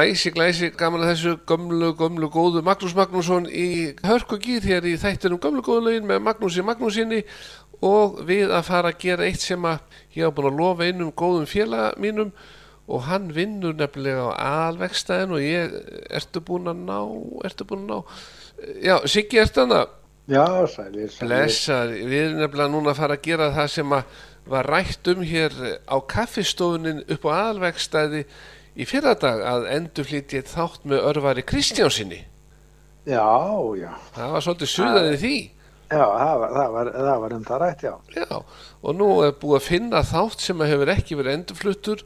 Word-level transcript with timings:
Glæsi, 0.00 0.30
glæsi, 0.32 0.68
gaman 0.80 1.02
að 1.04 1.10
þessu 1.10 1.32
gömlu, 1.44 1.90
gömlu 1.98 2.28
góðu 2.32 2.62
Magnús 2.64 2.94
Magnússon 2.96 3.44
í 3.52 3.90
hörkugýr 4.00 4.64
hér 4.64 4.86
í 4.88 4.94
þættinum 4.96 5.40
gömlu 5.42 5.60
góðu 5.60 5.82
lögin 5.90 6.06
með 6.08 6.22
Magnúsi 6.24 6.62
Magnúsinni 6.64 7.18
og 7.84 8.22
við 8.24 8.48
að 8.48 8.62
fara 8.70 8.94
að 8.94 9.02
gera 9.02 9.26
eitt 9.28 9.44
sem 9.44 9.66
að 9.68 9.82
ég 10.16 10.24
hafa 10.24 10.32
búin 10.38 10.48
að 10.54 10.62
lofa 10.62 10.86
einum 10.88 11.10
góðum 11.12 11.44
félaga 11.50 11.90
mínum 12.00 12.30
og 12.88 13.04
hann 13.10 13.26
vinnur 13.36 13.76
nefnilega 13.76 14.30
á 14.40 14.70
alvegstæðin 14.70 15.34
og 15.36 15.44
ég, 15.44 15.74
ertu 16.16 16.40
búin 16.48 16.70
að 16.72 16.80
ná, 16.86 16.98
ertu 17.50 17.66
búin 17.68 17.84
að 17.84 17.90
ná, 17.90 18.22
já, 18.86 18.94
Siggi, 19.04 19.42
ertu 19.42 19.66
hann 19.66 19.74
að, 19.82 19.90
Já, 20.30 20.46
sælir, 20.70 21.10
sælir. 21.12 21.26
blessar, 21.26 21.92
við 21.92 22.22
erum 22.22 22.40
nefnilega 22.40 22.72
núna 22.72 22.94
að 22.94 23.02
fara 23.02 23.18
að 23.18 23.28
gera 23.28 23.50
það 23.52 23.68
sem 23.74 23.94
að 23.98 24.16
var 24.50 24.70
rætt 24.72 25.12
um 25.12 25.20
hér 25.28 25.52
á 25.84 25.96
kaffistofunin 26.08 27.04
upp 27.12 27.28
á 27.28 27.32
alvegstæði 27.50 28.24
í 28.80 28.88
fyrradag 28.88 29.44
að 29.44 29.68
endur 29.76 30.08
flytið 30.08 30.50
þátt 30.50 30.88
með 30.88 31.06
örvari 31.12 31.44
Kristjánsinni. 31.46 32.24
Já, 33.08 33.28
já. 33.76 33.90
Það 34.16 34.34
var 34.34 34.44
svolítið 34.46 34.72
suðaðið 34.74 35.16
því. 35.24 35.36
Já, 35.90 36.04
það 36.06 36.34
var, 36.40 36.52
það 36.54 36.74
var, 36.74 36.90
það 36.96 37.22
var 37.22 37.32
um 37.36 37.46
það 37.46 37.62
rætt, 37.64 37.86
já. 37.86 37.94
Já, 38.14 38.42
og 38.80 38.98
nú 38.98 39.08
er 39.26 39.32
búið 39.40 39.56
að 39.58 39.66
finna 39.66 40.04
þátt 40.06 40.44
sem 40.44 40.68
hefur 40.70 40.92
ekki 40.94 41.18
verið 41.18 41.38
endurfluttur 41.38 42.04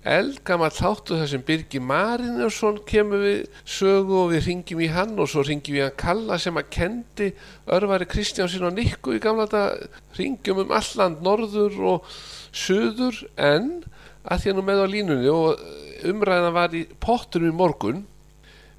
eldgammal 0.00 0.70
þáttu 0.72 1.18
þar 1.20 1.28
sem 1.28 1.42
Birgi 1.44 1.80
Marinusson 1.84 2.78
kemur 2.88 3.20
við 3.20 3.40
sögu 3.68 4.16
og 4.22 4.30
við 4.32 4.46
ringjum 4.46 4.80
í 4.80 4.88
hann 4.94 5.12
og 5.20 5.28
svo 5.28 5.44
ringjum 5.44 5.76
við 5.76 5.84
hann 5.84 5.98
Kalla 6.00 6.38
sem 6.40 6.56
að 6.56 6.70
kendi 6.72 7.28
örvari 7.68 8.08
Kristjánsin 8.08 8.64
og 8.64 8.78
Nikku 8.78 9.18
í 9.18 9.20
gamla 9.20 9.44
þetta 9.50 9.90
ringjum 10.16 10.62
um 10.64 10.72
alland 10.78 11.20
norður 11.24 11.76
og 11.92 12.08
söður 12.56 13.20
en 13.36 13.82
að 14.24 14.40
því 14.40 14.52
að 14.52 14.56
nú 14.56 14.64
með 14.64 14.80
á 14.80 14.86
línunni 14.94 15.30
og 15.32 15.60
umræðan 16.08 16.56
var 16.56 16.74
í 16.76 16.86
pottunum 17.02 17.52
í 17.52 17.56
morgun 17.56 18.02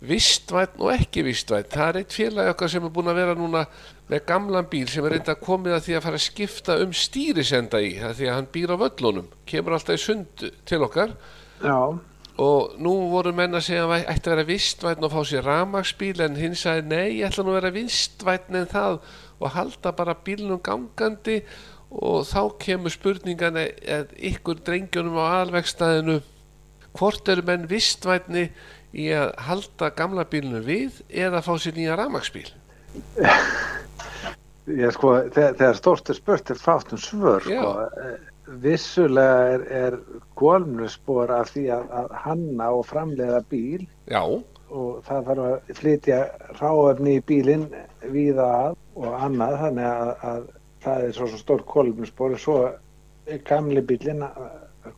vistvætn 0.02 0.82
og 0.82 0.94
ekki 0.96 1.24
vistvætn 1.28 1.70
það 1.70 1.88
er 1.88 2.00
eitt 2.00 2.16
félagi 2.16 2.54
okkar 2.56 2.72
sem 2.74 2.86
er 2.86 2.94
búin 2.94 3.12
að 3.12 3.20
vera 3.22 3.36
núna 3.38 3.66
með 4.10 4.24
gamlan 4.28 4.70
bíl 4.72 4.88
sem 4.90 5.06
er 5.06 5.16
reynda 5.16 5.36
komið 5.38 5.76
að 5.78 5.84
því 5.86 5.98
að 5.98 6.06
fara 6.08 6.18
að 6.18 6.26
skipta 6.26 6.78
um 6.82 6.96
stýrisenda 6.98 7.82
í 7.86 7.92
það 8.00 8.16
því 8.18 8.30
að 8.30 8.38
hann 8.38 8.48
býr 8.56 8.74
á 8.74 8.78
völlunum. 8.82 9.28
Kemur 9.48 9.78
alltaf 9.78 10.00
í 10.00 10.02
sund 10.02 10.48
til 10.68 10.82
okkar. 10.82 11.14
Já, 11.62 11.78
og 12.42 12.74
nú 12.82 12.94
voru 13.12 13.34
menn 13.36 13.54
að 13.54 13.68
segja 13.68 13.86
að 13.86 13.94
hann 13.94 14.10
ætti 14.16 14.30
að 14.30 14.36
vera 14.36 14.48
vistvætn 14.50 15.06
og 15.06 15.14
fá 15.14 15.22
sér 15.30 15.46
ramagsbíl 15.46 16.24
en 16.26 16.40
hinn 16.40 16.58
sagði 16.58 16.88
nei, 16.90 17.20
ég 17.20 17.30
ætla 17.30 17.46
nú 17.46 17.54
að 17.54 17.60
vera 17.60 17.74
vistvætn 17.76 18.58
en 18.58 18.72
það 18.72 18.98
og 19.42 19.54
halda 19.56 19.94
bara 19.98 20.18
bílnum 20.26 20.62
gangandi. 20.66 21.42
Og 21.92 22.24
þá 22.24 22.56
kemur 22.64 22.94
spurningan 22.94 23.60
að 23.60 24.14
ykkur 24.32 24.62
drengjónum 24.66 25.20
á 25.20 25.44
alvegstæðinu 25.44 26.22
hvort 26.98 27.32
eru 27.32 27.46
menn 27.48 27.68
vistvætni 27.72 28.48
í 28.92 29.08
að 29.16 29.34
halda 29.48 29.92
gamla 29.96 30.26
bílnum 30.28 30.66
við 30.68 31.02
eða 31.10 31.44
fá 31.46 31.54
sér 31.60 31.78
nýja 31.78 31.98
ramagsbíl 32.00 32.50
ég 34.68 34.92
sko, 34.98 35.16
þegar, 35.36 35.72
er 35.72 36.16
spurt 36.18 36.52
er 36.52 36.60
fátt 36.60 36.92
um 36.92 37.00
svör, 37.00 37.48
sko. 37.48 37.72
Eh, 38.04 38.20
Vissulega 38.62 39.44
er, 39.54 39.62
er 39.72 39.96
gólmlusspor 40.36 41.32
af 41.32 41.54
því 41.54 41.70
að, 41.72 41.92
að 42.02 42.16
hanna 42.26 42.66
og 42.76 42.82
framleiða 42.90 43.38
bíl. 43.48 43.86
Já, 44.12 44.26
og 44.72 45.04
það 45.08 45.28
þarf 45.28 45.46
að 45.46 45.76
flytja 45.78 46.20
ráöfni 46.60 47.18
í 47.20 47.24
bílinn 47.28 47.68
víða 48.14 48.48
að 48.66 48.76
og 49.00 49.16
annað 49.26 49.58
þannig 49.62 49.88
að, 49.90 50.12
að 50.32 50.50
það 50.86 51.06
er 51.06 51.16
svo, 51.18 51.30
svo 51.32 51.40
stór 51.42 51.64
kólumspor 51.70 52.36
svo 52.40 52.58
er 53.32 53.42
gamli 53.48 53.84
bílinn 53.88 54.24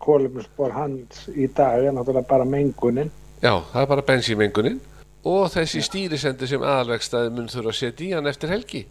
kólumspor 0.03 0.73
hans 0.75 1.27
í 1.33 1.47
dag 1.55 1.83
er 1.83 1.95
náttúrulega 1.95 2.27
bara 2.29 2.47
mengunin. 2.47 3.11
Já, 3.43 3.59
það 3.71 3.81
er 3.81 3.89
bara 3.91 4.05
bensímengunin 4.07 4.81
og 5.27 5.47
þessi 5.53 5.83
stýrisendi 5.83 6.47
sem 6.49 6.63
aðalvegstæði 6.63 7.31
mun 7.35 7.49
þurfa 7.51 7.71
að 7.73 7.79
setja 7.79 8.05
í 8.07 8.11
hann 8.15 8.29
eftir 8.31 8.51
helgi. 8.51 8.83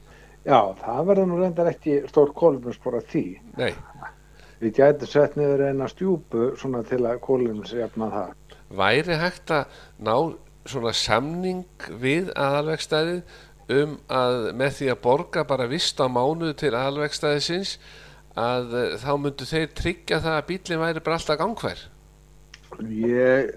Já, 0.42 0.58
það 0.80 1.06
verður 1.10 1.28
nú 1.30 1.38
reyndar 1.38 1.70
ekki 1.70 2.00
stór 2.10 2.32
kólumspor 2.36 2.98
af 2.98 3.08
því. 3.12 3.24
Nei, 3.60 3.72
við 4.62 4.78
gætum 4.78 5.10
sett 5.10 5.36
niður 5.38 5.66
eina 5.68 5.88
stjúpu 5.90 6.52
svona 6.60 6.82
til 6.88 7.02
að 7.06 7.20
kólumsjafna 7.26 8.10
það. 8.12 8.34
Væri 8.72 9.18
hægt 9.20 9.52
að 9.52 9.80
ná 10.02 10.16
svona 10.66 10.92
samning 10.96 11.88
við 12.00 12.30
aðalvegstæðið 12.38 13.22
um 13.72 13.96
að 14.12 14.38
með 14.58 14.78
því 14.78 14.88
að 14.92 15.02
borga 15.04 15.44
bara 15.48 15.68
vist 15.70 16.00
á 16.02 16.06
mánuðu 16.10 16.54
til 16.58 16.72
aðalvegstæðisins 16.74 17.76
að 18.38 18.78
eh, 18.78 18.94
þá 19.02 19.12
myndu 19.20 19.48
þeir 19.48 19.68
tryggja 19.76 20.22
það 20.24 20.38
að 20.38 20.48
bílinn 20.48 20.82
væri 20.82 21.04
bara 21.04 21.18
alltaf 21.18 21.40
gangvær 21.40 21.84
ég 22.88 23.52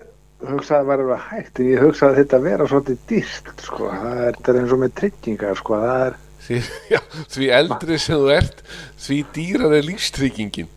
hugsaði 0.46 0.76
að 0.76 0.86
það 0.86 0.90
væri 0.92 1.06
alveg 1.06 1.26
hægt 1.30 1.64
ég 1.64 1.84
hugsaði 1.86 2.12
að 2.12 2.22
þetta 2.22 2.40
vera 2.44 2.70
svolítið 2.70 3.04
dýrt 3.10 3.66
sko. 3.66 3.90
það 3.90 4.24
er, 4.28 4.40
er 4.44 4.62
eins 4.62 4.76
og 4.76 4.82
með 4.82 4.96
tryggingar 5.00 5.60
sko. 5.62 5.80
er 5.80 6.18
því, 6.46 6.62
já, 6.94 7.02
því 7.36 7.52
eldri 7.60 8.00
sem 8.02 8.20
þú 8.20 8.32
ert 8.36 8.66
því 9.06 9.20
dýrar 9.38 9.78
er 9.78 9.88
lífstryggingin 9.88 10.72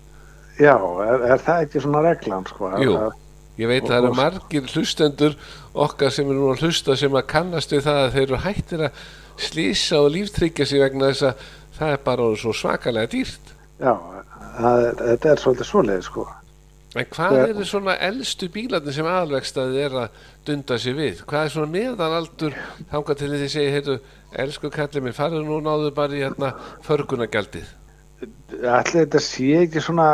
Já, 0.59 0.75
er, 0.75 1.23
er 1.23 1.43
það 1.43 1.65
ekki 1.65 1.81
svona 1.85 2.01
reglan 2.03 2.47
sko? 2.49 2.71
Jú. 2.83 2.95
Ég 3.59 3.71
veit 3.71 3.85
að 3.85 3.93
það 3.93 4.01
eru 4.01 4.17
margir 4.19 4.73
hlustendur 4.73 5.37
okkar 5.87 6.11
sem 6.15 6.27
eru 6.27 6.41
nú 6.41 6.49
að 6.51 6.65
hlusta 6.67 6.97
sem 6.99 7.15
að 7.15 7.29
kannast 7.31 7.75
við 7.75 7.85
það 7.87 8.01
að 8.01 8.11
þeir 8.15 8.25
eru 8.25 8.41
hættir 8.43 8.83
að 8.89 9.05
slýsa 9.49 10.01
og 10.03 10.11
líftryggja 10.15 10.67
sig 10.67 10.83
vegna 10.83 11.13
þess 11.13 11.29
að 11.29 11.47
það 11.79 11.95
er 11.95 12.03
bara 12.09 12.29
svo 12.43 12.55
svakalega 12.55 13.11
dýrt 13.13 13.55
Já, 13.79 13.93
er, 14.59 14.95
þetta 14.99 15.31
er 15.33 15.43
svolítið 15.43 15.69
svoleið 15.71 16.05
sko. 16.09 16.27
En 16.97 17.05
hvað 17.13 17.35
Ja. 17.37 17.43
eru 17.53 17.65
svona 17.69 17.95
elstu 18.01 18.49
bílarnir 18.49 18.95
sem 18.97 19.07
aðalvegstaði 19.07 19.83
er 19.85 19.97
að 20.03 20.23
dunda 20.47 20.79
sig 20.79 20.97
við? 20.97 21.21
Hvað 21.29 21.45
er 21.45 21.53
svona 21.53 21.73
meðanaldur 21.75 22.55
þangað 22.91 23.19
til 23.21 23.29
þið 23.35 23.45
segja, 23.53 23.75
heyrðu, 23.77 23.99
elsku 24.45 24.71
kallið 24.71 25.03
minn, 25.05 25.13
farðu 25.13 25.43
nú 25.45 25.61
náðu 25.63 25.93
bara 25.95 26.17
í 26.17 26.23
hérna 26.25 26.55
förgunagjaldið. 26.89 27.69
Ætli 28.65 29.05
þetta 29.05 29.21
sé 29.23 29.51
ekki 29.63 29.81
svona 29.85 30.09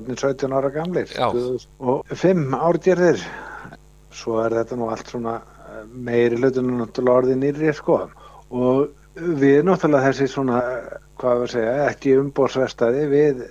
17 0.00 0.52
ára 0.56 0.70
gamlir 0.72 1.10
og 1.20 2.06
5 2.08 2.54
árgerðir 2.56 3.20
svo 4.10 4.40
er 4.42 4.56
þetta 4.56 4.78
nú 4.80 4.88
allt 4.90 5.06
svona 5.12 5.36
meiri 5.92 6.38
hlutunum 6.40 6.80
náttúrulega 6.80 7.20
orðið 7.20 7.38
nýri 7.44 7.74
sko. 7.76 8.08
og 8.50 8.88
við 9.16 9.62
náttúrulega 9.68 10.08
þessi 10.10 10.26
svona 10.32 10.62
hvað 11.20 11.42
við 11.44 11.52
segja, 11.54 11.74
ekki 11.90 12.14
umbórsvestaði 12.20 13.04
við 13.10 13.42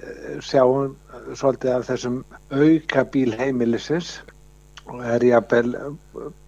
sjáum 0.45 0.95
svolítið 1.37 1.71
af 1.75 1.87
þessum 1.89 2.19
auka 2.49 3.03
bíl 3.13 3.31
heimilisins 3.39 4.15
og 4.89 5.03
er 5.05 5.21
jafnvel 5.27 5.75
eh, 5.77 5.89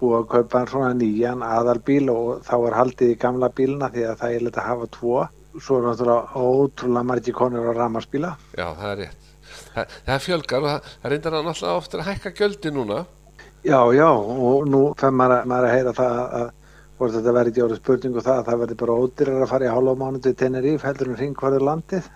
búið 0.02 0.16
að 0.18 0.30
kaupa 0.34 0.64
svona 0.72 0.94
nýjan 0.98 1.44
aðalbíl 1.46 2.08
og 2.14 2.42
þá 2.48 2.56
er 2.72 2.78
haldið 2.80 3.14
í 3.14 3.20
gamla 3.22 3.52
bílna 3.54 3.92
því 3.94 4.06
að 4.10 4.20
það 4.24 4.36
er 4.38 4.46
litið 4.48 4.62
að 4.64 4.70
hafa 4.72 4.90
tvo 4.98 5.18
svo 5.62 5.78
er 5.78 5.86
náttúrulega 5.90 6.46
ótrúlega 6.48 7.08
margir 7.12 7.36
konur 7.38 7.70
á 7.70 7.74
ramarsbíla 7.78 8.32
Já, 8.58 8.68
það 8.80 8.88
er 8.94 9.00
rétt. 9.04 9.28
Það, 9.76 9.96
það 10.08 10.22
fjölgar 10.26 10.64
og 10.66 10.70
það, 10.72 10.90
það 11.04 11.12
reyndar 11.14 11.36
að 11.38 11.46
náttúrulega 11.50 11.82
ofta 11.82 12.00
að 12.00 12.08
hækka 12.08 12.32
gjöldi 12.40 12.72
núna. 12.74 13.00
Já, 13.68 13.78
já, 13.94 14.08
og 14.10 14.66
nú 14.72 14.80
fyrir 14.98 15.14
maður, 15.20 15.36
að- 15.42 15.50
maður 15.52 15.68
að 15.68 15.74
heyra 15.76 15.94
það 16.00 16.20
að 16.42 16.48
hvort 17.02 17.16
þetta 17.18 17.34
verði 17.36 17.52
ekki 17.56 17.64
orðið 17.66 17.80
spurningu 17.82 18.22
það 18.24 18.38
að 18.40 18.50
það 18.52 18.60
verði 18.62 18.78
bara 18.82 18.98
ódýrar 19.02 19.42
að 19.46 19.50
fara 19.52 19.66
í 19.68 19.72
hálfa 19.74 19.96
mánu 20.04 20.22
til 20.22 20.34
Teneríf 20.38 20.84
heldur 20.86 21.10
en 21.12 21.18
hringvarður 21.20 21.66
landið. 21.68 22.10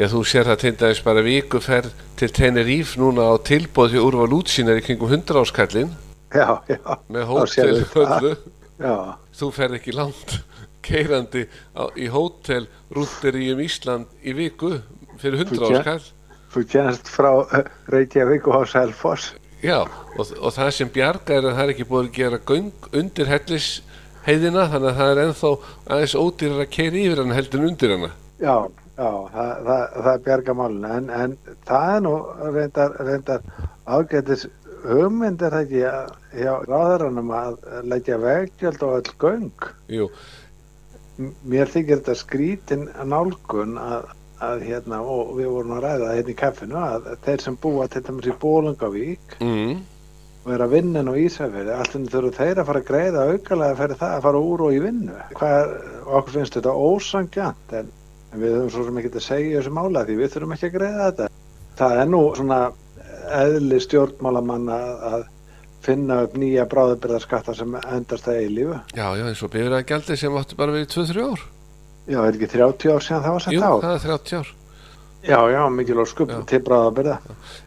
Já, 0.00 0.06
þú 0.08 0.22
sér 0.24 0.48
það 0.48 0.60
til 0.62 0.72
dæmis 0.80 1.02
bara 1.04 1.22
vikuferð 1.26 1.90
til 2.16 2.30
Teneríf 2.32 2.94
núna 3.00 3.26
á 3.28 3.34
tilbóð 3.44 3.92
því 3.92 4.00
úrval 4.06 4.32
útsýnar 4.38 4.80
í 4.80 4.84
kringum 4.86 5.12
100 5.12 5.36
áskallin 5.42 5.92
Já, 6.32 6.48
já, 6.64 6.78
með 7.12 7.26
hótel 7.28 7.82
höllu. 7.92 8.32
Þú 9.36 9.50
ferð 9.52 9.76
ekki 9.78 9.92
langt 9.94 10.38
keirandi 10.86 11.44
á, 11.76 11.84
í 11.94 12.08
hótel 12.10 12.64
rúttir 12.96 13.36
í 13.38 13.50
um 13.52 13.60
Ísland 13.62 14.08
í 14.24 14.32
viku 14.34 14.72
fyrir 15.20 15.44
100 15.44 15.60
Þú 15.60 15.68
kem- 15.68 15.76
áskall. 15.82 16.08
þú 16.56 16.64
kennst 16.72 17.08
frá 17.12 17.30
eh, 17.60 17.68
Reykjavík 17.92 18.48
og 18.48 18.64
Selfoss. 18.72 19.34
Já, 19.62 19.84
og, 19.84 20.24
og 20.40 20.50
það 20.56 20.70
sem 20.74 20.88
bjarga 20.90 21.36
er 21.36 21.46
að 21.46 21.54
það 21.60 21.62
er 21.68 21.72
ekki 21.76 21.86
búið 21.92 22.08
að 22.08 22.16
gera 22.16 22.40
göng 22.50 22.88
undir 22.98 23.28
hellis 23.30 23.68
heiðina 24.26 24.68
þannig 24.72 24.90
að 24.92 25.00
það 25.00 25.10
er 25.16 25.20
ennþá 25.26 25.50
aðeins 25.96 26.14
ódýrar 26.22 26.62
að 26.64 26.70
keira 26.76 27.02
yfir 27.02 27.22
hann 27.22 27.36
heldur 27.36 27.66
undir 27.68 27.94
hana. 27.96 28.10
Já, 28.42 28.56
já, 28.96 29.10
það, 29.34 29.52
það, 29.68 29.84
það 29.98 30.10
er 30.14 30.24
bjarga 30.26 30.56
málun, 30.62 30.88
en, 30.96 31.10
en 31.22 31.36
það 31.68 31.94
er 31.96 32.02
nú 32.06 32.14
reyndar, 32.56 32.96
reyndar 33.06 33.46
ágætis 33.86 34.46
hugmynd 34.82 35.42
er 35.46 35.54
það 35.54 35.64
ekki 35.66 35.82
að- 35.90 36.14
hjá 36.32 36.52
ráðaranum 36.66 37.28
að 37.36 37.58
leggja 37.92 38.16
veggjöld 38.22 38.82
og 38.82 38.94
öll 38.98 39.12
göng. 39.22 39.66
Jú, 39.92 40.08
mér 41.46 41.68
þykir 41.70 42.00
þetta 42.00 42.14
skrítin 42.18 42.86
nálgun 43.06 43.76
að, 43.78 44.08
að 44.42 44.62
hérna, 44.66 44.98
og 45.04 45.34
við 45.38 45.50
vorum 45.52 45.74
að 45.76 45.84
ræða 45.84 46.06
það 46.08 46.16
hérna 46.18 46.32
í 46.32 46.38
kaffinu, 46.40 46.78
að 46.82 47.10
þeir 47.26 47.44
sem 47.44 47.58
búa 47.62 47.86
til 47.92 48.02
dæmis 48.06 48.30
í 48.32 48.34
Bólungavík 48.42 49.36
mm, 49.38 49.74
og 50.42 50.52
er 50.56 50.64
að 50.64 50.72
vinna 50.74 51.02
nú 51.06 51.14
í 51.14 51.26
Ísafjörði, 51.28 51.74
alltaf 51.76 52.06
þurfa 52.10 52.32
þeir 52.38 52.60
að 52.62 52.68
fara 52.70 52.80
að 52.82 52.88
greiða 52.88 53.26
aukalega 53.30 53.78
fyrir 53.78 54.00
það 54.00 54.14
að 54.16 54.24
fara 54.26 54.40
úr 54.42 54.64
og 54.66 54.74
í 54.74 54.80
vinnu. 54.82 55.18
Hvað 55.38 55.58
er, 55.58 55.74
okkur 56.18 56.36
finnst 56.38 56.56
þetta 56.58 56.72
ósangjant, 56.88 57.76
en, 57.78 57.92
en 58.32 58.42
við 58.42 58.56
höfum 58.56 58.72
svo 58.74 58.86
sem 58.88 58.98
ekki 59.02 59.12
að 59.14 59.26
segja 59.28 59.50
í 59.50 59.54
þessu 59.60 59.74
mála 59.76 60.02
því 60.08 60.16
við 60.18 60.32
þurfum 60.34 60.56
ekki 60.56 60.70
að 60.70 60.74
greiða 60.78 61.04
þetta. 61.10 61.28
Það 61.78 62.00
er 62.02 62.10
nú 62.10 62.22
svona 62.40 62.58
eðli 63.42 63.78
stjórnmálamann 63.86 64.72
að, 64.74 64.90
að 65.12 65.24
finna 65.82 66.18
upp 66.26 66.34
nýja 66.38 66.66
bráðabyrðarskatta 66.70 67.54
sem 67.58 67.78
endast 67.80 68.26
það 68.26 68.40
eilífu. 68.42 68.80
Já, 68.98 69.06
já, 69.18 69.24
eins 69.30 69.42
og 69.42 69.52
bifræðagjaldi 69.54 70.18
sem 70.18 70.38
áttu 70.42 70.58
bara 70.58 70.74
verið 70.74 70.90
2-3 70.94 71.28
ár. 71.30 71.46
Já, 72.10 72.18
er 72.18 72.34
ekki 72.34 72.50
30 72.50 72.92
ár 72.92 73.06
síðan 73.06 73.24
það 73.24 73.36
var 73.36 73.44
sett 73.46 73.54
Jú, 73.54 73.62
á? 73.62 73.72
það 73.82 73.94
er 73.94 74.04
30 74.08 74.38
ár. 74.42 74.52
Já, 75.22 75.38
já, 75.50 75.68
mikil 75.70 76.00
og 76.02 76.08
skup 76.10 76.30
Já. 76.30 76.40
til 76.46 76.58
bráðabyrða. 76.66 77.18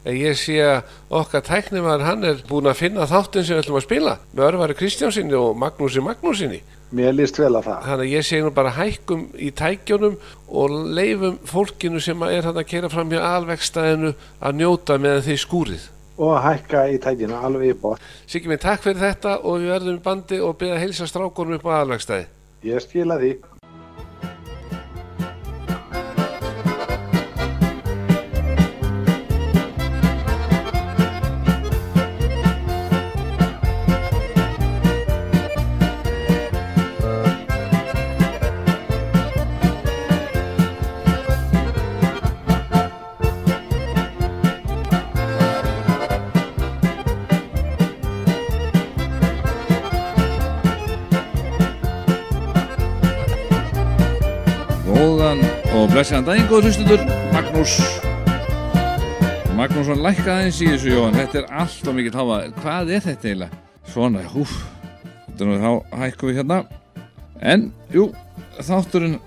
En 0.03 0.15
ég 0.19 0.35
sé 0.35 0.57
að 0.59 0.83
okkar 1.09 1.41
tæknimar 1.47 2.01
hann 2.03 2.23
er 2.27 2.41
búin 2.49 2.67
að 2.67 2.81
finna 2.81 3.07
þáttinn 3.07 3.45
sem 3.47 3.55
við 3.55 3.63
ætlum 3.63 3.77
að 3.79 3.85
spila 3.85 4.15
með 4.35 4.47
Örvari 4.49 4.75
Kristjánsinni 4.75 5.37
og 5.39 5.55
Magnúsi 5.55 6.03
Magnúsinni. 6.03 6.59
Mér 6.91 7.15
líst 7.15 7.39
vel 7.39 7.55
að 7.55 7.69
það. 7.69 7.79
Þannig 7.87 8.05
að 8.05 8.11
ég 8.11 8.27
segi 8.27 8.43
nú 8.43 8.51
bara 8.55 8.75
hækkum 8.75 9.23
í 9.39 9.49
tækjónum 9.55 10.17
og 10.51 10.75
leifum 10.99 11.39
fólkinu 11.47 12.03
sem 12.03 12.27
er 12.27 12.45
hann 12.45 12.59
að 12.59 12.69
kera 12.69 12.91
fram 12.91 13.09
hjá 13.09 13.23
alvegstæðinu 13.23 14.13
að 14.41 14.59
njóta 14.59 14.99
meðan 14.99 15.25
þið 15.25 15.41
skúrið. 15.47 15.89
Og 16.19 16.37
hækka 16.43 16.85
í 16.91 16.99
tækina 17.03 17.41
alveg 17.43 17.71
í 17.73 17.79
bótt. 17.79 18.03
Siggi 18.27 18.51
minn, 18.51 18.61
takk 18.61 18.83
fyrir 18.83 19.01
þetta 19.01 19.39
og 19.41 19.59
við 19.63 19.73
verðum 19.73 19.97
í 19.97 20.03
bandi 20.05 20.39
og 20.43 20.55
byrja 20.59 20.77
að 20.77 20.83
heilsa 20.85 21.07
strákunum 21.09 21.57
upp 21.57 21.67
á 21.71 21.79
alvegstæði. 21.81 22.27
Ég 22.67 22.83
skila 22.83 23.17
því. 23.19 23.33
Blessaðan 56.05 56.25
daginn, 56.27 56.49
góður 56.51 56.65
hlustundur, 56.67 57.03
Magnús 57.33 57.71
Magnússon 59.57 60.03
lækkaði 60.05 60.43
eins 60.45 60.59
í 60.61 60.67
þessu, 60.69 60.91
Jóhann, 60.91 61.15
þetta 61.17 61.39
er 61.39 61.47
allt 61.63 61.87
og 61.89 61.95
mikill 61.97 62.13
háfa, 62.13 62.35
hvað 62.59 62.91
er 62.93 63.01
þetta 63.07 63.29
eiginlega? 63.31 63.57
Svona, 63.89 64.21
húf, 64.35 64.53
þetta 65.23 65.41
er 65.41 65.49
nú 65.49 65.55
þá 65.63 65.97
hækkum 66.03 66.29
við 66.29 66.37
hérna, 66.37 66.59
en, 67.41 67.65
jú, 67.95 68.05
þátturinn 68.59 69.17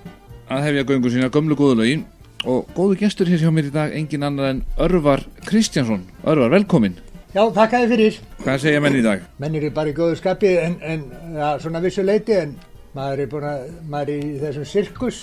að 0.47 0.65
hefja 0.69 0.87
göngu 0.93 1.13
sína 1.17 1.33
gömlu 1.35 1.59
góðulögin 1.59 2.07
og 2.47 2.71
góðu 2.79 3.01
gestur 3.03 3.33
hér 3.33 3.43
hjá 3.43 3.51
mér 3.51 3.73
í 3.73 3.75
dag, 3.75 3.99
engin 3.99 4.29
annar 4.31 4.53
en 4.53 4.63
Örvar 4.79 5.27
Kristjánsson, 5.51 6.07
Örvar, 6.31 6.55
velkomin, 6.55 6.95
Já, 7.35 7.43
þakka 7.43 7.83
þið 7.83 7.91
fyrir. 7.97 8.23
hvað 8.45 8.63
segja 8.63 8.87
menn 8.87 9.03
í 9.03 9.03
dag? 9.05 9.27
Menn 9.43 9.59
eru 9.59 9.69
bara 9.75 9.91
í 9.91 9.99
góðu 9.99 10.15
skapi 10.23 10.55
en, 10.63 10.79
en 10.81 11.03
ja, 11.35 11.57
svona 11.59 11.83
vissu 11.83 12.07
leiti 12.07 12.39
en 12.39 12.55
maður 12.99 13.23
er 13.23 13.47
að, 13.49 13.65
maður 13.91 14.13
er 14.13 14.19
í 14.27 14.35
þessum 14.43 14.67
sirkus. 14.69 15.19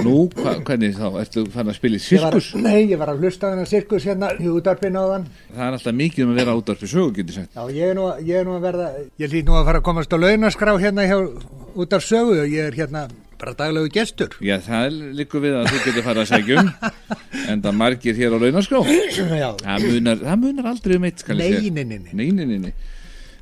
Nú, 0.00 0.14
hva, 0.38 0.54
hvernig 0.66 0.96
þá, 0.96 1.06
ertu 1.20 1.44
fann 1.52 1.70
að 1.70 1.78
spila 1.78 1.98
í 1.98 2.02
Ég 2.02 2.24
var, 2.24 2.36
sirkus? 2.36 2.50
nei, 2.64 2.78
ég 2.90 3.00
var 3.00 3.12
að 3.12 3.24
hlusta 3.24 3.48
á 3.48 3.50
þennan 3.52 3.70
sirkus 3.70 4.06
hérna 4.08 4.30
í 4.40 4.50
útarpinu 4.50 5.00
á 5.00 5.06
þann. 5.14 5.26
Það 5.54 5.64
er 5.66 5.78
alltaf 5.78 5.96
mikið 6.00 6.26
um 6.26 6.34
að 6.34 6.40
vera 6.42 6.58
út 6.60 6.70
af 6.72 6.80
fyrir 6.80 6.92
sögu, 6.94 7.14
getur 7.18 7.38
sagt. 7.38 7.56
Já, 7.56 7.64
ég 7.76 7.90
er, 7.92 7.98
nú, 7.98 8.06
ég 8.26 8.40
er 8.40 8.46
nú 8.48 8.54
að 8.56 8.68
verða, 8.68 8.92
ég 9.20 9.34
lít 9.34 9.50
nú 9.50 9.58
að 9.58 9.66
fara 9.70 9.82
að 9.82 9.88
komast 9.90 10.14
á 10.14 10.18
launaskrá 10.20 10.76
hérna 10.80 11.08
hjá 11.10 11.18
út 11.20 11.98
af 11.98 12.06
sögu 12.06 12.38
og 12.44 12.54
ég 12.54 12.70
er 12.70 12.78
hérna 12.78 13.04
bara 13.40 13.54
daglegu 13.56 13.88
gestur. 13.94 14.34
Já, 14.44 14.58
það 14.64 14.96
likur 15.16 15.44
við 15.44 15.58
að 15.60 15.68
þú 15.70 15.82
getur 15.86 16.04
farið 16.04 16.22
að 16.24 16.32
segja 16.34 16.60
um 16.60 16.72
en 17.50 17.62
það 17.64 17.78
margir 17.80 18.18
hér 18.18 18.36
á 18.36 18.38
launaskrá 18.42 18.82
það 18.84 19.86
munar, 19.86 20.24
það 20.26 20.42
munar 20.42 20.72
aldrei 20.74 20.96
um 20.98 21.06
eitt 21.08 21.24
skal 21.24 21.40
ég 21.40 21.56
segja. 21.56 21.72
nei, 21.72 21.84
nei, 21.84 21.84
nei, 21.88 22.02
nei. 22.04 22.12
nei, 22.20 22.34
nei, 22.36 22.50
nei, 22.50 22.58
nei. 22.68 22.98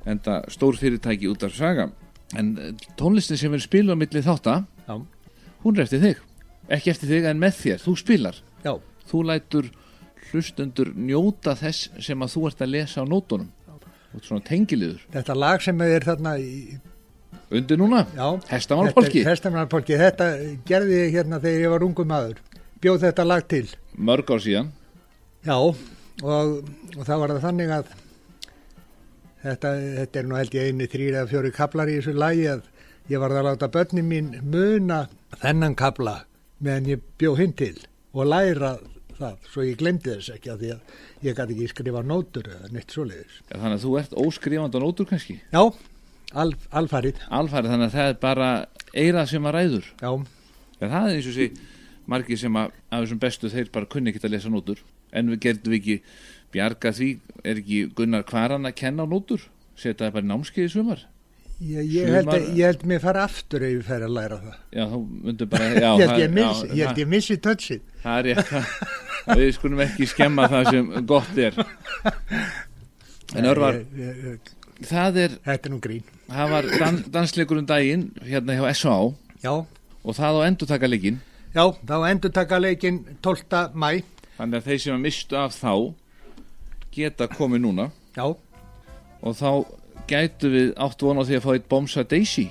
en 0.06 0.22
það 0.22 0.46
stór 0.54 0.78
fyrirtæki 0.78 1.32
út 1.32 1.48
af 1.48 1.56
saga 1.58 1.88
en 2.36 2.50
eh, 2.60 2.72
tónlistin 2.98 3.40
sem 3.40 3.54
er 3.56 3.62
spiluð 3.64 3.96
á 3.96 4.00
milli 4.00 4.22
þátta 4.24 4.56
Já, 4.88 4.94
hún 5.64 5.76
er 5.78 5.84
eftir 5.86 6.02
þig. 6.02 6.24
Ekki 6.68 6.92
eftir 6.92 7.12
þig 7.12 7.28
en 7.30 7.40
með 7.40 7.60
þér, 7.62 7.84
þú 7.84 7.94
spilar. 8.00 8.40
Já, 8.64 8.72
þú 9.08 9.22
lætur 9.30 9.70
hlustundur 10.28 10.92
njóta 10.96 11.54
þess 11.56 11.88
sem 12.04 12.24
að 12.24 12.34
þú 12.34 12.44
ert 12.50 12.64
að 12.64 12.74
lesa 12.74 13.04
á 13.04 13.04
nótunum. 13.08 13.50
Og 14.16 14.24
svona 14.24 14.44
tengiliður. 14.44 15.02
Þetta 15.12 15.36
lag 15.36 15.64
sem 15.64 15.80
er 15.84 16.04
þarna 16.04 16.34
í, 16.40 16.78
undir 17.52 17.80
núna, 17.80 18.06
já. 18.16 18.26
hestamálpolki 18.48 19.24
Hestamannarpolki, 19.26 19.96
þetta 20.00 20.28
gerði 20.68 21.02
ég 21.02 21.16
hérna 21.18 21.40
þegar 21.44 21.64
ég 21.64 21.74
var 21.74 21.84
ungu 21.84 22.06
maður. 22.08 22.42
Bjóð 22.80 23.04
þetta 23.04 23.26
lag 23.28 23.48
til. 23.50 23.66
mörg 23.96 24.30
ár 24.32 24.44
síðan. 24.44 24.72
Já, 25.44 25.56
og, 25.58 25.80
og 26.24 27.02
það 27.04 27.20
var 27.20 27.34
það 27.34 27.44
þannig 27.48 27.74
að 27.78 27.92
þetta, 29.44 29.72
þetta 30.00 30.20
er 30.20 30.28
nú 30.28 30.38
held 30.38 30.56
ég 30.58 30.68
eini 30.68 30.88
þrýr 30.90 31.18
eða 31.20 31.30
fjóri 31.32 31.52
kaplar 31.54 31.90
í 31.90 31.98
þessu 31.98 32.14
lagi 32.18 32.46
að 32.52 32.62
ég 33.08 33.22
var 33.22 33.34
að 33.34 33.48
láta 33.48 33.70
börni 33.72 34.04
mín 34.04 34.32
muna 34.44 35.02
þennan 35.40 35.76
kapla 35.78 36.22
meðan 36.64 36.90
ég 36.92 37.04
bjó 37.20 37.34
hinn 37.38 37.54
til 37.56 37.76
og 38.14 38.28
læra 38.28 38.76
það, 39.18 39.36
svo 39.50 39.66
ég 39.66 39.78
glemdi 39.80 40.14
þess 40.14 40.32
ekki 40.34 40.52
að 40.52 40.64
því 40.64 40.72
að 40.74 40.96
ég 41.28 41.38
gæti 41.38 41.56
ekki 41.56 41.70
skrifa 41.72 42.02
nótur 42.06 42.50
eða 42.52 42.72
neitt 42.74 42.94
svoleiðis. 42.94 43.38
Já, 43.48 43.54
þannig 43.56 43.76
að 43.78 43.84
þú 43.84 43.94
ert 44.00 44.18
óskrifandi 44.24 44.78
á 44.78 44.84
nótur 44.84 45.08
kannski? 45.10 45.38
Já, 45.52 45.62
al, 46.38 46.50
alfarið, 46.80 47.22
alfarið 47.40 47.74
þannig 47.74 47.88
að 47.88 47.96
það 47.96 48.12
er 48.12 48.20
bara 48.22 48.50
eirað 48.94 49.32
sem 49.32 49.48
að 49.48 49.56
ræður. 49.58 49.88
Já, 50.02 50.10
Já, 50.78 50.86
það 50.86 51.08
er 51.08 51.16
eins 51.16 51.28
og 51.28 51.34
sé 51.34 51.48
margir 52.08 52.40
sem 52.40 52.58
að 52.58 52.74
af 52.88 53.02
þessum 53.02 53.22
bestu 53.24 53.50
þeir 53.52 53.72
bara 53.74 53.90
kunni 53.90 54.12
ekki 54.12 54.22
að 54.22 54.34
lesa 54.36 54.52
nótur. 54.52 54.82
En 55.10 55.32
við 55.32 55.40
gerðum 55.46 55.74
ekki 55.78 55.96
bjarga 56.54 56.92
því 56.96 57.08
er 57.44 57.60
ekki 57.62 57.80
Gunnar 57.96 58.24
Kvaran 58.28 58.66
að 58.68 58.74
kenna 58.80 59.04
á 59.04 59.08
nótur 59.10 59.44
setja 59.78 60.06
það 60.08 60.12
bara 60.16 60.26
í 60.26 60.30
námskeið 60.32 60.68
í 60.68 60.72
sumar 60.72 61.02
ég, 61.58 61.88
ég, 61.90 62.08
held 62.14 62.30
að, 62.32 62.46
ég 62.58 62.64
held 62.70 62.84
mér 62.86 63.00
fara 63.02 63.24
aftur 63.26 63.64
ef 63.66 63.72
ég 63.76 63.84
fer 63.86 64.04
að 64.06 64.14
læra 64.14 64.38
það. 64.42 64.56
já 64.78 64.84
bara 65.50 65.68
já, 65.84 65.90
ég 65.90 66.02
held 66.02 66.10
það- 66.12 66.22
ég, 66.22 66.32
miss, 66.38 66.62
já, 66.68 66.74
ég, 66.82 66.98
ég 67.02 67.08
missi 67.14 67.36
touchið. 67.42 67.80
það, 68.02 68.04
það 68.04 68.30
er 68.32 68.42
það, 68.52 69.38
við 69.42 69.50
skulum 69.58 69.82
ekki 69.84 70.06
skemma 70.08 70.48
það 70.52 70.70
sem 70.72 70.90
gott 71.10 71.38
er 71.48 71.58
en 73.36 73.44
örvar 73.52 73.74
Ég- 73.80 73.98
ég- 73.98 74.20
ég- 74.32 74.86
það 74.88 75.16
er, 75.24 75.32
Þetta 75.44 75.68
er 75.68 75.72
nú 75.74 75.80
grín. 75.82 76.04
það 76.30 76.50
var 76.54 76.68
dan, 76.78 77.00
dansleikur 77.12 77.58
um 77.58 77.66
daginn 77.66 78.04
hérna 78.24 78.54
hjá 78.58 78.68
S.A. 78.74 78.96
Já, 79.42 79.52
og 80.04 80.14
það 80.16 80.38
á 80.38 80.46
endurtaka 80.48 80.88
leikinn 80.90 81.18
Já, 81.54 81.64
þá 81.88 81.94
endur 82.10 82.30
taka 82.30 82.58
leikin 82.60 82.98
12. 83.24 83.72
mæ. 83.74 84.02
þannig 84.38 84.60
að 84.60 84.66
þeir 84.68 84.78
sem 84.84 84.94
að 84.94 85.00
mistu 85.06 85.36
af 85.36 85.54
þá 85.58 85.72
geta 86.94 87.28
komið 87.30 87.64
núna. 87.66 87.88
Já, 88.16 88.26
og 89.22 89.36
þá 89.38 89.50
gætu 90.08 90.50
við 90.52 90.70
átt 90.80 91.02
von 91.04 91.20
á 91.20 91.22
því 91.26 91.38
að 91.38 91.44
fá 91.44 91.50
eitt 91.54 91.68
Bomsa 91.70 92.04
Daisy. 92.08 92.48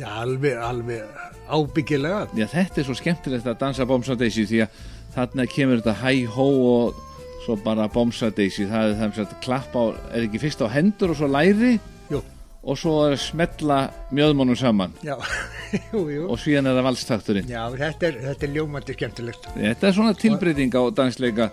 Já 0.00 0.08
alveg, 0.22 0.56
alveg 0.56 1.04
ábyggilega. 1.50 2.24
Já, 2.38 2.46
þetta 2.50 2.80
er 2.80 2.88
svo 2.88 2.96
skemmtilegt 2.98 3.48
að 3.50 3.60
dansa 3.60 3.86
Bomsa 3.88 4.16
Daisy 4.18 4.46
því 4.48 4.64
að 4.64 4.82
þarna 5.14 5.46
kemur 5.50 5.80
þetta 5.80 5.96
hæ-hó 6.00 6.48
og 6.70 7.00
svo 7.44 7.56
bara 7.64 7.88
Bomsa 7.92 8.30
Daisy. 8.34 8.66
Það 8.70 8.92
er 8.92 9.14
sem 9.14 9.24
að 9.26 9.34
klappa 9.44 9.82
á, 9.82 9.86
er 10.14 10.26
ekki 10.28 10.42
fyrst 10.42 10.62
á 10.64 10.68
hendur 10.72 11.14
og 11.14 11.18
svo 11.20 11.30
læri 11.30 11.74
Jú, 12.10 12.20
og 12.62 12.78
svo 12.78 12.94
er 13.06 13.16
að 13.16 13.24
smetla 13.24 13.80
mjöðmónum 14.14 14.58
saman. 14.58 14.94
Já, 15.06 15.16
jú, 15.92 16.06
jú. 16.12 16.24
og 16.30 16.40
síðan 16.42 16.70
er 16.70 16.78
það 16.78 16.88
valstakturinn. 16.90 17.50
Já, 17.50 17.62
þetta 17.76 18.08
er, 18.10 18.22
þetta 18.28 18.48
er 18.48 18.56
ljómandi 18.56 18.96
skemmtilegt. 18.98 19.50
Þetta 19.58 19.90
er 19.90 19.98
svona 19.98 20.16
tilbreyting 20.18 20.74
á 20.74 20.82
dansleika 20.94 21.50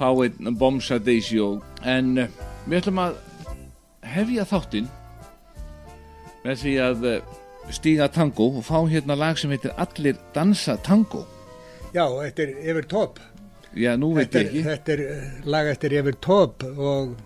fá 0.00 0.08
einn 0.10 0.56
Bomsa 0.58 0.98
Daisy 0.98 1.40
og, 1.44 1.60
en 1.84 2.16
uh, 2.24 2.30
við 2.66 2.80
ætlum 2.80 3.02
að 3.04 3.18
hefja 4.10 4.46
þáttinn 4.48 4.88
með 6.44 6.62
því 6.64 6.78
að 6.86 7.04
uh, 7.10 7.36
stíga 7.70 8.08
tango 8.10 8.48
og 8.56 8.64
fá 8.66 8.78
hérna 8.88 9.18
lag 9.18 9.38
sem 9.38 9.52
heitir 9.52 9.76
Allir 9.78 10.16
dansa 10.34 10.78
tango 10.82 11.26
Já, 11.90 12.04
þetta 12.06 12.44
er 12.44 12.50
yfir 12.70 12.86
top. 12.86 13.18
Já, 13.74 13.94
nú 13.98 14.12
veit 14.14 14.34
ég 14.34 14.46
ekki 14.46 14.62
þetta 14.66 14.92
er 14.94 15.00
eh, 15.04 15.26
lag 15.50 15.68
eftir 15.70 15.94
yfir 15.98 16.16
top 16.22 16.62
og 16.70 17.16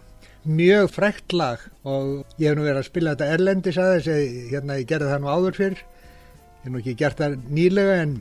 mjög 0.45 0.91
frækt 0.93 1.35
lag 1.37 1.61
og 1.89 2.25
ég 2.41 2.51
hef 2.51 2.57
nú 2.57 2.65
verið 2.65 2.81
að 2.81 2.89
spila 2.89 3.15
þetta 3.15 3.29
erlendis 3.37 3.81
aðeins, 3.81 4.09
eh, 4.13 4.39
hérna 4.53 4.79
ég 4.81 4.89
gerði 4.89 5.11
það 5.13 5.23
nú 5.25 5.33
áður 5.33 5.59
fyrr. 5.61 5.79
Ég 5.85 6.65
hef 6.65 6.73
nú 6.73 6.81
ekki 6.81 6.97
gert 7.01 7.21
það 7.21 7.37
nýlega 7.49 7.97
en 8.05 8.15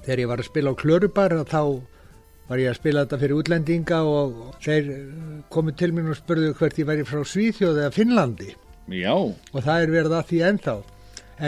þegar 0.00 0.22
ég 0.24 0.30
var 0.30 0.42
að 0.42 0.50
spila 0.50 0.74
á 0.74 0.80
Klörubar 0.82 1.36
þá 1.50 1.62
var 2.48 2.60
ég 2.60 2.70
að 2.72 2.78
spila 2.80 3.04
þetta 3.04 3.20
fyrir 3.22 3.38
útlendinga 3.40 4.00
og 4.08 4.34
þeir 4.64 4.90
eh, 4.92 5.06
komu 5.52 5.72
til 5.78 5.92
mér 5.96 6.10
og 6.12 6.18
spurðu 6.18 6.52
hvert 6.58 6.80
ég 6.82 6.88
væri 6.90 7.06
frá 7.08 7.22
Svíþjóð 7.24 7.80
eða 7.84 7.94
Finnlandi 7.94 8.50
Já, 8.92 9.14
og 9.16 9.64
það 9.64 9.80
er 9.80 9.92
verið 9.94 10.12
að 10.18 10.26
því 10.28 10.42
ennþá. 10.50 10.74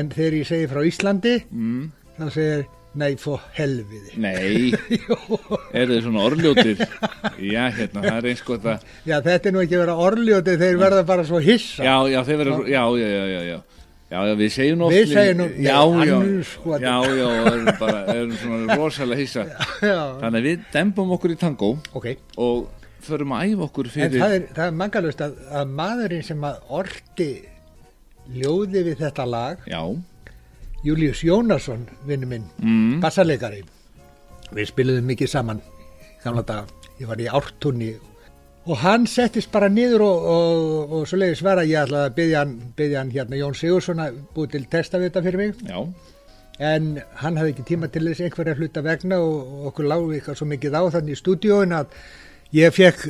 En 0.01 0.09
þegar 0.15 0.37
ég 0.39 0.49
segi 0.49 0.69
frá 0.71 0.81
Íslandi 0.89 1.35
mm, 1.53 1.83
þá 2.17 2.25
segir 2.33 2.65
nei 2.97 3.11
fó 3.21 3.35
helviði. 3.53 4.15
nei 4.17 4.73
Er 5.77 5.91
þið 5.91 6.01
svona 6.07 6.23
orðljótir? 6.31 6.81
Já, 7.45 7.67
hérna, 7.77 8.01
það 8.07 8.17
er 8.17 8.29
eins 8.33 8.45
gott 8.47 8.65
að 8.73 8.87
Já, 9.05 9.19
þetta 9.21 9.51
er 9.51 9.53
nú 9.53 9.61
ekki 9.67 9.77
verið 9.83 9.93
að 9.93 10.05
orðljóti, 10.07 10.57
þeir 10.65 10.81
verða 10.81 11.03
bara 11.13 11.27
svo 11.29 11.43
hissa. 11.45 11.85
Já, 11.85 11.97
já, 12.09 12.23
þeir 12.25 12.41
verður, 12.41 12.71
já, 12.73 12.83
já, 12.97 13.09
já, 13.13 13.25
já, 13.35 13.43
já 13.53 13.59
Já, 14.07 14.21
já, 14.23 14.35
við 14.39 14.51
segjum 14.55 14.83
oft 14.87 14.95
Við 14.95 15.13
segjum 15.13 15.41
nú, 15.41 15.47
já, 15.59 15.79
já, 16.07 16.19
já, 16.79 16.95
já, 17.19 17.27
og 17.27 17.49
erum 17.51 17.71
bara, 17.81 18.03
erum 18.15 18.35
svona 18.39 18.77
rosalega 18.79 19.47
Já, 19.91 20.03
Þannig 20.23 20.39
að 20.39 20.47
við 20.47 20.67
dembum 20.77 21.15
okkur 21.17 21.35
í 21.35 21.39
tango 21.41 21.73
ok, 21.91 22.07
og 22.39 22.69
förum 23.07 23.35
að 23.35 23.49
æfa 23.51 23.67
okkur 23.67 23.91
En 23.91 23.95
fyrir 23.97 24.23
það 24.23 24.37
er, 24.37 24.47
það 24.55 24.71
er 24.71 24.77
mangalust 24.83 25.25
að, 25.27 25.41
að 25.59 25.73
maðurinn 25.81 26.27
sem 26.29 26.47
að 26.47 26.77
orti 26.79 27.31
ljóði 28.37 28.85
við 28.87 29.03
þetta 29.03 29.27
lag, 29.27 29.67
Já, 29.71 29.83
Július 30.87 31.25
Jónasson, 31.25 31.87
vinnu 32.07 32.29
minn, 32.31 32.45
mm, 32.63 32.99
bassarleikari. 33.03 33.65
Við 34.55 34.69
spiluðum 34.71 35.09
mikið 35.11 35.31
saman 35.33 35.63
gamla 36.23 36.45
daga. 36.47 36.67
Ég 37.01 37.09
var 37.11 37.19
í 37.21 37.27
ártunni 37.27 37.89
og 37.97 38.16
hann 38.75 39.07
settist 39.07 39.53
bara 39.53 39.69
niður 39.71 40.03
og, 40.03 40.25
og, 40.33 40.93
og 40.93 41.07
svo 41.07 41.21
leiðis 41.21 41.43
var 41.47 41.61
að 41.63 41.71
ég 41.71 41.85
ætlaði 41.85 42.09
að 42.09 42.17
byggja 42.17 42.43
hann, 42.43 42.55
hann 42.97 43.13
hérna 43.15 43.39
Jón 43.39 43.55
Sigursson 43.55 44.03
að 44.03 44.21
búið 44.35 44.51
til 44.57 44.67
testa 44.73 44.99
við 44.99 45.11
þetta 45.11 45.23
fyrir 45.23 45.43
mig. 45.43 45.55
já, 45.71 45.81
En 46.59 47.03
hann 47.21 47.37
hafði 47.37 47.53
ekki 47.53 47.67
tíma 47.69 47.89
til 47.93 48.07
þess 48.09 48.23
einhverja 48.25 48.55
hluta 48.57 48.81
vegna 48.83 49.19
og, 49.21 49.35
og 49.45 49.67
okkur 49.71 49.89
lágu 49.91 50.15
eitthvað 50.17 50.39
svo 50.39 50.47
mikið 50.49 50.79
á 50.81 50.83
þannig 50.95 51.13
í 51.13 51.21
stúdíóin 51.21 51.75
að 51.77 51.91
ég 52.57 52.73
fekk 52.73 53.03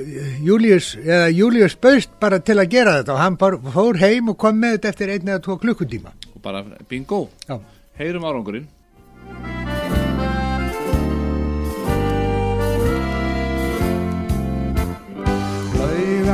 Július, 0.42 0.96
eða 0.98 1.28
Július 1.30 1.76
Baust 1.78 2.10
bara 2.20 2.40
til 2.42 2.58
að 2.58 2.72
gera 2.74 2.96
þetta 2.98 3.14
og 3.14 3.20
hann 3.22 3.36
fór, 3.38 3.58
fór 3.72 4.00
heim 4.02 4.32
og 4.32 4.38
kom 4.42 4.58
með 4.58 4.76
þetta 4.76 4.92
eftir 4.92 5.12
einn 5.14 5.30
eða 5.30 5.44
tvo 5.46 5.56
klukkutíma. 5.62 6.10
og 6.34 6.42
bara 6.42 6.64
bingo 6.88 7.28
Já. 7.48 7.60
Heyrum 7.96 8.26
árangurinn 8.26 8.66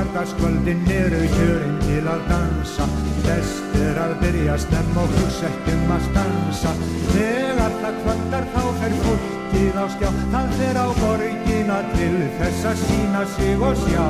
Laugardagskvöldin 0.02 0.82
eru 0.90 1.20
kjörin 1.30 1.76
til 1.80 2.06
að 2.10 2.22
dansa. 2.26 2.86
Best 3.22 3.74
er 3.78 3.98
að 4.02 4.14
byrja 4.18 4.56
snemm 4.58 4.96
og 4.98 5.12
hugsa 5.14 5.46
ekki 5.46 5.74
um 5.76 5.92
að 5.94 6.06
stansa. 6.08 6.72
Þegar 7.12 7.76
það 7.82 8.00
kvöldar 8.00 8.48
þá 8.54 8.64
fer 8.80 8.96
fólkið 9.04 9.78
á 9.78 9.86
skjá. 9.94 10.08
Það 10.32 10.56
fer 10.58 10.80
á 10.82 10.86
borgina 10.98 11.78
til 11.92 12.16
þess 12.40 12.66
að 12.72 12.82
sína 12.82 13.22
sig 13.36 13.62
og 13.68 13.84
sjá. 13.84 14.08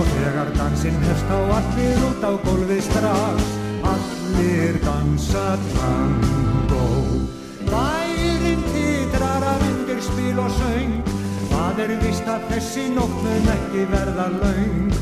Og 0.00 0.08
þegar 0.14 0.52
dansinn 0.56 0.96
hefst 1.04 1.28
á 1.28 1.40
allir 1.58 2.00
út 2.08 2.24
á 2.24 2.32
gólfið 2.48 2.80
strax. 2.88 3.52
Allir 3.92 4.80
dansa 4.86 5.46
tango. 5.74 6.86
Bærin 7.68 8.64
titrar 8.72 9.44
af 9.52 9.68
undir 9.68 10.00
spil 10.08 10.40
og 10.40 10.56
söng. 10.56 10.96
Það 11.52 11.84
er 11.84 11.94
víst 12.00 12.32
að 12.32 12.48
þessi 12.54 12.88
nótt 12.96 13.20
mun 13.26 13.52
ekki 13.58 13.84
verða 13.92 14.30
laung 14.40 14.97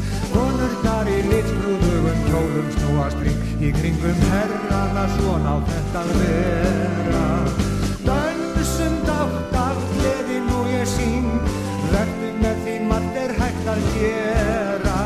Konurnar 0.86 1.08
í 1.10 1.22
litbrúðugum 1.26 2.18
kjólum 2.28 2.66
snúast 2.76 3.22
ring 3.26 3.46
Í 3.58 3.72
kringum 3.74 4.20
herrana 4.30 5.06
svona 5.16 5.54
á 5.54 5.66
þetta 5.66 6.02
vera. 6.12 7.22
Dönsum 8.06 8.94
dátt 9.08 9.56
af 9.58 9.80
gleði 9.96 10.36
nú 10.46 10.60
ég 10.70 10.86
sín 10.86 11.26
Verðu 11.90 12.30
með 12.38 12.60
því 12.62 12.74
margt 12.86 13.18
er 13.18 13.34
hægt 13.40 13.70
að 13.72 13.80
gera. 13.96 15.00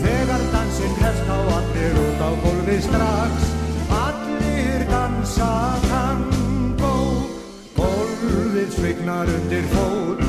Þegar 0.00 0.46
dansinn 0.54 0.96
hefst 1.02 1.28
á 1.28 1.38
allir 1.58 2.00
út 2.06 2.24
á 2.24 2.30
gólfið 2.46 2.80
strax 2.86 3.52
Allir 3.98 4.86
dansa 4.94 5.50
tango. 5.90 6.94
Gólfið 7.76 8.72
svignar 8.78 9.34
undir 9.36 9.68
fót 9.76 10.24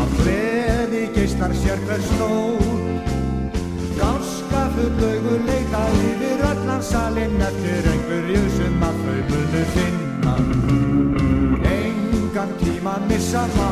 Af 0.00 0.18
gleði 0.22 1.04
geistar 1.18 1.52
sér 1.60 1.84
hver 1.84 2.08
snóð 2.14 2.67
Gáska 4.78 4.90
full 4.98 5.08
augu 5.10 5.46
leita 5.46 5.80
yfir 6.08 6.42
allan 6.50 6.82
salinn 6.82 7.40
Eftir 7.40 7.86
einhverju 7.92 8.42
sem 8.56 8.82
að 8.88 9.00
þau 9.04 9.16
munu 9.30 9.62
finna. 9.74 10.34
Engan 11.72 12.52
tíma 12.60 12.94
missa 13.08 13.42
má 13.56 13.70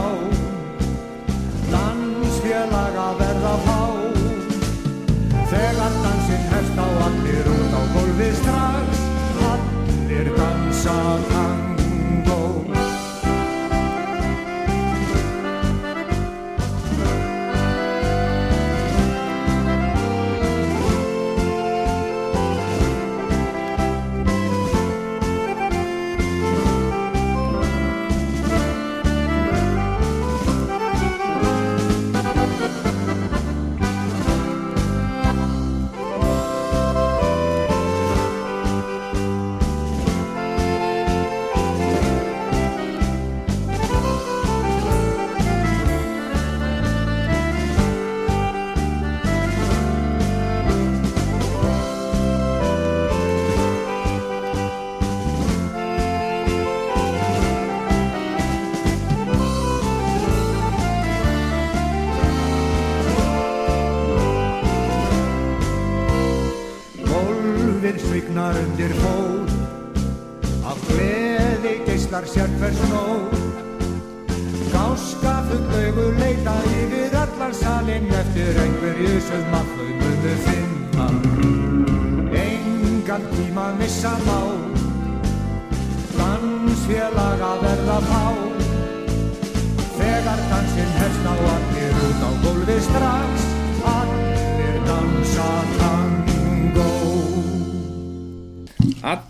Dansfélag 1.70 2.98
að 3.04 3.14
verða 3.20 3.54
fá. 3.66 3.78
Þegar 5.52 5.94
dansinn 6.02 6.50
hefst 6.50 6.82
á 6.82 6.86
allir 7.06 7.52
út 7.54 7.78
á 7.78 7.82
gólfið 7.94 8.34
strax. 8.42 9.06
Allir 9.52 10.34
dansa 10.36 10.98
tango 11.30 11.65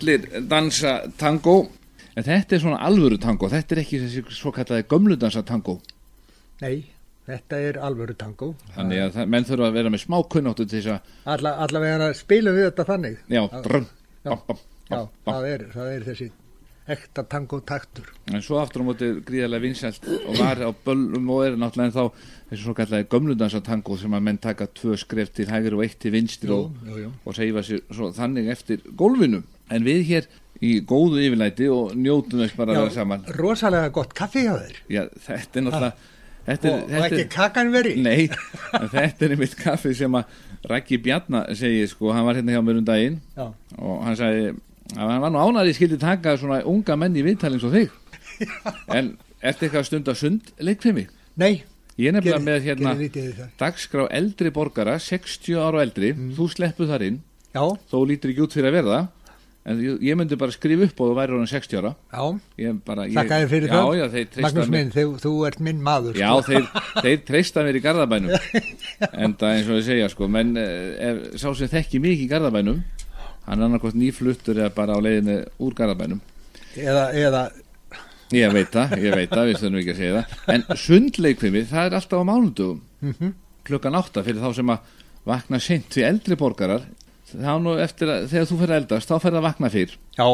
Allir 0.07 0.47
dansa 0.47 1.01
tango 1.19 1.67
En 2.17 2.23
þetta 2.23 2.55
er 2.55 2.61
svona 2.63 2.79
alvöru 2.87 3.19
tango 3.19 3.49
Þetta 3.51 3.75
er 3.75 3.81
ekki 3.83 3.99
þessi 4.05 4.23
svo 4.37 4.53
kallaði 4.55 4.87
gömlu 4.93 5.17
dansa 5.19 5.43
tango 5.43 5.81
Nei, 6.63 6.87
þetta 7.27 7.59
er 7.61 7.77
alvöru 7.85 8.15
tango. 8.17 8.53
Þannig 8.73 9.03
að 9.03 9.11
það, 9.19 9.27
menn 9.35 9.45
þurfa 9.45 9.67
að 9.67 9.75
vera 9.77 9.91
með 9.93 10.03
smá 10.07 10.17
kunnáttu 10.33 10.65
til 10.65 10.79
þess 10.79 10.93
að 10.95 11.35
Alla, 11.35 11.53
allavega 11.67 12.07
spilum 12.17 12.57
við 12.57 12.69
þetta 12.71 12.87
þannig. 12.89 13.19
Já, 13.29 13.43
bam. 13.67 13.89
það 15.27 15.49
er, 15.51 15.65
það 15.75 15.91
er 15.91 16.07
þessi 16.07 16.29
ekta 16.97 17.25
tango 17.29 17.59
taktur. 17.67 18.09
En 18.31 18.41
svo 18.47 18.61
aftur 18.63 18.87
á 18.87 18.89
móti 18.89 19.11
gríðarlega 19.27 19.65
vinsælt 19.67 20.07
og 20.07 20.39
var 20.39 20.63
á 20.65 20.71
böllum 20.87 21.29
og 21.35 21.43
er 21.45 21.59
náttúrulega 21.59 21.91
en 21.91 21.97
þá 21.99 22.31
þessu 22.53 22.63
svo 22.63 22.77
kallaði 22.79 23.09
gömlu 23.13 23.37
dansa 23.37 23.61
tango 23.67 23.99
sem 24.01 24.17
að 24.17 24.25
menn 24.31 24.41
taka 24.41 24.71
tvö 24.71 24.97
skref 25.03 25.35
til 25.35 25.51
hægri 25.51 25.77
og 25.77 25.85
eitt 25.85 25.99
til 26.01 26.15
vinstri 26.15 26.49
Jú, 26.49 26.63
og, 26.63 26.89
jú, 26.89 27.03
jú. 27.05 27.13
og 27.27 27.37
seifa 27.37 27.67
sér 27.67 27.83
svo 27.91 28.13
þannig 28.17 28.49
eftir 28.55 28.87
gólfinu 28.97 29.43
En 29.71 29.83
við 29.87 30.03
hér 30.11 30.27
í 30.65 30.75
góðu 30.89 31.21
yfirlæti 31.27 31.67
og 31.73 31.95
njótum 31.99 32.41
þess 32.45 32.57
bara 32.57 32.73
að 32.73 32.83
vera 32.85 32.95
saman 32.95 33.25
rosalega 33.37 33.89
gott 33.93 34.15
kaffi 34.17 34.47
hjá 34.47 34.55
þér. 34.61 34.77
Já, 34.89 35.03
þetta 35.27 35.59
er 35.61 35.67
náttúrulega 35.67 35.93
þetta 36.47 36.69
er, 36.69 36.73
Og, 36.77 36.83
og 36.85 36.91
þetta 36.95 37.07
ekki 37.11 37.21
er, 37.25 37.31
kakan 37.35 37.73
veri. 37.75 37.95
Nei, 38.07 38.29
þetta 38.95 39.27
er 39.27 39.35
einmitt 39.37 39.57
kaffi 39.61 39.93
sem 39.99 40.17
að 40.21 40.25
Raggi 40.71 40.99
Bjarnar 41.03 41.51
segi 41.59 41.85
sko, 41.91 42.13
hann 42.15 42.25
var 42.27 42.39
hérna 42.39 42.55
hjá 42.57 42.63
mér 42.65 42.81
um 42.81 42.87
daginn 42.89 43.19
Já. 43.37 43.51
og 43.79 44.01
hann 44.07 44.17
sagði 44.19 44.47
að 44.97 45.11
hann 45.13 45.23
var 45.27 45.33
nú 45.35 45.43
ánæri 45.43 45.75
skildi 45.77 45.99
taka 46.03 46.37
svona 46.39 46.63
unga 46.67 46.97
menn 46.99 47.17
í 47.19 47.23
viðtalins 47.27 47.67
og 47.67 47.75
þig 47.75 47.91
en 48.95 49.13
ertu 49.43 49.67
eitthvað 49.67 49.87
stund 49.91 50.09
að 50.11 50.21
sund 50.23 50.53
leikfimi? 50.63 51.07
Nei, 51.39 51.65
Ég 51.97 52.13
nefnilega 52.13 52.43
með 52.45 52.67
hérna 52.67 52.91
dagskrá 53.57 54.05
eldri 54.13 54.51
borgara 54.53 54.99
60 55.01 55.57
ára 55.57 55.79
og 55.79 55.85
eldri, 55.87 56.11
Mm. 56.13 56.35
þú 56.37 56.49
sleppu 56.53 56.85
þar 56.91 57.05
inn 57.07 57.23
já, 57.55 57.63
þó 57.89 57.97
lítur 58.05 58.33
ekki 58.35 58.43
út 58.45 58.53
fyrir 58.53 58.69
að 58.69 58.77
verða 58.83 58.99
en 59.67 59.81
ég, 59.83 59.97
ég 60.07 60.17
myndi 60.19 60.37
bara 60.39 60.55
skrifa 60.55 60.87
upp 60.87 61.01
og 61.03 61.09
þú 61.11 61.17
væri 61.19 61.35
orðin 61.37 61.51
60 61.51 61.81
ára 61.81 61.91
þakka 63.17 63.39
þér 63.43 63.49
fyrir 63.51 63.69
já, 63.73 63.75
það. 63.75 64.13
þeir 64.15 64.45
Magnús 64.47 64.71
minn, 64.77 64.93
þú, 64.95 65.05
þú 65.25 65.33
ert 65.49 65.61
minn 65.67 65.81
maður. 65.83 66.21
Já, 66.21 66.29
sko. 66.39 66.53
þeir, 66.53 66.69
þeir 67.03 67.23
treysta 67.31 67.65
mér 67.67 67.79
í 67.81 67.83
Garðabænum 67.87 68.31
en 69.25 69.35
það 69.41 69.55
eins 69.57 69.71
og 69.73 69.81
ég 69.81 69.87
segja 69.89 70.09
sko 70.13 70.29
menn 70.31 70.53
eh, 70.63 71.11
ef, 71.11 71.21
sá 71.43 71.49
sem 71.59 71.71
þekki 71.73 72.01
mikið 72.05 72.25
í 72.27 72.31
Garðabænum 72.35 72.83
hann 73.47 73.61
er 73.63 73.67
annarkost 73.69 73.99
nýfluttur 73.99 74.59
eða 74.63 74.73
bara 74.75 74.97
á 74.97 75.01
leiðinu 75.03 75.39
úr 75.63 75.77
Garðabænum 75.79 76.21
Eða, 76.77 77.05
eða, 77.17 77.43
ég 78.37 78.53
veit 78.53 78.71
það, 78.75 78.95
ég 79.01 79.15
veit 79.17 79.31
það, 79.33 79.47
við 79.49 79.59
stöðum 79.61 79.79
ekki 79.81 79.93
að 79.95 80.01
segja 80.03 80.21
það 80.21 80.55
en 80.55 80.65
sundleikfimi, 80.83 81.63
það 81.71 81.87
er 81.91 81.99
alltaf 82.01 82.23
á 82.23 82.25
mánudugum 82.29 82.83
Mhm. 83.07 83.35
klukkan 83.67 83.95
átta 83.99 84.23
fyrir 84.25 84.41
þá 84.41 84.55
sem 84.57 84.71
að 84.73 84.95
vakna 85.27 85.59
seint 85.61 85.89
því 85.93 86.05
eldri 86.07 86.37
borgarar 86.39 86.85
þá 87.33 87.55
nú 87.63 87.73
eftir 87.83 88.13
að 88.13 88.29
þegar 88.33 88.51
þú 88.51 88.59
fyrir 88.61 88.75
að 88.77 88.83
eldast 88.83 89.11
þá 89.11 89.17
fyrir 89.25 89.39
að 89.41 89.47
vakna 89.49 89.71
fyrr. 89.73 89.97
Já, 90.19 90.29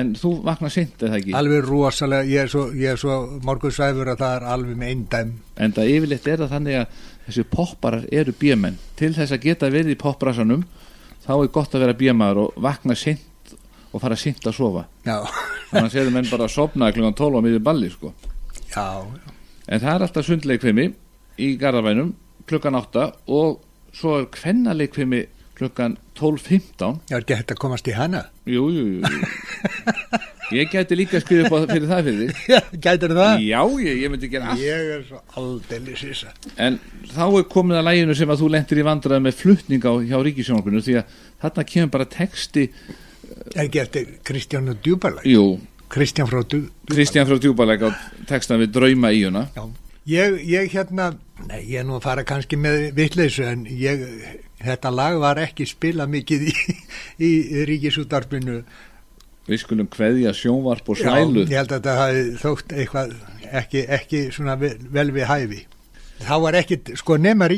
en 0.00 0.10
þú 0.18 0.32
vakna 0.46 0.70
seint 0.72 1.04
eða 1.04 1.20
ekki? 1.20 1.34
Alveg 1.38 1.64
rosalega, 1.68 2.28
ég 2.28 2.46
er 2.46 2.52
svo, 2.52 2.64
svo 3.00 3.18
morgunsæfur 3.46 4.12
að 4.14 4.22
það 4.24 4.34
er 4.38 4.46
alveg 4.54 4.80
með 4.80 4.92
eindæm. 4.94 5.32
en 5.56 5.76
það 5.76 5.92
yfirleitt 5.94 6.28
er 6.28 6.42
það 6.42 6.52
þannig 6.56 6.78
að 6.80 7.00
þessi 7.28 7.46
popparar 7.52 8.06
eru 8.12 8.32
bíamenn 8.40 8.78
til 8.96 9.12
þess 9.16 9.36
að 9.36 9.44
geta 9.44 9.70
verið 9.70 9.94
í 9.94 10.00
popbrasanum 10.00 10.62
þá 11.26 11.32
er 11.36 11.50
gott 11.52 11.74
að 11.74 11.84
vera 11.84 11.98
bíamaður 12.00 12.42
og 12.46 12.62
vakna 12.64 12.96
seint 12.96 13.54
og 13.92 14.00
fara 14.00 14.16
seint 14.16 14.44
að 14.46 14.56
sofa. 14.56 14.86
Já, 15.04 15.20
þannig 15.70 15.88
að 15.88 15.94
séðu 15.96 16.14
menn 16.14 16.30
bara 16.30 16.48
að 16.48 16.54
sopna 16.54 16.92
klukkan 16.92 17.16
12 17.16 17.36
á 17.36 17.40
miður 17.44 17.64
balli 17.64 17.90
sko. 17.92 18.12
Já, 18.72 19.04
En 19.68 19.80
það 19.82 19.94
er 19.94 20.04
alltaf 20.06 20.24
sundleikvimi 20.24 20.84
í 21.44 21.48
Garðabænum 21.60 22.14
klukkan 22.48 22.76
8 22.78 23.02
og 23.36 23.58
svo 23.92 24.14
er 24.22 24.30
kvennaleikvimi 24.32 25.26
klukkan 25.58 25.96
12.15 26.18 27.00
ég 27.10 27.14
er 27.16 27.22
ekki 27.24 27.36
hægt 27.38 27.52
að 27.54 27.60
komast 27.62 27.88
í 27.90 27.94
hana. 27.96 28.24
Jú, 28.48 28.68
jú, 28.72 28.84
jú. 28.98 30.18
Ég 30.54 30.70
gæti 30.72 30.96
líka 30.96 31.18
að 31.18 31.24
skrifa 31.26 31.44
upp 31.44 31.52
á 31.52 31.58
fyrir 31.68 31.88
það 31.90 32.06
fyrir 32.06 32.20
þig 32.22 32.44
Já, 32.54 32.60
gætir 32.86 33.12
það? 33.18 33.42
Já, 33.44 33.58
ég, 33.84 33.98
ég 34.00 34.12
myndi 34.14 34.30
gera 34.32 34.52
allt 34.54 34.62
Ég 34.64 34.92
er 34.94 35.02
svo 35.04 35.18
aldeilig 35.36 35.98
sísa. 36.00 36.30
En 36.56 36.78
þá 37.10 37.24
er 37.42 37.44
komið 37.52 37.80
að 37.82 37.86
læginu 37.90 38.16
sem 38.16 38.32
að 38.32 38.40
þú 38.44 38.48
lendir 38.54 38.80
í 38.80 38.86
vandræði 38.88 39.24
með 39.26 39.36
flutning 39.42 39.84
á 39.84 39.92
hjá 40.08 40.16
ríkisjónarpinu 40.24 40.80
því 40.86 40.96
að 41.02 41.18
þarna 41.44 41.66
kemur 41.74 41.92
bara 41.98 42.08
texti 42.16 42.64
Er 43.52 43.66
ekki 43.66 43.82
eftir 43.82 44.08
Kristján 44.24 44.72
og 44.72 44.80
Djúbalæk? 44.86 45.28
Jú, 45.28 45.44
Kristján 45.92 46.30
frá 46.32 46.40
Djúbalæk. 46.40 46.72
Kristján 46.94 47.28
frá 47.28 47.36
Djúbalæk 47.44 47.84
á 47.84 47.90
textan 48.32 48.62
við 48.64 48.72
drauma 48.78 49.12
í 49.12 49.26
huna 49.28 49.44
Já, 49.52 49.66
ég, 50.16 50.40
ég 50.48 50.72
hérna, 50.72 51.10
nei, 51.44 51.60
ég 51.74 51.82
er 51.82 51.88
nú 51.88 51.98
að 52.00 52.06
fara 52.08 52.24
kannski 52.28 52.56
með 52.56 52.88
vitleysu 52.96 53.44
en 53.52 53.68
ég, 53.68 54.00
þetta 54.62 54.92
lag 54.94 55.18
var 55.22 55.40
ekki 55.42 55.66
spilað 55.68 56.12
mikið 56.16 56.46
í, 56.50 56.54
í 57.28 57.32
ríkisútarpinu. 57.68 58.60
Við 59.48 59.62
skulum 59.62 59.88
kveðja 59.88 60.34
sjónvarp 60.36 60.90
og 60.92 61.00
Já, 61.00 61.08
svælu 61.08 61.46
ég 61.46 61.56
held 61.56 61.72
að 61.72 61.78
þetta 61.78 61.96
hafi 62.02 62.24
þótt 62.42 62.74
eitthvað 62.76 63.14
ekki, 63.62 63.84
ekki 63.96 64.22
svona 64.34 64.58
vel, 64.60 65.08
við 65.14 65.24
hæfi. 65.30 65.62
Þá 66.18 66.34
var 66.42 66.58
ekki, 66.58 66.80
sko, 66.98 67.16
nema 67.22 67.48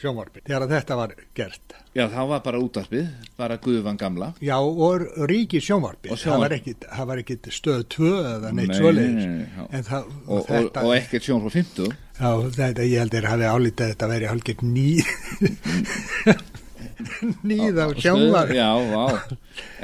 sjónvarpi 0.00 0.42
þegar 0.46 0.66
þetta 0.70 0.96
var 0.98 1.14
gert. 1.36 1.76
Já, 1.96 2.04
það 2.12 2.30
var 2.32 2.42
bara 2.44 2.60
útarpið, 2.60 3.06
bara 3.40 3.56
Guðvan 3.64 4.00
gamla. 4.00 4.32
Já, 4.44 4.56
og 4.60 5.06
ríki 5.30 5.62
sjónvarpi, 5.64 6.10
og 6.12 6.20
sjónvarpi. 6.20 6.74
það 6.84 7.10
var 7.10 7.22
ekkit 7.22 7.48
stöð 7.56 7.86
2 7.96 8.10
eða 8.32 8.52
neitt 8.56 8.74
svoleiðis. 8.76 9.92
Og, 10.26 10.50
og, 10.50 10.68
og 10.82 10.92
ekkert 10.96 11.28
sjónvarpi 11.30 11.62
50. 11.62 11.96
Já, 12.16 12.28
þetta, 12.58 12.84
ég 12.88 13.02
held 13.04 13.16
að 13.16 13.26
það 13.26 13.32
hefði 13.32 13.48
álítið 13.54 13.86
að 13.86 13.90
þetta 13.94 14.12
verið 14.12 14.32
hálfgegn 14.34 14.76
9 14.76 16.54
nýða 17.48 17.88
og 17.90 17.98
sjámar 18.00 18.50
já, 18.56 18.68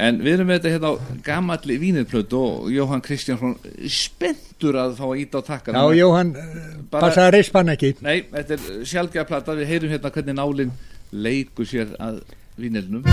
en 0.01 0.21
við 0.23 0.37
erum 0.37 0.49
með 0.49 0.61
þetta 0.61 0.73
hérna 0.73 0.93
á 0.93 0.95
gamalli 1.27 1.77
vínirplötu 1.83 2.41
og 2.41 2.71
Jóhann 2.73 3.05
Kristjánsson 3.05 3.57
spendur 3.91 4.79
að 4.81 4.97
fá 5.01 5.05
að 5.11 5.21
íta 5.25 5.43
á 5.45 5.49
takkan 5.51 5.77
já, 5.77 5.85
Jóhann, 6.01 6.33
eh, 6.37 6.57
passa 6.93 7.27
að 7.27 7.35
rispanna 7.37 7.77
ekki. 7.77 7.95
Nei, 8.05 8.25
þetta 8.33 8.57
er 8.57 8.87
sjálfgeðarplata 8.93 9.59
við 9.61 9.73
heyrum 9.75 9.93
hérna 9.93 10.15
hvernig 10.15 10.39
nálinn 10.39 10.75
leiku 11.13 11.69
sér 11.69 11.93
að 12.01 12.23
vínirnum. 12.57 13.05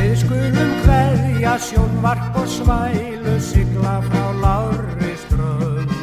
Við 0.00 0.14
skulum 0.24 0.76
hverja 0.86 1.56
sjónvarp 1.68 2.40
og 2.40 2.48
svælu 2.48 3.36
sigla 3.44 3.98
frá 4.08 4.24
lári 4.40 5.12
strönd 5.26 5.98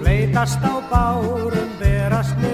fleitast 0.00 0.62
á 0.62 0.74
bárum 0.90 1.70
berast 1.80 2.36
með 2.40 2.53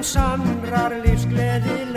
skulum 0.00 0.02
sannrar 0.02 0.92
lífsgleði 1.04 1.89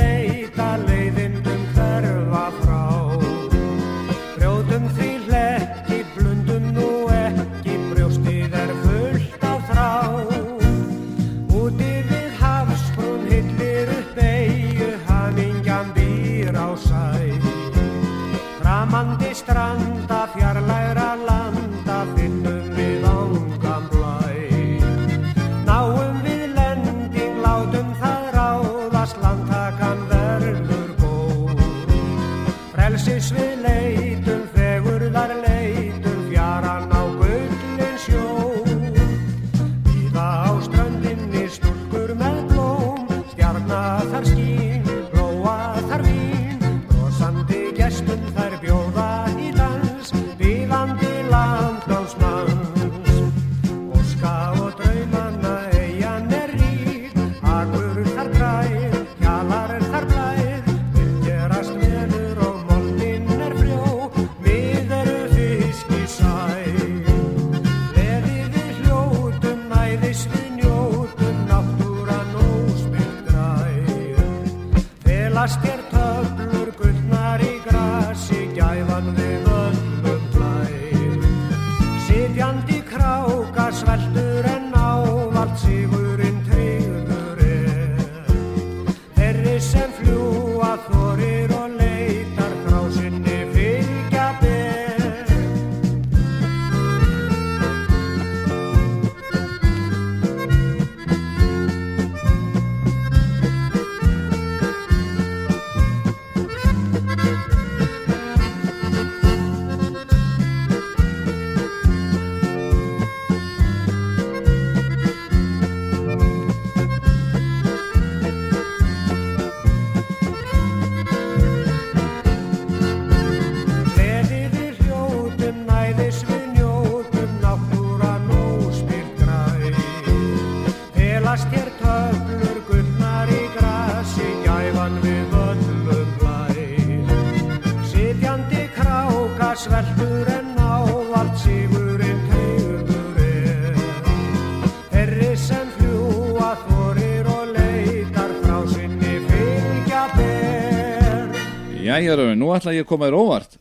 Jæja, 152.04 152.16
Röfin, 152.20 152.40
nú 152.42 152.50
ætla 152.52 152.74
ég 152.76 152.84
að 152.84 152.90
koma 152.90 153.08
þér 153.08 153.16
óvart 153.20 153.54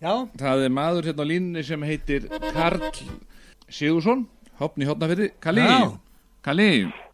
Já, 0.00 0.12
Það 0.40 0.62
er 0.64 0.72
maður 0.72 1.08
hérna 1.10 1.24
á 1.28 1.30
línunni 1.30 1.62
sem 1.66 1.82
heitir 1.84 2.28
Karl 2.54 2.86
Sigursson 3.68 4.22
Hopni 4.60 4.88
Hotnafyrði, 4.88 5.30
Kalli 5.40 5.64
Já. 5.66 5.90
Kalli, 6.44 6.68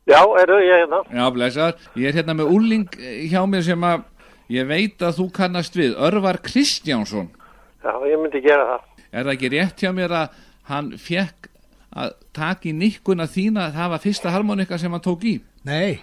Já, 0.07 0.21
eru 0.43 0.61
ég 0.63 0.85
hérna? 0.85 1.01
já 1.11 1.25
blessar 1.35 1.75
Ég 1.99 2.07
er 2.13 2.21
hérna 2.21 2.37
með 2.39 2.53
úling 2.55 2.87
hjá 3.27 3.43
mér 3.51 3.65
sem 3.67 3.83
að 3.89 4.05
ég 4.55 4.69
veit 4.71 5.03
að 5.03 5.19
þú 5.19 5.27
kannast 5.35 5.75
við 5.75 5.97
Örvar 5.99 6.39
Kristjánsson 6.47 7.33
Já, 7.83 7.93
ég 8.07 8.19
myndi 8.23 8.41
gera 8.43 8.65
það. 8.71 8.87
Er 9.13 9.25
það 9.27 9.33
ekki 9.37 9.51
rétt 9.57 9.83
hjá 9.83 9.91
mér 9.95 10.15
að 10.23 10.39
hann 10.71 10.93
fekk 10.99 11.51
að 11.97 12.15
taka 12.35 12.69
í 12.71 12.73
nikkuna 12.75 13.27
þína 13.31 13.71
það 13.75 13.93
var 13.95 14.03
fyrsta 14.03 14.33
harmonika 14.35 14.79
sem 14.79 14.91
hann 14.95 15.03
tók 15.03 15.23
í? 15.27 15.37
Nei, 15.67 15.99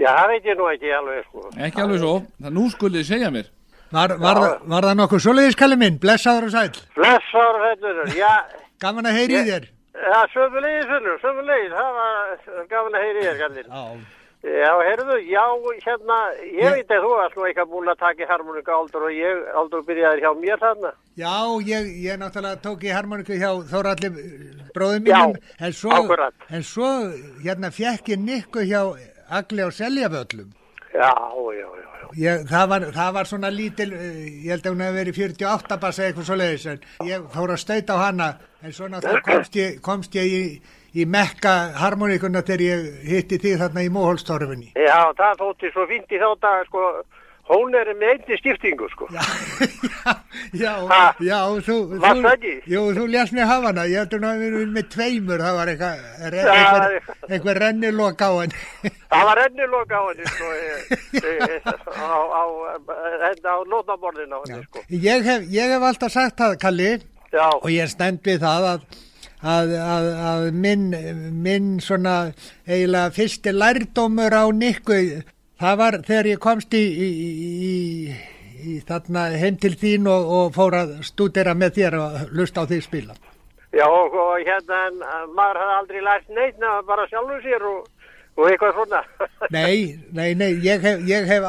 Já, 0.00 0.10
það 0.16 0.28
veit 0.32 0.46
ég 0.48 0.56
nú 0.58 0.66
ekki 0.70 0.90
alveg, 0.96 1.24
sko. 1.28 1.42
Ekki 1.60 1.82
alveg 1.82 1.98
svo, 2.00 2.12
það 2.40 2.54
nú 2.56 2.62
skulið 2.72 3.02
segja 3.04 3.28
mér. 3.34 3.50
Var, 3.92 4.14
var, 4.18 4.36
það- 4.44 4.62
var 4.74 4.82
það 4.88 4.96
nokkuð 5.02 5.24
svoleiðiskalli 5.26 5.76
minn, 5.80 5.98
blessaður 6.02 6.48
og 6.48 6.54
sæl. 6.54 6.70
Blessar 6.96 7.60
þetta, 7.66 8.16
já, 8.16 8.32
Gaman 8.80 9.04
að 9.10 9.18
heyri 9.18 9.34
í 9.40 9.44
þér. 9.50 9.64
já, 9.94 10.20
sömulegis, 10.32 11.20
sömulegis, 11.20 11.72
það 11.76 11.92
var 11.98 12.64
gaman 12.70 12.94
að 12.96 13.04
heyri 13.04 13.26
þér, 13.26 13.38
gallinn. 13.44 13.70
Já. 13.70 14.16
Já, 14.40 14.72
heyrðu, 14.80 15.16
já, 15.28 15.42
hérna, 15.84 16.16
ég 16.40 16.62
Ég- 16.64 16.72
veit 16.72 16.88
að 16.96 17.02
þú 17.04 17.08
varst 17.12 17.34
nú 17.36 17.42
eitthvað 17.44 17.68
búin 17.68 17.90
að 17.92 17.98
taka 18.00 18.22
í 18.24 18.28
harmonika 18.30 18.72
aldur 18.72 19.02
og 19.04 19.12
ég 19.12 19.42
aldur 19.52 19.82
byrjaði 19.84 20.22
hjá 20.22 20.30
mér 20.40 20.56
þarna. 20.62 20.92
Já, 21.20 21.34
ég, 21.68 21.90
ég 22.06 22.16
náttúrulega 22.22 22.56
tók 22.64 22.80
í 22.88 22.88
harmoniku 22.88 23.36
hjá 23.36 23.50
Þóralli 23.68 24.08
bróðum 24.72 25.04
Já, 25.04 25.18
mínum, 25.26 25.36
en 25.60 25.72
svo, 25.76 25.90
akkúrat. 25.92 26.32
en 26.48 26.62
svo 26.64 26.88
hérna 27.44 27.68
fekk 27.70 28.08
ég 28.14 28.18
nikku 28.24 28.64
hjá 28.64 28.80
Agli 29.28 29.60
á 29.60 29.68
Seljavöllum. 29.68 30.48
Já, 30.94 31.12
já, 31.12 31.52
já, 31.60 31.68
já. 31.76 31.89
Ég, 32.18 32.42
það, 32.50 32.66
var, 32.72 32.84
það 32.94 33.14
var 33.14 33.28
svona 33.28 33.50
lítil, 33.54 33.92
eh, 33.94 34.18
ég 34.42 34.50
held 34.54 34.66
að 34.66 34.74
hún 34.74 34.82
hefði 34.84 34.98
verið 34.98 35.18
48 35.20 35.78
bassa 35.84 36.06
eitthvað 36.06 36.26
svo 36.26 36.38
leiðis, 36.40 36.66
en 36.72 37.06
ég 37.06 37.26
fór 37.34 37.54
að 37.54 37.62
stauta 37.62 37.96
á 37.96 37.98
hana, 38.02 38.28
en 38.64 38.74
svona 38.74 39.02
þá 39.04 39.12
komst 39.26 39.58
ég, 39.60 39.78
komst 39.84 40.18
ég 40.18 40.34
í, 40.34 40.42
í 40.98 41.06
mekka 41.06 41.54
harmonikuna 41.78 42.42
þegar 42.42 42.64
ég 42.66 42.88
hitti 43.12 43.38
því 43.38 43.54
þarna 43.62 43.86
í 43.86 43.92
Móholstorfinni. 43.94 44.72
Já, 44.74 44.98
það 45.20 45.44
þótti 45.44 45.72
svo 45.74 45.86
fínt 45.92 46.10
í 46.10 46.22
þá 46.22 46.28
dag, 46.42 46.66
sko, 46.66 46.86
hún 47.50 47.74
er 47.74 47.88
með 47.98 48.12
einni 48.14 48.36
skiptingu, 48.40 48.86
sko. 48.92 49.08
Já, 49.10 49.22
já, 50.62 50.72
Ha? 50.90 51.00
já, 51.20 51.38
þú, 51.66 51.76
þú, 52.00 52.32
jú, 52.70 52.82
þú 52.96 53.06
lésst 53.12 53.34
mér 53.36 53.48
hafa 53.50 53.70
hana, 53.72 53.84
ég 53.90 54.04
heldur 54.04 54.24
að 54.28 54.40
við 54.44 54.56
erum 54.60 54.72
með 54.78 54.88
tveimur, 54.94 55.42
það 55.44 55.58
var 55.58 55.72
eitthvað, 55.74 56.04
re- 56.34 56.44
Já, 56.46 56.54
einhver, 56.54 57.16
einhver 57.36 57.60
rennilok 57.64 58.24
á 58.26 58.30
henni. 58.40 58.64
Það 59.10 59.24
var 59.26 59.42
ennilok 59.44 59.90
á 59.90 60.00
henni, 60.06 60.26
sko, 60.30 60.50
á, 61.98 62.06
á, 62.06 62.42
á, 62.70 63.32
á 63.34 63.56
nótaborðin 63.74 64.34
á 64.34 64.38
henni, 64.46 64.64
sko. 64.68 64.84
Ég 64.90 65.26
hef, 65.26 65.46
ég 65.50 65.74
hef 65.74 65.86
alltaf 65.90 66.12
sagt 66.14 66.38
það, 66.40 66.56
Kalli, 66.62 66.90
Já, 67.34 67.46
og 67.60 67.68
ég 67.70 67.90
stend 67.90 68.22
við 68.26 68.40
það 68.42 68.68
að, 68.72 68.86
að, 69.50 69.74
að, 69.80 70.06
að 70.30 70.46
minn, 70.62 70.86
minn 71.44 71.68
svona 71.82 72.14
eiginlega 72.66 73.12
fyrsti 73.14 73.52
lærdómur 73.54 74.34
á 74.34 74.44
Nikku, 74.54 74.98
það 75.60 75.78
var 75.82 75.98
þegar 76.06 76.30
ég 76.30 76.42
komst 76.42 76.74
í, 76.76 76.80
í, 76.80 77.08
í, 77.70 77.74
í 78.72 78.78
þarna 78.88 79.28
heim 79.40 79.60
til 79.60 79.74
þín 79.78 80.08
og, 80.10 80.32
og 80.38 80.56
fór 80.56 80.78
að 80.80 80.96
stúdera 81.06 81.54
með 81.54 81.78
þér 81.78 81.98
og 82.00 82.34
lusta 82.36 82.64
á 82.64 82.68
því 82.70 82.80
spila. 82.86 83.16
já, 83.72 83.86
og, 83.86 84.16
og 84.16 84.36
hérna, 84.40 84.82
en, 84.88 85.00
eh, 85.04 85.24
maður 85.36 85.62
hafði 85.62 85.78
aldrei 85.78 86.04
lært 86.08 86.34
neitt 86.34 86.58
nema 86.58 86.82
bara 86.88 87.06
sjálfur 87.12 87.44
sér 87.44 87.68
og, 87.70 87.86
og 88.40 88.50
eitthvað 88.50 88.76
svona. 88.80 89.04
Nei, 89.56 89.96
nei, 90.16 90.34
nei, 90.34 90.52
ég 90.64 90.82
hef, 90.82 91.00
ég 91.08 91.26
hef, 91.28 91.48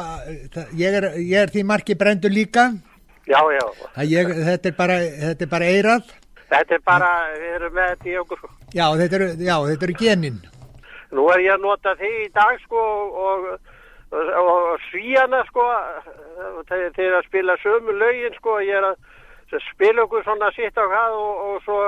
ég 0.78 0.96
er, 1.00 1.12
ég 1.18 1.36
er 1.40 1.52
því 1.52 1.66
marki 1.66 1.98
brendur 1.98 2.32
líka, 2.32 2.72
Já, 3.22 3.38
já, 3.54 3.66
þetta 3.94 4.66
er 4.66 4.74
bara, 4.74 4.94
þetta 4.98 5.44
er 5.44 5.50
bara 5.50 5.66
eirað, 5.70 6.08
þetta 6.50 6.74
er 6.74 6.80
bara, 6.84 7.10
við 7.38 7.52
erum 7.54 7.76
með 7.76 7.92
þetta 7.92 8.08
í 8.10 8.16
okkur, 8.18 8.40
já, 8.74 8.86
þetta 8.98 9.18
eru, 9.18 9.28
já, 9.38 9.54
þetta 9.68 9.86
eru 9.86 9.94
genin. 10.00 10.40
Nú 11.12 11.28
er 11.30 11.44
ég 11.44 11.54
að 11.54 11.62
nota 11.62 11.92
þig 12.00 12.16
í 12.24 12.26
dag 12.34 12.58
sko 12.64 12.82
og, 13.22 13.46
og, 14.12 14.28
og 14.42 14.84
svíjana 14.90 15.40
sko 15.48 15.64
þeir, 16.68 16.90
þeir 16.96 17.16
að 17.18 17.26
spila 17.30 17.56
sömu 17.62 17.94
lögin 17.96 18.36
sko 18.38 18.58
ég 18.64 18.76
er 18.80 18.90
að 18.92 19.00
spila 19.72 20.06
okkur 20.06 20.22
svona 20.24 20.48
sitt 20.56 20.78
á 20.80 20.84
hvað 20.88 21.16
og, 21.16 21.40
og 21.48 21.56
svo 21.66 21.78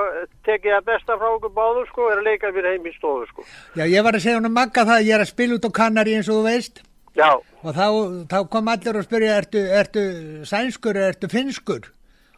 tek 0.45 0.67
ég 0.69 0.75
að 0.77 0.89
besta 0.91 1.15
frá 1.21 1.31
okkur 1.37 1.53
báður 1.57 1.87
sko 1.89 2.09
er 2.13 2.19
að 2.21 2.27
leika 2.29 2.51
mér 2.53 2.67
heim 2.75 2.89
í 2.91 2.93
stofu 2.97 3.25
sko. 3.31 3.45
Já, 3.79 3.87
ég 3.89 4.05
var 4.05 4.17
að 4.19 4.25
segja 4.27 4.37
hún 4.41 4.51
að 4.51 4.57
magga 4.59 4.85
það 4.85 4.99
að 4.99 5.07
ég 5.09 5.15
er 5.17 5.25
að 5.25 5.31
spila 5.33 5.57
út 5.57 5.69
á 5.69 5.77
kannari 5.81 6.17
eins 6.19 6.29
og 6.29 6.41
þú 6.43 6.45
veist. 6.51 6.83
Já, 7.17 7.31
Og 7.65 7.71
þá, 7.73 7.87
þá 8.29 8.39
kom 8.53 8.69
allir 8.69 8.97
og 9.01 9.05
spyrja, 9.07 9.37
ertu, 9.41 9.61
ertu 9.81 10.03
sænskur 10.51 10.99
eða 11.01 11.13
ertu 11.15 11.29
finskur? 11.33 11.87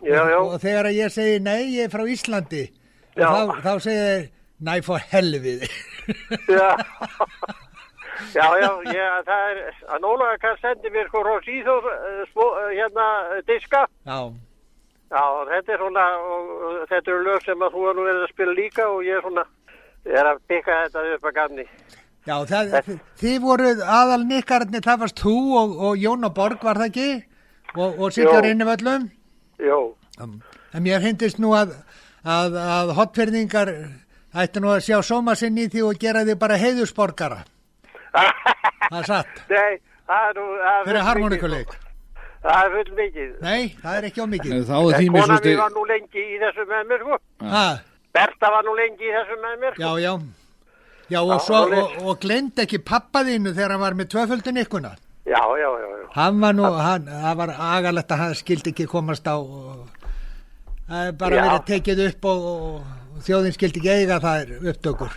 já, 0.05 0.20
já, 0.31 0.37
Og, 0.38 0.53
og 0.55 0.61
þegar 0.62 0.90
að 0.92 0.99
ég 1.01 1.14
segi, 1.14 1.38
nei, 1.42 1.62
ég 1.79 1.88
er 1.88 1.94
frá 1.94 2.05
Íslandi, 2.12 2.64
og 3.16 3.25
þá, 3.25 3.62
þá 3.64 3.72
segir 3.83 4.05
þeir, 4.07 4.27
næ, 4.68 4.75
for 4.87 5.03
helviði. 5.11 5.70
já. 6.53 6.68
Já, 8.35 8.46
já, 8.62 8.70
ég, 8.92 9.22
það 9.29 9.50
er, 9.52 9.61
að 9.92 10.02
Nólaga 10.05 10.40
kann 10.42 10.59
sendi 10.62 10.92
mér 10.94 11.09
sko 11.11 11.22
Rós 11.26 11.48
Íþór, 11.50 11.88
hérna, 12.72 13.07
diska. 13.48 13.87
Já, 14.07 14.18
Já, 15.07 15.22
þetta 15.46 15.72
er 15.72 15.79
svona, 15.79 16.05
og, 16.18 16.48
þetta 16.90 17.12
eru 17.12 17.20
lög 17.22 17.44
sem 17.46 17.61
að 17.62 17.76
þú 17.76 17.85
er 17.87 17.94
nú 17.94 18.07
verið 18.09 18.24
að 18.24 18.33
spila 18.33 18.55
líka 18.57 18.87
og 18.90 19.05
ég 19.07 19.18
er 19.18 19.22
svona, 19.22 19.44
ég 20.02 20.18
er 20.18 20.31
að 20.33 20.40
bygga 20.50 20.79
þetta 20.81 21.05
upp 21.14 21.29
að 21.31 21.37
gamni. 21.37 21.66
já, 22.26 22.35
það, 22.50 22.90
þið 23.22 23.37
voruð 23.44 23.85
aðal 23.87 24.24
nikkararnir, 24.26 24.83
það 24.83 25.00
varst 25.05 25.22
þú 25.22 25.37
og, 25.61 25.76
og 25.88 26.02
Jón 26.02 26.26
og 26.26 26.35
Borg, 26.35 26.59
var 26.66 26.83
það 26.83 26.90
ekki? 26.90 27.09
Og, 27.76 28.00
og 28.00 28.12
Sigur 28.16 28.42
Jó. 28.42 28.50
Innivöllum? 28.50 29.07
Jó, 29.62 29.79
En 30.18 30.83
mér 30.83 31.00
hindist 31.05 31.38
nú 31.38 31.55
að, 31.55 31.76
að, 32.24 32.57
að 32.59 32.90
hotfyrningar 32.98 33.70
ættu 34.35 34.61
nú 34.61 34.72
að 34.74 34.83
sjá 34.88 34.98
sóma 35.07 35.37
sinn 35.38 35.57
í 35.61 35.68
því 35.70 35.85
og 35.87 36.00
gera 36.02 36.24
því 36.26 36.35
bara 36.40 36.59
heiðusborgara. 36.61 37.44
Það 38.16 39.00
er 39.00 39.09
satt. 39.11 39.42
nei, 39.57 39.74
það 40.09 40.31
er 40.31 40.38
nú... 40.38 40.46
Fyrir 40.87 41.02
harmonikuleik. 41.11 41.74
mikið. 41.74 41.83
Það 42.46 42.62
er 42.62 42.74
full 42.76 42.96
mikið. 43.00 43.31
Nei, 43.42 43.62
það 43.83 43.98
er 44.00 44.09
ekki 44.11 44.24
ómikið. 44.24 44.57
Þá 44.68 44.74
er 44.79 44.98
því 45.00 45.07
mér 45.11 45.20
Kona 45.20 45.26
svo 45.26 45.37
mér 45.37 45.44
stið... 45.44 45.57
var 45.62 45.72
nú 45.76 45.85
lengi 45.90 46.24
í 46.24 46.40
þessu 46.42 46.66
með 46.70 46.90
mér, 46.92 47.07
sko. 47.07 47.20
Ha, 47.55 47.64
Berta 48.16 48.50
var 48.55 48.66
nú 48.68 48.74
lengi 48.79 49.09
í 49.09 49.14
þessu 49.16 49.38
með 49.42 49.57
mér, 49.64 49.81
já, 49.81 49.88
sko. 49.88 49.96
já. 50.05 50.12
Já, 51.07 51.20
og, 51.22 51.31
Já, 51.31 51.38
svo, 51.46 51.59
alveg. 51.62 51.79
og, 51.83 52.07
og 52.11 52.16
glemd 52.22 52.62
ekki 52.64 52.81
pappa 52.83 53.20
þínu 53.26 53.52
þegar 53.55 53.74
hann 53.76 53.83
var 53.85 53.94
með 53.98 54.09
tvöföldun 54.14 54.57
ykkuna. 54.64 54.96
Já, 55.26 55.38
já, 55.59 55.68
já, 55.70 55.87
já. 55.90 56.07
Hann 56.16 56.40
var 56.42 56.55
nú, 56.55 56.66
hann, 56.66 57.07
það 57.11 57.37
var 57.40 57.52
agalegt 57.68 58.12
að 58.14 58.22
hann 58.22 58.35
skildi 58.38 58.72
ekki 58.72 58.87
komast 58.90 59.26
á 59.26 59.35
og 59.38 59.87
það 60.87 61.00
er 61.11 61.16
bara 61.18 61.38
Já. 61.38 61.42
verið 61.46 61.64
tekið 61.70 62.02
upp 62.09 62.29
og, 62.31 62.44
og 63.16 63.22
þjóðin 63.26 63.55
skildi 63.55 63.83
ekki 63.83 63.92
eiga 63.94 64.18
það 64.22 64.42
er 64.42 64.70
upptökur. 64.72 65.16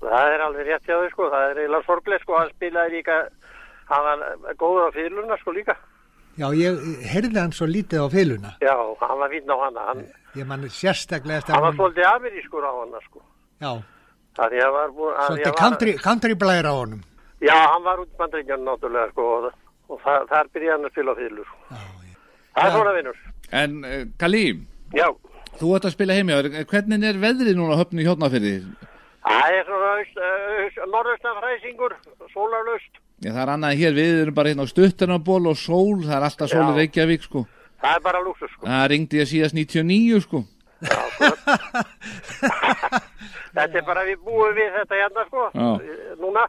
Þa, 0.00 0.08
það 0.08 0.32
er 0.34 0.40
alveg 0.46 0.66
rétt 0.70 0.86
hjá 0.88 0.96
þau, 0.96 1.08
sko. 1.12 1.28
Það 1.34 1.46
er 1.50 1.58
eiginlega 1.62 1.86
sorglega, 1.86 2.22
sko. 2.24 2.36
Hann 2.40 2.52
spilaði 2.54 2.92
líka, 2.96 3.16
hann 3.90 4.04
var 4.06 4.54
góður 4.62 4.88
á 4.88 4.90
fyluna, 4.96 5.36
sko, 5.42 5.52
líka. 5.56 5.76
Já, 6.40 6.46
ég 6.56 6.78
heyrði 7.10 7.36
hann 7.40 7.52
svo 7.52 7.66
lítið 7.68 8.00
á 8.00 8.08
fyluna. 8.14 8.50
Já, 8.64 8.74
hann 9.02 9.18
var 9.20 9.30
fínn 9.34 9.50
á 9.52 9.56
hana. 9.66 9.86
Hann, 9.90 10.04
Ég 10.38 10.46
man 10.46 10.62
sérstaklega 10.70 11.40
eftir 11.42 11.52
hann 11.56 11.62
var 11.64 11.72
hann- 11.72 11.78
svolítið 11.80 12.06
amerískur 12.14 12.62
á 12.64 12.72
hana, 12.80 13.00
sko. 13.08 13.20
Já, 13.60 13.72
Það 14.38 14.52
því 14.54 14.60
að 14.64 14.72
var 14.72 14.88
búin... 14.94 15.14
að 15.18 15.26
svolítið 15.26 15.50
var- 15.50 15.58
country, 15.60 15.92
country 15.98 16.34
blæra 16.38 16.70
á 16.70 16.76
honum. 16.80 17.00
Já, 17.42 17.56
hann 17.72 17.82
var 17.82 17.98
út 17.98 18.12
bandringjan 18.16 18.62
náttúrulega, 18.64 19.10
sko. 19.10 19.22
Og, 19.36 19.52
og 19.90 20.00
þar, 20.04 20.26
þar 20.30 20.48
byrjaði 20.54 20.70
hann 20.76 20.86
að 20.86 20.92
spila 20.94 21.12
á 21.12 21.16
fylur, 21.18 21.44
sko. 21.50 21.58
Það 22.54 22.64
er 22.64 22.70
Já. 22.70 22.76
svona, 22.76 22.92
vinnur. 22.96 23.18
En, 23.52 23.76
uh, 23.84 24.04
Kalli, 24.22 24.44
Já. 24.94 25.06
þú 25.58 25.74
ert 25.76 25.84
að 25.90 25.96
spila 25.98 26.14
heimja, 26.14 26.64
hvernig 26.70 27.04
er 27.10 27.18
veðrið 27.26 27.58
núna 27.58 27.74
á 27.74 27.80
höfni 27.82 28.06
hjóttnafyrði? 28.06 28.54
Það 29.30 29.56
er 29.56 29.64
svona 29.68 29.88
aust, 29.96 30.16
aust, 30.26 30.78
norðaustanfræsingur, 30.94 31.92
sólarlaust. 32.34 32.92
Já, 33.20 33.30
það 33.30 33.42
er 33.44 33.52
annað 33.54 33.80
hér, 33.80 33.92
við 33.96 34.20
erum 34.24 34.36
bara 34.36 34.52
hérna 34.52 34.64
á 34.64 34.72
stuttarnaból 34.72 35.42
og 35.50 35.58
sól, 35.60 35.98
það 36.06 36.16
er 36.16 36.26
alltaf 36.28 36.50
sól 36.50 36.64
í 36.64 36.70
Já. 36.70 36.76
Reykjavík, 36.80 37.26
sko. 37.28 37.42
Það 37.80 37.92
er 37.96 38.02
bara 38.06 38.22
lúksus, 38.24 38.50
sko. 38.56 38.62
Það 38.66 38.86
ringdi 38.94 39.20
ég 39.20 39.28
síðast 39.30 39.56
99, 39.56 40.20
sko. 40.24 40.42
Þetta 43.56 43.76
er 43.80 43.84
bara 43.84 44.06
við 44.08 44.22
búum 44.24 44.54
við 44.56 44.70
þetta 44.78 44.94
hérna, 45.02 45.26
sko, 45.28 45.42
Já. 45.52 45.70
núna. 46.22 46.46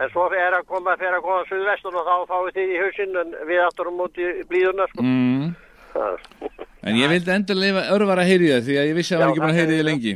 En 0.00 0.08
svo 0.10 0.24
er 0.32 0.56
að 0.56 0.64
koma, 0.68 0.96
fer 1.00 1.12
að 1.14 1.22
koma 1.24 1.44
suðvestun 1.48 1.96
og 2.00 2.06
þá 2.08 2.14
fáið 2.32 2.54
þið 2.56 2.72
í 2.72 2.80
hausinn 2.80 3.18
en 3.22 3.34
við 3.48 3.60
aftur 3.66 3.88
á 3.88 3.92
móti 3.94 4.28
blíðuna, 4.50 4.88
sko. 4.92 5.04
Mm. 5.04 5.52
En 6.82 6.98
ég 6.98 7.12
vildi 7.12 7.30
endur 7.34 7.60
örvar 7.92 8.22
að 8.22 8.30
heyri 8.32 8.48
það, 8.54 8.62
því 8.66 8.74
að 8.80 8.88
ég 8.88 8.96
vissi 8.98 9.14
að 9.14 9.18
það 9.18 9.22
Já, 9.22 9.26
var 9.28 9.32
ekki 9.32 9.44
búin 9.44 9.52
að 9.52 9.60
heyri 9.60 9.76
þið 9.76 9.88
lengi. 9.90 10.14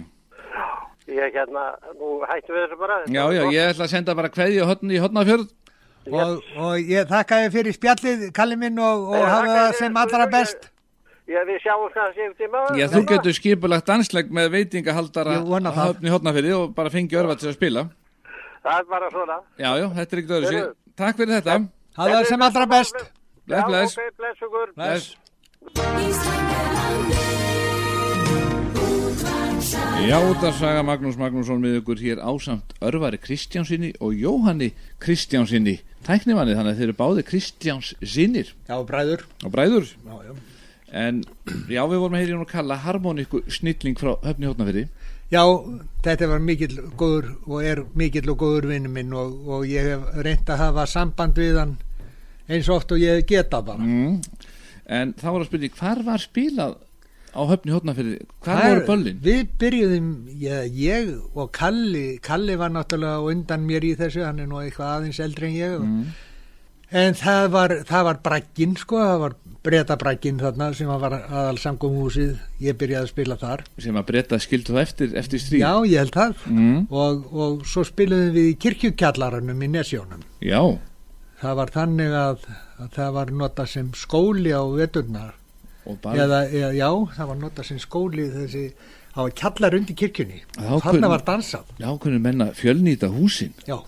Ég 1.06 1.36
hérna, 1.36 1.68
nú 1.94 2.16
hættum 2.26 2.56
við 2.56 2.64
þessu 2.64 2.78
bara. 2.80 2.96
Já, 3.06 3.24
já, 3.30 3.42
ég 3.54 3.68
ætla 3.70 3.86
að 3.86 3.92
senda 3.92 4.14
bara 4.18 4.30
hotni 4.66 4.96
í 4.96 5.02
hotnafjörð. 5.02 5.46
Og, 6.06 6.40
og 6.62 6.74
ég 6.86 7.06
þakka 7.10 7.42
þér 7.42 7.52
fyrir 7.54 7.74
spjallið, 7.74 8.24
Kalli 8.34 8.56
minn, 8.58 8.78
og, 8.78 9.08
og 9.14 9.22
hafa 9.26 9.54
það 9.54 9.70
sem 9.80 10.00
allra 10.02 10.26
best. 10.30 10.68
Já, 11.26 11.40
við 11.46 11.58
sjáum 11.62 11.90
kannski 11.94 12.22
ykkur 12.22 12.38
tíma. 12.38 12.60
Já, 12.78 12.86
þú 12.90 13.00
getur 13.10 13.34
skipulagt 13.34 13.86
dansleg 13.88 14.30
með 14.30 14.52
veitingahaldara 14.54 15.40
það. 15.42 15.80
höfni 15.80 16.14
hotnafjörði 16.14 16.52
og 16.54 16.74
bara 16.76 16.92
fengi 16.94 17.18
örvar 17.18 17.38
til 17.40 17.50
að 17.50 17.58
spila. 17.58 17.82
Það 18.62 18.78
er 18.78 18.86
bara 18.90 19.10
svona. 19.14 19.38
Já, 19.58 19.70
já, 19.78 19.86
þetta 19.98 20.16
er 20.16 20.22
ekkert 20.22 20.36
öðru. 20.38 20.46
Heyrðu. 20.52 20.74
Takk 21.02 21.14
fyrir 21.22 21.34
þetta. 21.40 21.54
Hafa 21.98 22.14
það 22.14 22.30
sem 22.30 22.46
allra 22.50 22.66
best. 22.74 22.96
Bless, 23.46 23.94
bless. 24.74 25.14
bless 25.74 27.45
Já, 29.66 30.18
það 30.38 30.52
saga 30.60 30.82
Magnús 30.86 31.16
Magnússon 31.18 31.58
með 31.62 31.80
ykkur 31.80 31.98
hér 31.98 32.20
ásamt 32.22 32.74
Örvari 32.86 33.18
Kristjánsinni 33.18 33.88
og 33.98 34.12
Jóhanni 34.14 34.68
Kristjánsinni 35.02 35.80
tæknimanni, 36.06 36.54
þannig 36.54 36.76
að 36.76 36.78
þeir 36.78 36.86
eru 36.86 36.96
báði 37.00 37.24
Kristjáns 37.26 37.88
sinnir 38.06 38.52
Já, 38.68 38.76
bræður. 38.86 39.24
og 39.42 39.50
bræður. 39.56 39.88
Já, 40.06 40.14
já. 40.28 40.36
En 40.94 41.18
já, 41.66 41.82
við 41.82 41.98
vorum 41.98 42.14
að 42.14 42.22
heyra 42.22 42.36
hún 42.36 42.46
að 42.46 42.52
kalla 42.52 42.78
harmoníku 42.84 43.42
snilling 43.50 43.98
frá 43.98 44.12
höfni 44.22 44.46
hótnafyrði 44.52 44.86
Já, 45.34 45.42
þetta 46.06 46.30
var 46.30 46.44
mikill 46.46 46.78
góður 46.94 47.32
og 47.50 47.66
er 47.66 47.82
mikill 47.98 48.30
og 48.30 48.38
góður 48.44 48.70
vinnu 48.70 48.92
minn 48.94 49.10
og, 49.18 49.34
og 49.50 49.66
ég 49.66 49.90
hef 49.96 50.06
reynd 50.22 50.46
að 50.54 50.62
hafa 50.62 50.86
samband 50.86 51.42
við 51.42 51.58
hann 51.58 51.74
eins 52.46 52.70
oft 52.70 52.94
og 52.94 53.02
ég 53.02 53.26
geta 53.26 53.64
bara. 53.66 53.82
mm. 53.82 54.20
En 54.86 55.16
þá 55.18 55.24
var 55.32 55.40
að 55.42 55.48
spyrja, 55.48 55.74
hvar 55.80 56.04
var 56.06 56.22
spilað 56.22 56.76
á 57.36 57.42
höfni 57.50 57.72
Það 58.44 58.60
er- 58.64 58.70
voru 58.74 58.86
böllin? 58.88 59.18
Við 59.22 59.42
byrjuðum, 59.60 60.08
ég, 60.40 60.70
ég 60.80 61.10
og 61.36 61.50
Kalli, 61.52 62.18
Kalli 62.22 62.56
var 62.56 62.70
náttúrulega 62.74 63.20
undan 63.32 63.66
mér 63.68 63.84
í 63.84 63.96
þessu, 63.96 64.24
hann 64.24 64.40
er 64.40 64.46
nú 64.50 64.62
eitthvað 64.62 64.94
aðeins 64.96 65.20
eldri 65.20 65.46
en 65.52 65.58
ég. 65.60 65.76
Mm. 65.80 66.06
En 66.96 67.14
það 67.18 67.48
var, 67.50 67.72
það 67.88 68.04
var 68.06 68.18
bragginn 68.22 68.76
sko, 68.78 68.98
það 69.02 69.22
var 69.24 69.32
breyta 69.66 69.96
bragginn 69.98 70.38
þarna 70.38 70.68
sem 70.78 70.86
var 70.86 71.16
aðal 71.18 71.56
samgóðumhúsið, 71.58 72.36
ég 72.62 72.76
byrjaði 72.78 73.02
að 73.08 73.10
spila 73.10 73.36
þar. 73.40 73.64
Sem 73.82 73.96
að 73.98 74.06
breyta 74.06 74.38
skildu 74.38 74.76
það 74.76 74.82
eftir, 74.84 75.16
eftir 75.18 75.42
stríð 75.42 75.64
Já, 75.64 75.72
ég 75.90 75.98
held 76.04 76.14
það. 76.14 76.36
mm. 76.46 76.76
Og, 76.90 77.32
og 77.34 77.64
svo 77.66 77.82
spiluðum 77.84 78.36
við 78.38 78.52
í 78.52 78.58
kirkjukjallaranum 78.62 79.62
í 79.66 79.72
Nesjónum. 79.74 80.22
Já, 80.40 80.62
Það 81.36 81.56
var 81.58 81.70
þannig 81.74 82.14
að, 82.16 82.44
að 82.80 82.92
það 82.94 83.10
var 83.12 83.30
notað 83.42 83.66
sem 83.68 83.88
skóli 83.92 84.54
á 84.56 84.62
veturnar. 84.72 85.34
Eða, 85.86 86.40
eða, 86.50 86.70
já, 86.76 86.88
það 87.16 87.26
var 87.30 87.36
notað 87.40 87.64
sem 87.70 87.78
skóli 87.82 88.26
þessi, 88.34 88.62
það 89.14 89.22
var 89.28 89.34
kjallar 89.40 89.76
undir 89.78 89.96
kirkjunni. 90.02 90.40
Þarna 90.58 91.08
var 91.12 91.22
dansað. 91.26 91.64
Já, 91.78 91.88
hvernig 91.98 92.20
menna 92.24 92.48
fjölnýta 92.58 93.08
húsin 93.12 93.52
Já, 93.68 93.78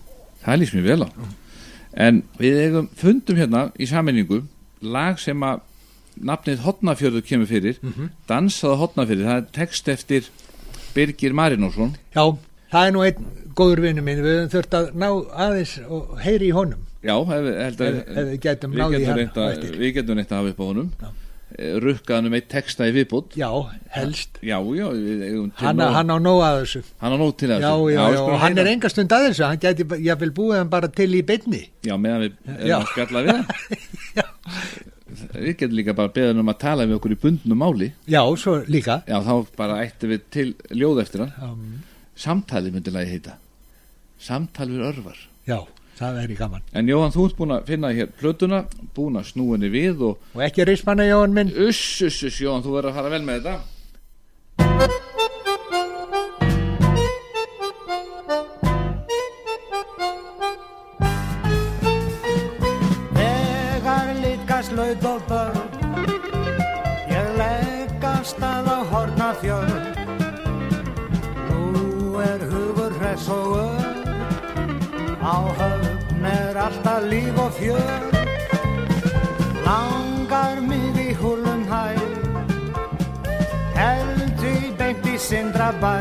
Það 0.45 0.61
lýst 0.63 0.75
mér 0.79 0.87
vel 0.93 1.03
á 1.05 1.09
En 1.99 2.23
við 2.39 2.59
eigum 2.63 2.89
fundum 2.95 3.37
hérna 3.41 3.63
í 3.81 3.87
sammenningu 3.91 4.43
lag 4.83 5.19
sem 5.19 5.41
að 5.43 5.65
nafnið 6.19 6.61
Hotnafjörður 6.67 7.25
kemur 7.27 7.47
fyrir 7.51 7.79
Mhm. 7.83 8.11
Dansaða 8.29 8.77
Hotnafjörður, 8.83 9.27
það 9.27 9.37
er 9.43 9.47
text 9.53 9.89
eftir 9.89 10.29
Birgir 10.95 11.33
Marinósson 11.35 11.97
já, 12.15 12.25
það 12.73 12.87
er 12.87 12.93
nú 12.95 13.03
einn 13.07 13.27
góður 13.59 13.81
vinnu 13.83 14.03
minn. 14.03 14.23
Við 14.23 14.37
höfum 14.39 14.51
þurft 14.55 14.75
að 14.79 14.93
ná 14.95 15.09
aðeins 15.35 15.73
og 15.91 16.19
heyri 16.23 16.49
í 16.49 16.55
honum. 16.55 16.85
Já, 17.03 17.15
hef, 17.27 17.47
held 17.59 17.81
að 17.83 17.89
Ef, 17.89 17.97
ef 18.09 18.15
við 18.15 18.23
náði 18.23 18.39
getum 18.43 18.73
að 19.43 19.53
eftir. 19.53 19.77
við 19.79 19.95
getum 19.95 20.17
reynt 20.19 20.33
að 20.33 20.39
hafa 20.39 20.49
upp 20.55 20.59
á 20.63 20.67
honum 20.67 20.89
Já. 21.03 21.09
Rukkaðan 21.59 22.29
um 22.31 22.35
eitt 22.39 22.49
texta 22.53 22.87
í 22.87 22.93
viðbútt 22.95 23.35
Já, 23.39 23.49
helst. 23.97 24.39
Já, 24.47 24.59
já, 24.63 24.87
Hann, 25.59 25.77
nóg- 25.81 25.95
hann 25.97 26.13
á 26.15 26.17
nóg 26.23 26.43
að 26.47 26.59
þessu. 26.63 26.83
hann 27.03 27.13
á 27.15 27.19
nóg 27.19 27.33
til 27.41 27.49
Já, 27.51 27.57
þessu 27.59 27.89
já, 27.91 27.99
já, 27.99 28.05
skulum 28.15 28.35
og 28.35 28.41
hann 28.45 28.59
er 28.63 28.71
enga 28.73 28.91
stund 28.93 29.11
að 29.17 29.27
þessu. 29.29 29.45
Hann 29.49 29.59
gæti, 29.65 29.89
ég 30.07 30.21
vil 30.21 30.31
búið 30.37 30.59
hann 30.61 30.71
bara 30.71 30.89
til 30.89 31.09
í 31.19 31.23
beinni. 31.27 31.63
Já, 31.83 31.97
meðan 31.99 32.23
við 32.27 32.33
erum 32.55 32.69
Já. 32.69 32.77
að 32.79 32.93
spjalla 32.93 33.25
við 33.27 33.43
Já. 34.21 34.27
Við 35.39 35.55
getum 35.59 35.77
líka 35.79 35.95
bara 35.97 36.13
beðan 36.15 36.39
um 36.43 36.51
að 36.53 36.59
tala 36.63 36.85
við 36.87 36.99
okkur 36.99 37.15
í 37.17 37.21
bundnu 37.23 37.57
máli 37.59 37.89
Já, 38.07 38.21
svo 38.37 38.59
líka. 38.69 39.01
Já, 39.09 39.19
þá 39.25 39.35
bara 39.57 39.79
ættum 39.83 40.11
við 40.13 40.23
til 40.31 40.49
ljóð 40.77 41.01
eftir 41.03 41.25
hann 41.25 41.33
Um, 41.43 41.83
Samtali 42.19 42.71
myndi 42.75 42.93
lagi 42.93 43.15
heita 43.17 43.37
Samtal 44.21 44.69
við 44.69 44.83
örvar 44.93 45.19
já, 45.49 45.59
það 45.99 46.21
er 46.23 46.35
í 46.35 46.39
gaman. 46.39 46.67
En 46.79 46.91
Jóhann, 46.91 47.15
þú 47.15 47.27
ert 47.29 47.41
búin 47.41 47.57
að 47.57 47.73
finna 47.73 47.95
hér 47.95 48.13
plötuna 48.21 48.63
Búin 48.97 49.19
að 49.21 49.33
snúa 49.33 49.57
henni 49.57 49.73
við 49.73 50.05
og 50.11 50.37
Og 50.37 50.45
ekki 50.47 50.67
rismanna 50.69 51.09
Jóhann 51.09 51.35
minn. 51.37 51.51
Uss, 51.69 51.83
uss, 52.07 52.23
uss, 52.23 52.41
Jóhann, 52.43 52.65
þú 52.65 52.77
verður 52.77 52.93
að 52.93 53.01
fara 53.01 53.13
vel 53.17 53.27
með 53.27 53.43
þetta 53.43 53.78
líf 77.11 77.39
og 77.39 77.53
fjör. 77.59 78.01
Langar 79.67 80.61
mig 80.61 80.97
í 81.09 81.15
húlum 81.21 81.63
hæ. 81.73 81.87
Held 83.79 84.43
í 84.45 84.57
beint 84.79 85.07
í 85.07 85.17
sindra 85.19 85.71
bæ 85.83 85.97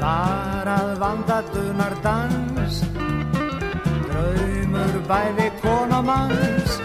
Þar 0.00 0.68
að 0.78 0.90
vanda 1.02 1.38
dunar 1.52 1.94
dans. 2.02 2.82
Draumur 4.08 4.98
bæði 5.08 5.48
konamanns 5.62 6.80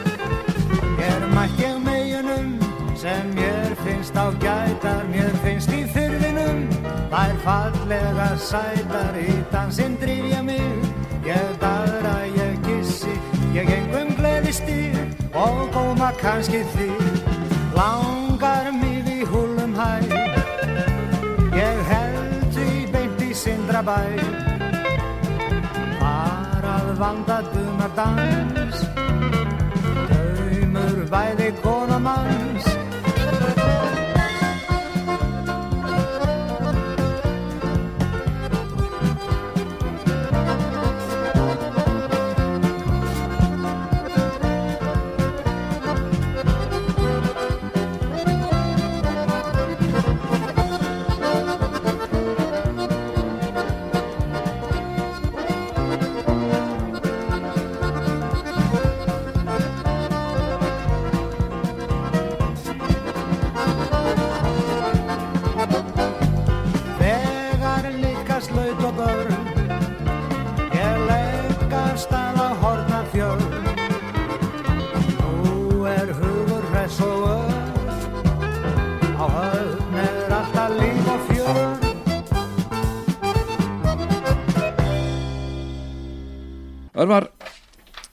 Hér 0.99 1.25
mætt 1.35 1.59
ég 1.63 1.77
meginum 1.83 2.59
sem 2.95 3.31
mér 3.35 3.75
finnst 3.83 4.15
á 4.15 4.27
gætar. 4.43 5.03
Mér 5.11 5.31
finnst 5.43 5.71
í 5.71 5.85
fyrðinum 5.93 6.65
þær 7.11 7.35
fallega 7.45 8.29
sætar. 8.49 9.15
Í 9.15 9.37
dansinn 9.51 9.95
drýf 10.01 10.25
ég 10.33 10.43
mig, 10.43 10.78
kannski 16.21 16.63
því 16.73 16.89
Langar 17.79 18.71
mig 18.75 19.07
í 19.07 19.19
húlum 19.29 19.75
hæ. 19.77 19.91
Ég 21.55 21.77
held 21.91 22.47
því 22.55 22.69
beint 22.93 23.21
í 23.23 23.29
sindrabæ. 23.37 23.99
Þar 25.99 26.67
að 26.73 26.89
vanda 26.99 27.39
dunar 27.53 27.93
dans 27.95 28.83
Draumur 30.09 31.05
bæði 31.13 31.53
konamanns 31.61 31.78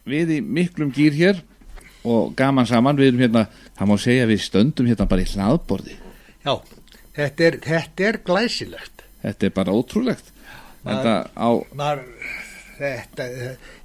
við 0.07 0.33
í 0.37 0.41
miklum 0.45 0.93
gýr 0.95 1.17
hér 1.19 1.43
og 2.07 2.33
gaman 2.39 2.67
saman, 2.69 2.97
við 2.99 3.09
erum 3.13 3.23
hérna 3.25 3.47
það 3.77 3.89
má 3.91 3.97
segja 3.99 4.25
að 4.27 4.33
við 4.35 4.43
stöndum 4.47 4.87
hérna 4.91 5.09
bara 5.11 5.25
í 5.25 5.31
hlaðborði 5.33 5.97
Já, 6.47 6.53
þetta 7.19 7.47
er, 7.49 7.57
þetta 7.67 8.05
er 8.11 8.19
glæsilegt. 8.27 9.03
þetta 9.25 9.49
er 9.49 9.55
bara 9.57 9.75
ótrúlegt 9.75 10.29
þetta 10.87 11.15
á, 11.35 11.49
Mar, 11.75 12.03
þetta, 12.79 13.27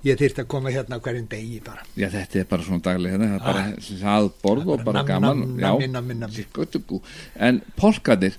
ég 0.06 0.20
þyrst 0.20 0.42
að 0.44 0.50
koma 0.52 0.74
hérna 0.74 1.00
hverjum 1.02 1.28
degi 1.32 1.62
bara. 1.66 1.82
já 1.98 2.10
þetta 2.14 2.42
er 2.44 2.50
bara 2.52 2.68
svona 2.68 2.86
daglega 2.86 3.16
hérna, 3.18 3.30
það 3.32 3.38
er 3.40 3.46
bara 3.48 3.64
hlaðborð 4.04 4.72
og 4.76 4.84
bara 4.86 5.02
nam, 5.02 5.08
gaman 5.10 5.42
nam, 5.58 5.82
já, 5.82 5.88
nammi. 5.96 6.46
Guttu 6.54 6.82
gú. 6.86 7.02
en 7.40 7.62
polkadir 7.80 8.38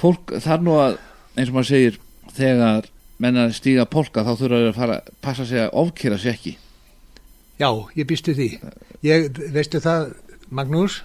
fólk 0.00 0.34
þar 0.42 0.64
nú 0.66 0.74
að 0.80 0.96
eins 1.36 1.52
og 1.52 1.54
maður 1.60 1.70
segir 1.70 2.00
þegar 2.34 2.88
menn 3.20 3.36
að 3.38 3.54
stíga 3.58 3.84
polka 3.86 4.24
þá 4.26 4.32
þurfa 4.40 4.60
að 4.70 4.74
fara 4.80 4.98
passa 5.22 5.44
sig 5.46 5.60
að 5.62 5.74
ofkera 5.84 6.18
sig 6.18 6.32
ekki 6.34 6.56
Já, 7.60 7.68
ég 7.98 8.06
býstu 8.08 8.32
því. 8.36 8.48
Ég, 9.04 9.30
veistu 9.54 9.80
það, 9.84 10.14
Magnús, 10.50 11.00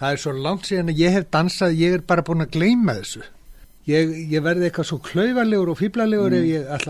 það 0.00 0.10
er 0.16 0.20
svo 0.24 0.34
langt 0.36 0.68
síðan 0.68 0.92
að 0.92 1.00
ég 1.04 1.14
hef 1.16 1.28
dansað, 1.32 1.78
ég 1.80 1.96
er 1.98 2.04
bara 2.06 2.24
búin 2.26 2.44
að 2.44 2.52
gleyma 2.58 2.98
þessu. 3.00 3.22
Ég, 3.88 4.12
ég 4.32 4.42
verði 4.44 4.68
eitthvað 4.68 4.88
svo 4.90 4.98
klaufalegur 5.04 5.72
og 5.74 5.80
fýblalegur 5.80 6.36
ef 6.38 6.44
ég 6.48 6.68
að 6.72 6.84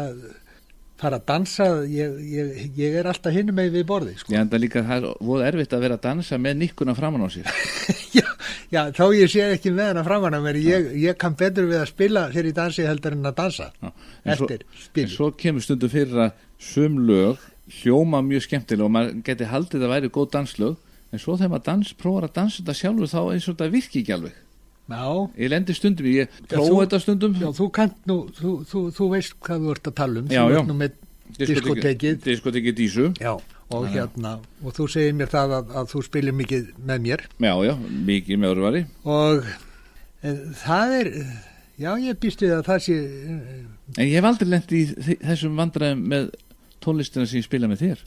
fara 1.04 1.18
að 1.18 1.24
dansa, 1.26 1.64
ég, 1.90 2.12
ég, 2.30 2.50
ég 2.78 2.94
er 3.00 3.08
alltaf 3.10 3.34
hinum 3.34 3.56
með 3.58 3.72
við 3.74 3.86
borði, 3.88 4.12
sko. 4.20 4.30
ég 4.32 4.38
enda 4.44 4.60
líka 4.62 4.78
að 4.80 4.86
það 4.92 5.06
er 5.08 5.24
voða 5.26 5.48
erfitt 5.50 5.72
að 5.74 5.82
vera 5.84 5.96
að 5.98 6.04
dansa 6.04 6.38
með 6.40 6.54
nikkuna 6.60 6.94
framan 6.96 7.24
á 7.26 7.28
sér 7.34 7.48
já, 8.20 8.28
já, 8.70 8.80
þó 8.94 9.02
ég 9.18 9.32
sé 9.32 9.42
ekki 9.56 9.72
með 9.74 9.90
hana 9.90 10.04
framan 10.06 10.36
að 10.38 10.46
mér, 10.46 10.58
ég, 10.62 10.86
ég 11.02 11.18
kann 11.20 11.34
betur 11.40 11.66
við 11.68 11.80
að 11.82 11.90
spila 11.90 12.22
fyrir 12.32 12.52
í 12.52 12.56
dansi 12.56 12.86
heldur 12.86 13.18
en 13.18 13.26
að 13.26 13.36
dansa 13.42 13.66
Já, 13.82 13.90
en 13.90 14.38
svo- 14.38 14.46
eftir 14.46 14.62
en 14.62 14.84
spil. 14.86 15.08
svo 15.16 15.28
kemur 15.42 15.66
stundum 15.66 15.92
fyrir 15.92 16.22
að 16.28 16.38
sum 16.70 17.02
lög 17.10 17.42
hljóma 17.80 18.20
mjög 18.24 18.42
skemmtilega 18.48 18.84
og 18.88 18.92
maður 18.92 19.20
geti 19.24 19.44
haldið 19.48 19.84
að 19.86 19.92
væri 19.94 20.10
góð 20.12 20.30
danslög 20.34 20.76
en 21.14 21.22
svo 21.22 21.36
þegar 21.38 21.52
maður 21.54 21.66
dans, 21.70 21.92
prófar 22.00 22.26
að 22.28 22.34
dansa 22.40 22.60
þetta 22.62 22.74
sjálfur 22.80 23.12
þá 23.12 23.20
eins 23.32 23.46
og 23.48 23.54
þetta 23.56 23.70
virki 23.72 24.02
ekki 24.02 24.16
alveg 24.18 24.40
Já, 24.84 25.04
ég 25.40 25.48
lendi 25.48 25.72
stundum, 25.72 26.06
ég 26.12 26.28
prófa 26.50 26.82
þetta 26.84 26.98
stundum 27.00 27.36
já, 27.40 27.46
þú 27.56 27.68
kant 27.72 27.94
nú, 28.10 28.18
þú, 28.36 28.50
þú, 28.68 28.80
þú 28.92 29.06
veist 29.14 29.36
hvað 29.40 29.62
þú 29.64 29.70
ert 29.72 29.88
að 29.88 29.94
tala 29.96 30.20
um. 30.20 30.26
Já, 30.28 30.42
þú 30.44 30.52
já. 30.52 30.58
ert 30.60 30.68
nú 30.68 30.76
með 30.76 30.98
diskotekið. 31.38 32.18
diskotekið 32.26 32.76
dísu 32.76 33.06
Já, 33.16 33.32
og 33.72 33.86
hérna, 33.88 34.34
og 34.60 34.74
þú 34.76 34.86
segir 34.92 35.16
mér 35.16 35.30
það 35.32 35.54
að, 35.56 35.72
að 35.80 35.88
þú 35.94 36.02
spilir 36.04 36.36
mikið 36.36 36.66
með 36.84 37.00
mér 37.06 37.24
já, 37.40 37.54
já, 37.64 37.72
mikið 38.10 38.42
með 38.42 38.52
orðvari 38.58 38.82
og 39.08 39.48
e, 40.20 40.34
það 40.60 40.94
er, 41.00 41.10
já, 41.80 41.90
ég 42.04 42.20
býst 42.20 42.44
við 42.44 42.52
að 42.58 42.62
það 42.68 42.84
sé, 42.84 42.98
eh, 43.32 43.64
en 43.96 44.04
ég 44.04 44.18
hef 44.18 44.28
aldrei 44.28 44.50
lendi 44.52 44.82
í 44.82 44.86
þe- 44.92 45.20
þessum 45.24 45.56
vandræðum 45.62 46.04
með 46.12 46.28
tónlistina 46.84 47.26
sem 47.26 47.40
ég 47.40 47.46
spila 47.48 47.70
með 47.70 47.84
þér. 47.84 48.02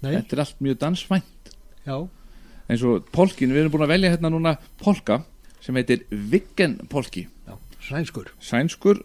Nei, 0.00 0.10
þetta 0.14 0.36
er 0.36 0.42
allt 0.44 0.62
mjög 0.64 0.80
dansvænt. 0.80 1.54
Já, 1.86 1.96
eins 2.70 2.84
og 2.86 3.08
polkin, 3.12 3.52
við 3.52 3.64
erum 3.64 3.74
búin 3.74 3.86
að 3.86 3.94
velja 3.94 4.12
hérna 4.14 4.30
núna 4.32 4.54
polka 4.80 5.22
sem 5.64 5.76
heitir 5.76 6.04
Viggen 6.10 6.78
polki. 6.92 7.26
Já, 7.48 7.56
sænskur. 7.88 8.30
sænskur 8.40 9.02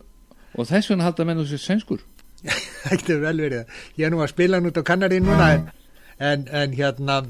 og 0.56 0.70
þess 0.70 0.92
vegna 0.92 1.08
halda 1.08 1.26
menn 1.28 1.42
þessi 1.44 1.60
sænskur. 1.64 2.04
Það 2.86 3.00
getur 3.02 3.24
vel 3.24 3.42
verið. 3.42 3.74
Ég 3.98 4.08
er 4.08 4.14
nú 4.14 4.22
að 4.24 4.32
spila 4.36 4.60
hann 4.60 4.70
út 4.70 4.78
á 4.80 4.84
kannari 4.86 5.20
núna 5.24 5.50
en, 5.56 5.70
en, 6.20 6.46
en 6.48 6.76
hérna, 6.78 7.22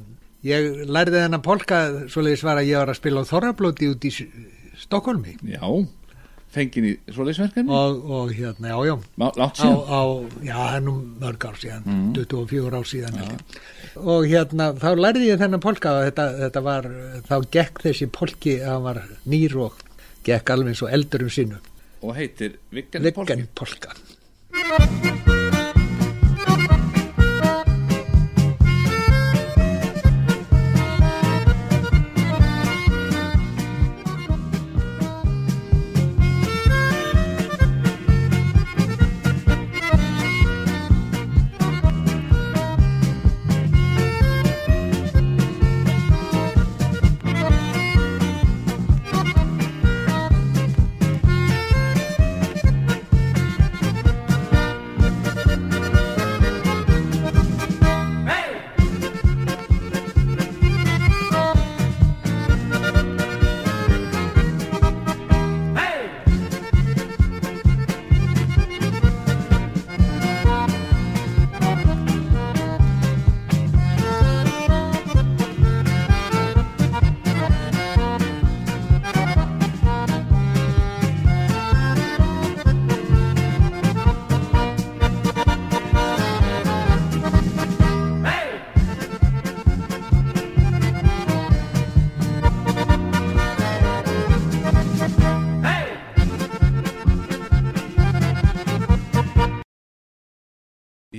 ég 0.45 0.83
lærði 0.85 1.21
þennan 1.23 1.45
polka 1.45 1.81
svoleiðis 2.11 2.43
var 2.45 2.59
að 2.59 2.69
ég 2.73 2.81
var 2.83 2.91
að 2.91 2.99
spila 2.99 3.23
á 3.23 3.29
Þorrablóti 3.31 3.89
út 3.93 4.05
í 4.05 4.11
Stokkólmi 4.75 5.37
já, 5.55 5.63
fengin 6.55 6.87
í 6.87 6.93
svoleiðsverkefni 7.13 7.75
og, 7.75 7.99
og 8.17 8.31
hérna, 8.35 8.71
já, 8.71 8.77
já, 8.89 8.95
Má- 9.21 9.31
látt 9.37 9.59
á, 9.59 9.63
síðan. 9.63 9.81
Á, 9.91 10.01
já, 10.47 10.59
nú 10.85 10.93
mörg 11.21 11.47
ár 11.49 11.59
síðan, 11.61 11.89
24 12.15 12.79
ár 12.79 12.87
síðan 12.89 13.19
ég. 13.21 13.57
og 14.01 14.27
hérna, 14.31 14.69
þá 14.81 14.87
lærði 14.99 15.29
ég 15.33 15.41
þennan 15.43 15.63
polka 15.63 15.93
þetta, 16.07 16.27
þetta 16.45 16.63
var, 16.69 16.89
þá 17.29 17.35
gekk 17.57 17.83
þessi 17.87 18.09
polki, 18.19 18.57
hann 18.63 18.83
var 18.87 19.01
nýr 19.29 19.57
og 19.67 19.83
gekk 20.25 20.55
alveg 20.55 20.73
eins 20.73 20.85
og 20.87 20.95
eldurum 20.95 21.29
sínu, 21.35 21.59
og 22.01 22.15
heitir 22.17 22.57
Viggen 22.71 23.11
polki 23.13 23.35
Viggen 23.37 23.47
polka. 23.55 25.13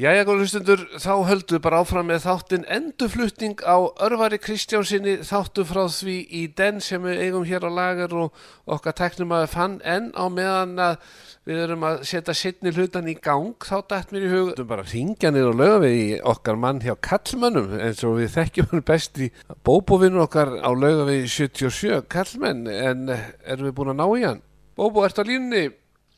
Jæja, 0.06 0.22
góður 0.22 0.44
hlustundur, 0.44 0.82
þá 1.02 1.14
höldu 1.26 1.58
bara 1.58 1.80
áfram 1.82 2.06
með 2.06 2.20
þáttinn 2.22 2.66
endurflutning 2.70 3.58
á 3.66 3.90
Örvari 4.06 4.36
Kristjánsinni 4.38 5.16
þáttu 5.26 5.64
frá 5.66 5.80
því 5.90 6.14
í 6.30 6.42
den 6.54 6.76
sem 6.84 7.02
við 7.02 7.24
eigum 7.24 7.46
hér 7.48 7.64
á 7.66 7.70
lagar 7.74 8.12
og 8.14 8.36
okkar 8.70 8.94
teknum 9.00 9.32
að 9.34 9.48
fann 9.50 9.74
en 9.82 10.12
á 10.14 10.30
meðan 10.30 10.76
að 10.78 11.08
við 11.50 11.62
erum 11.64 11.86
að 11.88 12.04
setja 12.06 12.36
setni 12.38 12.70
hlutan 12.76 13.08
í 13.10 13.16
gang 13.18 13.66
þá 13.66 13.80
dætt 13.90 14.14
mér 14.14 14.26
í 14.28 14.30
hug 14.30 14.52
Þú 14.60 14.66
bara 14.70 14.84
ringja 14.92 15.32
niður 15.34 15.50
og 15.50 15.58
löga 15.64 15.80
við 15.88 15.96
í 15.96 16.06
okkar 16.34 16.60
mann 16.66 16.84
hjá 16.84 16.92
kallmönnum 17.08 17.74
eins 17.80 18.04
og 18.06 18.20
við 18.20 18.30
þekkjum 18.36 18.68
hann 18.76 18.84
best 18.92 19.18
í 19.18 19.32
bóbóvinnu 19.66 20.22
okkar 20.28 20.54
á 20.62 20.70
löga 20.70 21.08
við 21.10 21.26
77 21.34 22.06
kallmenn 22.14 22.62
en 22.70 23.10
erum 23.10 23.72
við 23.72 23.74
búin 23.80 23.90
að 23.96 23.98
ná 24.04 24.06
í 24.06 24.22
hann? 24.28 24.46
Bóbó, 24.78 25.02
ertu 25.02 25.26
á 25.26 25.30
línunni? 25.32 25.64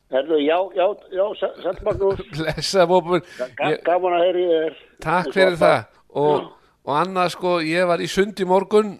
Herðu, 0.09 0.39
já, 0.41 0.57
já, 0.73 0.85
já, 1.13 1.25
Sæll 1.61 1.81
Magnús, 1.85 2.21
Blessa 2.33 2.85
ga- 2.89 3.75
gaman 3.85 4.15
að 4.17 4.23
heyri 4.25 4.45
þér. 4.49 4.79
Takk 5.05 5.29
fyrir 5.35 5.59
það. 5.61 5.83
Og, 6.17 6.47
og 6.87 6.95
annað 6.97 7.35
sko, 7.35 7.51
ég 7.61 7.85
var 7.89 8.01
í 8.01 8.07
sund 8.09 8.39
í 8.41 8.47
morgun 8.49 8.95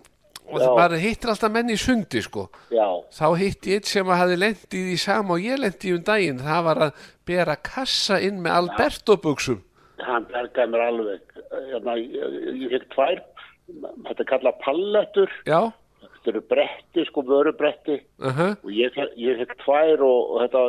og 0.50 0.60
það 0.62 0.76
bara 0.78 1.00
hittir 1.02 1.32
alltaf 1.34 1.52
menn 1.54 1.72
í 1.74 1.78
sundi 1.82 2.22
sko. 2.26 2.48
Já, 2.74 2.86
þá 3.13 3.26
hitti 3.41 3.74
ég 3.74 3.82
eitt 3.82 3.89
sem 3.89 4.10
að 4.10 4.22
hafi 4.22 4.38
lendið 4.43 4.91
í 4.93 5.00
sama 5.02 5.36
og 5.38 5.45
ég 5.45 5.58
lendi 5.62 5.89
í 5.89 5.95
um 5.98 6.06
daginn. 6.06 6.43
Það 6.45 6.62
var 6.69 6.84
að 6.89 7.08
bera 7.30 7.58
kassa 7.58 8.19
inn 8.26 8.39
með 8.45 8.60
Alberto 8.62 9.17
buksum 9.22 9.63
hann 10.00 10.26
bergaði 10.30 10.72
mér 10.72 10.86
alveg. 10.86 11.34
Hérna, 11.74 11.95
ég, 12.00 12.38
ég 12.63 12.72
fikk 12.76 12.86
tvær, 12.93 13.19
þetta 14.08 14.24
er 14.24 14.28
kallað 14.30 14.60
pallettur, 14.63 15.34
já, 15.50 15.60
þetta 16.19 16.32
eru 16.36 16.41
bretti, 16.51 17.05
sko, 17.10 17.23
vörubretti 17.25 17.97
uh 18.21 18.39
og 18.63 18.69
ég, 18.75 18.95
ég 19.17 19.39
fikk 19.41 19.55
tvær 19.63 20.03
og, 20.05 20.32
og 20.36 20.41
þetta, 20.45 20.63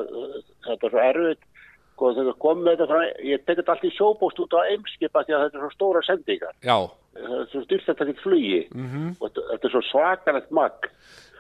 þetta 0.69 0.87
er 0.87 0.95
svo 0.95 1.05
erfitt. 1.05 1.47
Sko, 2.01 2.11
þegar 2.17 2.37
kom 2.41 2.63
með 2.65 2.79
þetta 2.79 2.87
frá, 2.89 3.01
ég 3.29 3.43
tekið 3.45 3.59
þetta 3.61 3.73
allt 3.75 3.85
í 3.85 3.91
sjóbóst 3.93 4.39
út 4.41 4.55
á 4.57 4.61
eimskipa 4.73 5.21
því 5.27 5.35
að 5.37 5.43
þetta 5.45 5.59
er 5.59 5.65
svo 5.67 5.73
stóra 5.75 6.01
sendingar. 6.07 6.55
já 6.65 6.79
Það 7.11 7.33
er 7.41 7.49
svo 7.51 7.61
styrt 7.67 7.85
þetta 7.91 8.05
ekki 8.07 8.23
flugi 8.23 8.61
-hmm. 8.71 9.09
og 9.21 9.27
þetta, 9.29 9.43
þetta 9.51 9.67
er 9.69 9.73
svo 9.75 9.83
svakalegt 9.91 10.51
magg. 10.55 10.87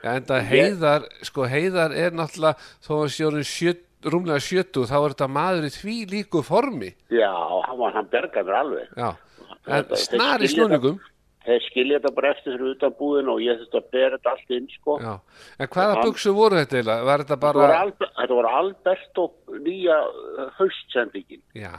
ja, 0.02 0.10
en 0.16 0.24
það 0.28 0.42
heiðar, 0.50 1.02
sko 1.22 1.46
heiðar 1.46 1.92
er 1.94 2.10
náttúrulega 2.12 2.58
þó 2.84 2.92
að 3.04 3.12
sjórin 3.14 3.44
sjött, 3.46 3.86
rúmlega 4.04 4.40
sjötu 4.40 4.84
þá 4.88 4.96
er 4.98 5.12
þetta 5.14 5.28
maður 5.28 5.64
í 5.68 5.72
því 5.76 5.96
líku 6.10 6.42
formi 6.42 6.90
Já, 7.12 7.30
hann, 7.68 7.92
hann 7.94 8.08
bergaði 8.12 8.46
mér 8.48 8.56
alveg. 8.60 8.88
já, 8.96 9.08
en 9.10 9.84
Þetta- 9.84 9.96
þeir 9.96 10.04
snar 10.04 10.40
í 10.40 10.48
skilja 10.48 10.66
snúningum 10.68 11.00
Þeir 11.40 11.62
skilja 11.64 11.98
þetta 11.98 12.10
bara 12.18 12.30
eftir 12.34 12.52
fyrir 12.52 12.74
utan 12.74 12.92
búðin 12.98 13.28
og 13.32 13.38
ég 13.40 13.56
þurfti 13.62 13.78
að 13.80 13.86
bera 13.94 14.16
þetta 14.18 14.32
allt 14.34 14.50
inn, 14.56 14.66
sko. 14.74 14.96
en 15.00 15.70
hvaða 15.72 16.02
buksur 16.04 16.34
voru 16.36 16.58
þetta 16.60 16.76
eiginlega? 16.76 17.06
var 17.08 17.22
þetta 17.24 17.36
Þetta 17.40 17.46
var, 17.46 17.58
bara 17.62 17.78
Albe- 17.84 18.10
þetta 18.18 18.36
var 18.40 18.48
Alberto 18.58 19.24
nýja 19.64 19.96
uh, 20.10 20.50
haustsendingin, 20.58 21.42
já, 21.56 21.72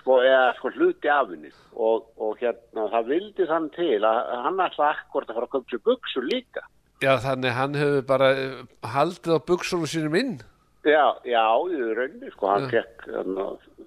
sko, 0.00 0.18
eða 0.24 0.48
sko 0.56 0.72
hluti 0.78 1.12
af 1.12 1.28
henni 1.34 1.52
og, 1.76 2.08
og 2.16 2.40
hérna 2.40 2.88
það 2.94 3.10
vildi 3.12 3.48
þann 3.52 3.68
til 3.76 4.00
að 4.08 4.20
hann 4.48 4.64
ætla 4.70 4.90
akkurat 4.96 5.28
að 5.30 5.36
fara 5.40 5.50
að 5.50 5.54
koma 5.58 5.72
sér 5.74 5.84
buksur 5.90 6.24
líka. 6.32 6.64
já, 7.04 7.12
þannig 7.28 7.52
hann 7.60 7.76
hefur 7.78 8.06
bara 8.08 8.30
eh, 8.40 8.62
haldið 8.96 9.36
á 9.36 9.40
buksunum 9.52 9.86
sínum 9.86 10.16
inn 10.18 10.38
Já, 10.86 11.04
já, 11.26 11.42
í 11.74 11.78
rauninni, 11.98 12.30
sko, 12.32 12.46
hann 12.52 12.68
fekk, 12.70 13.06
hann, 13.10 13.38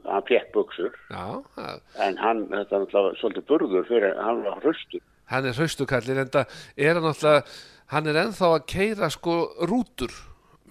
hann 0.05 0.25
fekk 0.27 0.49
buksur 0.53 0.91
já, 1.09 1.23
en 2.03 2.17
hann, 2.19 2.41
þetta 2.51 2.75
er 2.75 2.83
náttúrulega 2.83 3.19
svolítið 3.21 3.45
burður 3.47 3.85
fyrir, 3.87 4.17
hann 4.19 4.41
var 4.43 4.59
hraustur. 4.59 5.01
hann 5.31 5.47
er 5.47 5.55
hraustukallin 5.55 6.19
en 6.25 6.33
það 6.33 6.57
er 6.75 6.99
hann 6.99 7.07
náttúrulega 7.07 7.45
hann 7.95 8.07
er 8.11 8.19
ennþá 8.25 8.49
að 8.57 8.65
keira 8.73 9.09
sko 9.13 9.37
rútur 9.71 10.11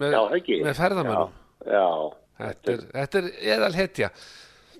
með, 0.01 0.13
Já, 0.13 0.21
með 0.67 0.77
ferðamennum 0.83 1.33
Já, 1.65 1.73
já, 1.73 1.89
þetta 2.45 2.71
er, 2.75 2.85
þetta 2.93 3.21
er 3.23 3.31
eðal 3.57 3.73
hetja 3.79 4.11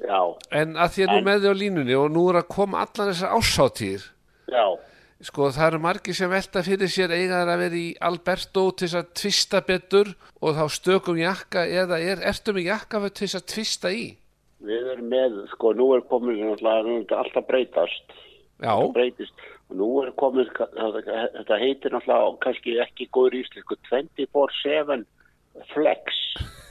já, 0.01 0.21
en 0.61 0.77
að 0.77 0.93
því 0.95 1.03
að 1.07 1.11
nú 1.15 1.25
með 1.27 1.41
því 1.43 1.51
á 1.51 1.55
línunni 1.65 1.97
og 1.97 2.07
nú 2.13 2.27
er 2.31 2.39
að 2.43 2.47
koma 2.53 2.85
allan 2.85 3.11
þessar 3.11 3.35
ásáttíðir 3.37 4.07
já. 4.53 4.65
Sko 5.25 5.49
það 5.53 5.67
eru 5.67 5.79
margir 5.83 6.17
sem 6.17 6.31
velta 6.31 6.63
fyrir 6.65 6.89
sér 6.91 7.13
eiga 7.13 7.41
þær 7.41 7.51
að 7.53 7.61
vera 7.61 7.77
í 7.77 7.89
Alberto 8.09 8.63
til 8.71 8.87
þess 8.87 8.97
að 8.99 9.11
tvista 9.21 9.61
betur 9.67 10.11
og 10.41 10.57
þá 10.57 10.63
stökum 10.73 11.21
jakka 11.21 11.65
eða 11.69 11.99
er, 12.01 12.23
ertu 12.31 12.55
með 12.57 12.69
jakka 12.71 13.03
til 13.09 13.27
þess 13.27 13.39
að 13.39 13.47
tvista 13.53 13.93
í? 13.93 14.03
Við 14.61 14.91
erum 14.93 15.07
með, 15.09 15.37
sko, 15.55 15.71
nú 15.77 15.87
er 15.95 16.03
komin 16.09 16.43
alltaf 16.51 17.47
breytast, 17.47 18.13
já, 18.61 18.73
breytist. 18.93 19.47
Og 19.71 19.79
nú 19.79 19.87
er 20.03 20.11
komin, 20.19 20.49
þetta 20.51 21.57
heitir 21.57 21.95
náttúrulega 21.95 22.35
kannski 22.43 22.75
ekki 22.83 23.07
góður 23.15 23.39
íslensku 23.39 23.77
24-7 23.89 25.01
flex. 25.71 26.21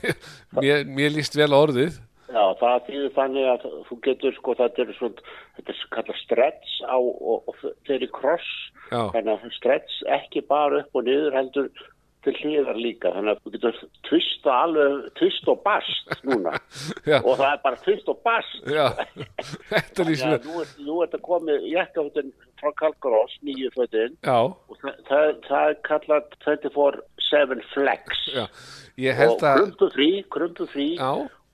mér, 0.61 0.86
mér 0.86 1.16
líst 1.16 1.34
vel 1.38 1.51
orðið 1.57 1.98
Já, 2.31 2.43
það 2.61 2.83
þýðir 2.87 3.14
þannig 3.16 3.47
að 3.51 3.64
þú 3.89 4.01
getur, 4.07 4.35
sko, 4.39 4.57
þetta 4.61 4.83
er 4.85 4.93
svona, 4.99 5.31
þetta 5.59 5.72
er 5.74 5.87
kallað 5.97 6.20
stretch 6.20 6.74
á 6.87 6.97
og, 6.99 7.49
og 7.51 7.62
þeirri 7.89 8.11
kross 8.14 8.51
Já. 8.91 9.01
þannig 9.14 9.33
að 9.35 9.57
stretch 9.57 10.03
ekki 10.18 10.45
bara 10.51 10.85
upp 10.85 11.01
og 11.01 11.09
niður 11.09 11.39
heldur 11.39 11.72
til 12.24 12.35
hliðar 12.37 12.76
líka 12.76 13.11
þannig 13.14 13.33
að 13.33 13.41
þú 13.41 13.53
getur 13.55 13.78
tvista 14.09 14.57
alveg 14.66 15.09
tvist 15.16 15.49
og 15.49 15.62
bast 15.64 16.11
núna. 16.28 16.53
Og 17.26 17.33
það 17.41 17.47
er 17.49 17.62
bara 17.64 17.81
tvist 17.87 18.11
og 18.12 18.20
bast 18.26 18.68
Já, 18.68 18.85
þetta 19.72 20.03
þannig 20.03 20.11
lýsir 20.11 20.35
að 20.37 20.49
nú 20.51 20.61
er, 20.61 20.74
nú 20.85 20.99
er 21.01 21.09
þetta 21.09 21.22
komið 21.24 21.66
jakkafötin 21.72 22.33
frá 22.61 22.74
Kalkarós, 22.83 23.39
nýju 23.47 23.72
fötin. 23.72 24.16
Já, 24.20 24.37
og 24.37 24.81
það, 24.83 25.03
það, 25.09 25.35
það 25.49 25.72
er 25.72 25.78
kallað 25.89 26.39
24-7 26.45 27.61
flex. 27.72 28.24
Já, 28.37 28.45
ég 29.01 29.16
og 29.16 29.22
held 29.22 29.47
að 29.49 29.61
krumpu 29.62 29.93
frí, 29.97 30.11
krumpu 30.37 30.68
frí 30.74 30.89
Já, 31.01 31.12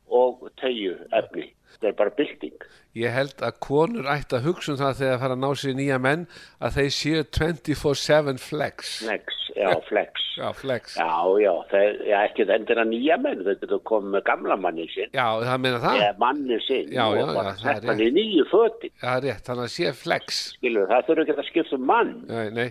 og 0.08 0.48
tegju 0.60 0.96
efni 1.16 1.50
þetta 1.76 1.90
er 1.90 1.96
bara 1.98 2.12
bylting. 2.16 2.66
Ég 2.96 3.12
held 3.12 3.42
að 3.44 3.58
konur 3.60 4.06
ætti 4.08 4.38
að 4.38 4.46
hugsa 4.48 4.72
um 4.72 4.78
það 4.80 5.00
þegar 5.00 5.16
að 5.16 5.22
fara 5.24 5.36
að 5.36 5.42
ná 5.42 5.48
sér 5.60 5.74
nýja 5.76 5.98
menn 6.00 6.22
að 6.64 6.78
þeir 6.78 6.92
séu 6.96 7.24
24-7 7.36 8.40
flex. 8.40 8.92
Flex, 9.02 9.40
já, 9.52 9.68
flex. 9.88 10.24
Já, 10.36 10.46
flex. 10.56 10.96
Já, 10.96 11.10
já, 11.42 11.52
það 11.70 11.84
er 12.06 12.14
ekki 12.22 12.46
að 12.48 12.82
nýja 12.92 13.18
menn, 13.20 13.42
þau 13.44 13.52
getur 13.52 13.82
komið 13.90 14.16
með 14.16 14.24
gamla 14.30 14.58
manni 14.60 14.88
sinn, 14.92 15.12
Já, 15.16 15.26
það 15.44 15.62
meina 15.64 15.80
það. 15.84 16.02
Eða 16.02 16.20
manni 16.24 16.60
sinn 16.66 16.92
Já, 16.92 17.04
já, 17.04 17.20
já, 17.20 17.26
það 17.32 17.50
er 17.52 17.58
sett 17.64 17.88
hann 17.90 18.04
í 18.04 18.10
nýju 18.16 18.46
Það 18.52 19.10
er 19.14 19.26
rétt, 19.28 19.44
þannig 19.48 19.66
að 19.68 19.74
sé 19.76 19.96
flex. 20.04 20.44
Skilur, 20.56 20.88
það 20.92 21.10
þurfi 21.10 21.26
ekki 21.26 21.36
að 21.36 21.50
skipta 21.50 21.76
um 21.80 21.90
mann, 21.92 22.14
Nei, 22.30 22.46
nei 22.56 22.70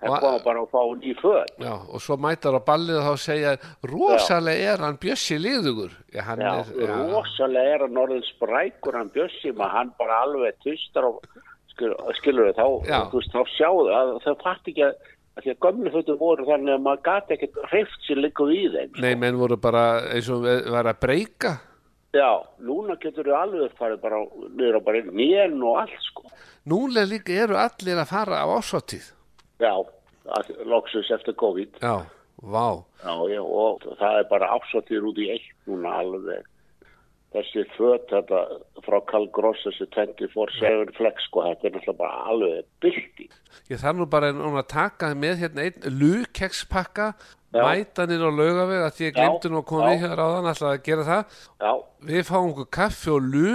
það 0.00 0.20
koma 0.20 0.40
bara 0.44 0.60
að 0.62 0.70
fá 0.74 0.80
ný 1.00 1.14
föt. 1.20 1.52
Já, 1.62 1.72
og 1.88 2.00
svo 2.04 2.16
mætar 2.20 2.56
á 2.58 2.60
ballið 2.66 2.98
og 3.00 3.06
þá 3.06 3.14
segja 3.24 3.52
rosalega 3.90 4.72
er 4.74 4.84
hann 4.84 4.98
Bjössi 5.02 5.38
liðugur 5.40 5.92
Já, 6.14 6.22
hann 6.28 6.40
Já, 6.44 6.52
er 6.84 6.92
rosalega 7.12 7.74
er 7.76 7.84
hann 7.86 8.00
orðin 8.04 8.24
sprækur 8.28 8.98
hann 9.00 9.10
Bjössi, 9.14 9.52
maður 9.56 9.76
hann 9.78 9.92
bara 9.98 10.20
alveg 10.26 10.58
tvistar 10.64 11.08
og 11.08 11.20
skilur, 11.72 11.96
skilur 12.20 12.52
þá, 12.56 12.66
veist, 13.12 13.32
þá 13.32 13.42
sjáðu 13.56 13.86
að 13.96 14.12
þau 14.24 14.34
fatt 14.42 14.68
ekki 14.72 14.84
að, 14.86 14.94
því 15.42 15.50
að 15.54 15.58
gömlu 15.66 15.90
fötum 15.96 16.20
voru 16.20 16.46
þannig 16.48 16.74
að 16.78 16.84
maður 16.86 17.02
gati 17.10 17.34
ekkert 17.36 17.58
hreift 17.70 18.06
sér 18.06 18.20
líka 18.24 18.46
í 18.52 18.62
þeim. 18.72 18.94
Nei, 19.04 19.14
menn 19.20 19.36
voru 19.40 19.56
bara 19.60 19.82
eins 20.12 20.30
og 20.32 20.44
við- 20.46 20.70
var 20.72 20.88
að 20.92 21.00
breyka 21.04 21.56
Já, 22.16 22.30
núna 22.64 22.94
getur 22.96 23.26
þau 23.28 23.34
alveg 23.42 23.74
farið 23.76 23.98
bara 24.00 24.22
niður 24.56 24.78
á 24.78 24.80
bara 24.86 25.02
nén 25.12 25.58
og 25.60 25.82
allt 25.82 25.98
sko. 26.06 26.22
Núlega 26.64 27.10
líka 27.10 27.34
eru 27.44 27.58
allir 27.60 27.98
að 28.00 28.08
fara 28.08 28.38
á 28.40 28.46
ásáttíð 28.56 29.10
Já, 29.62 29.72
loksins 30.66 31.10
eftir 31.14 31.36
COVID. 31.40 31.78
Já, 31.82 32.02
vá 32.42 32.66
Já, 33.04 33.14
já, 33.30 33.40
og 33.40 33.86
það 34.00 34.20
er 34.20 34.28
bara 34.30 34.52
ásatýr 34.58 35.06
út 35.08 35.18
í 35.22 35.30
eitt 35.36 35.48
núna 35.70 35.94
alveg. 36.02 36.44
Þessi 37.36 37.64
föt 37.74 38.06
þetta 38.08 38.38
frá 38.86 38.96
Carl 39.10 39.26
Gross, 39.34 39.60
þessi 39.66 39.88
24-7 39.92 40.92
flex, 40.96 41.26
sko, 41.28 41.42
þetta 41.44 41.68
er 41.68 41.74
náttúrulega 41.74 41.98
bara 41.98 42.20
alveg 42.32 42.68
bylti. 42.80 43.26
Ég 43.68 43.82
þarf 43.82 43.98
nú 43.98 44.06
bara 44.08 44.30
að 44.32 44.62
taka 44.72 45.10
með 45.18 45.42
hérna 45.42 45.66
einn 45.66 45.98
lukekspakka 46.00 47.10
Já. 47.56 47.62
mæta 47.62 48.06
niður 48.06 48.32
á 48.32 48.38
laugaveg 48.38 48.84
að 48.86 49.02
ég 49.04 49.14
glemdi 49.16 49.50
nú 49.50 49.60
að 49.60 49.68
koma 49.70 49.92
í 49.94 50.00
hér 50.02 50.20
áðan 50.20 50.48
alltaf 50.50 50.70
að 50.72 50.82
gera 50.86 51.04
það 51.06 51.36
Já, 51.62 51.72
Við 52.10 52.26
fáum 52.28 52.50
okkur 52.52 52.68
kaffi 52.76 53.12
og 53.14 53.28
lu 53.32 53.52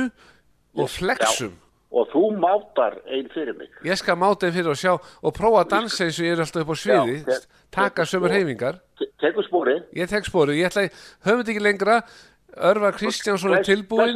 og 0.82 0.90
flexum 0.92 1.58
og 1.92 2.08
þú 2.14 2.22
mátar 2.40 2.96
einn 3.12 3.28
fyrir 3.34 3.56
mig. 3.58 3.70
Ég 3.84 3.98
skal 4.00 4.16
máta 4.16 4.48
þeim 4.48 4.54
fyrir 4.56 4.72
að 4.72 4.80
sjá 4.80 4.94
og 4.96 5.34
prófa 5.36 5.64
að 5.66 5.72
dansa 5.74 6.06
eins 6.08 6.20
og 6.22 6.26
ég 6.28 6.38
er 6.38 6.44
alltaf 6.46 6.62
upp 6.64 6.72
á 6.72 6.78
sviði 6.80 7.18
Já, 7.20 7.26
te- 7.26 7.66
taka 7.76 8.06
sömur 8.08 8.32
heimingar 8.32 8.80
Te- 9.00 9.10
Tekur 9.20 9.44
spórið. 9.48 9.82
Ég 10.00 10.08
tek 10.10 10.26
spórið, 10.30 10.62
ég 10.62 10.70
ætla, 10.72 10.86
höfum 11.26 11.42
þetta 11.44 11.54
ekki 11.56 11.66
lengra 11.68 11.98
Örvar 12.72 12.96
Kristjánsson 13.00 13.54
er 13.58 13.64
tilbúin 13.68 14.16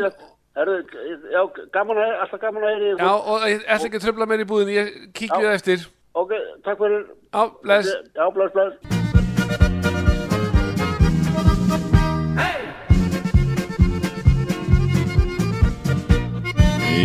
já, 0.56 1.42
gaman 1.76 1.98
að, 2.00 2.12
alltaf 2.24 2.40
gaman 2.42 2.64
að 2.64 2.76
heyri. 2.80 2.92
Já, 3.00 3.12
og 3.12 3.48
ég 3.50 3.64
ætla 3.68 3.90
ekki 3.90 4.00
að 4.00 4.06
tröfla 4.08 4.28
meir 4.32 4.44
í 4.46 4.50
búðin 4.50 4.72
Ég 4.76 4.94
kíkju 5.12 5.42
Já. 5.42 5.48
það 5.50 5.58
eftir 5.60 5.88
Ok, 6.16 6.32
takk 6.64 6.80
fyrir. 6.80 7.10
Já, 7.36 7.44
bless 7.64 7.92
Já, 8.16 8.30
bless, 8.32 8.54
bless. 8.56 9.05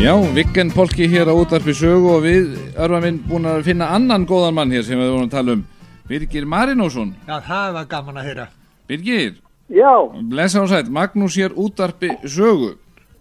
Já, 0.00 0.16
Viggen 0.34 0.70
Polki 0.72 1.04
hér 1.12 1.28
á 1.28 1.34
útarpi 1.36 1.74
sögu 1.76 2.08
og 2.16 2.22
við, 2.24 2.54
örfa 2.80 3.02
minn, 3.04 3.18
búin 3.28 3.44
að 3.44 3.66
finna 3.66 3.90
annan 3.92 4.24
góðan 4.24 4.56
mann 4.56 4.72
hér 4.72 4.86
sem 4.86 4.96
við 4.96 5.10
vorum 5.12 5.26
að 5.26 5.34
tala 5.34 5.56
um. 5.58 5.64
Birgir 6.08 6.46
Marinósson. 6.48 7.10
Já, 7.28 7.36
það 7.44 7.74
var 7.76 7.88
gaman 7.90 8.20
að 8.22 8.28
heyra. 8.30 8.46
Birgir, 8.88 9.34
Já, 9.68 9.92
blessa 10.32 10.62
og 10.64 10.70
sætt, 10.72 10.88
Magnús 10.88 11.36
hér 11.36 11.52
útarpi 11.52 12.14
sögu. 12.24 12.72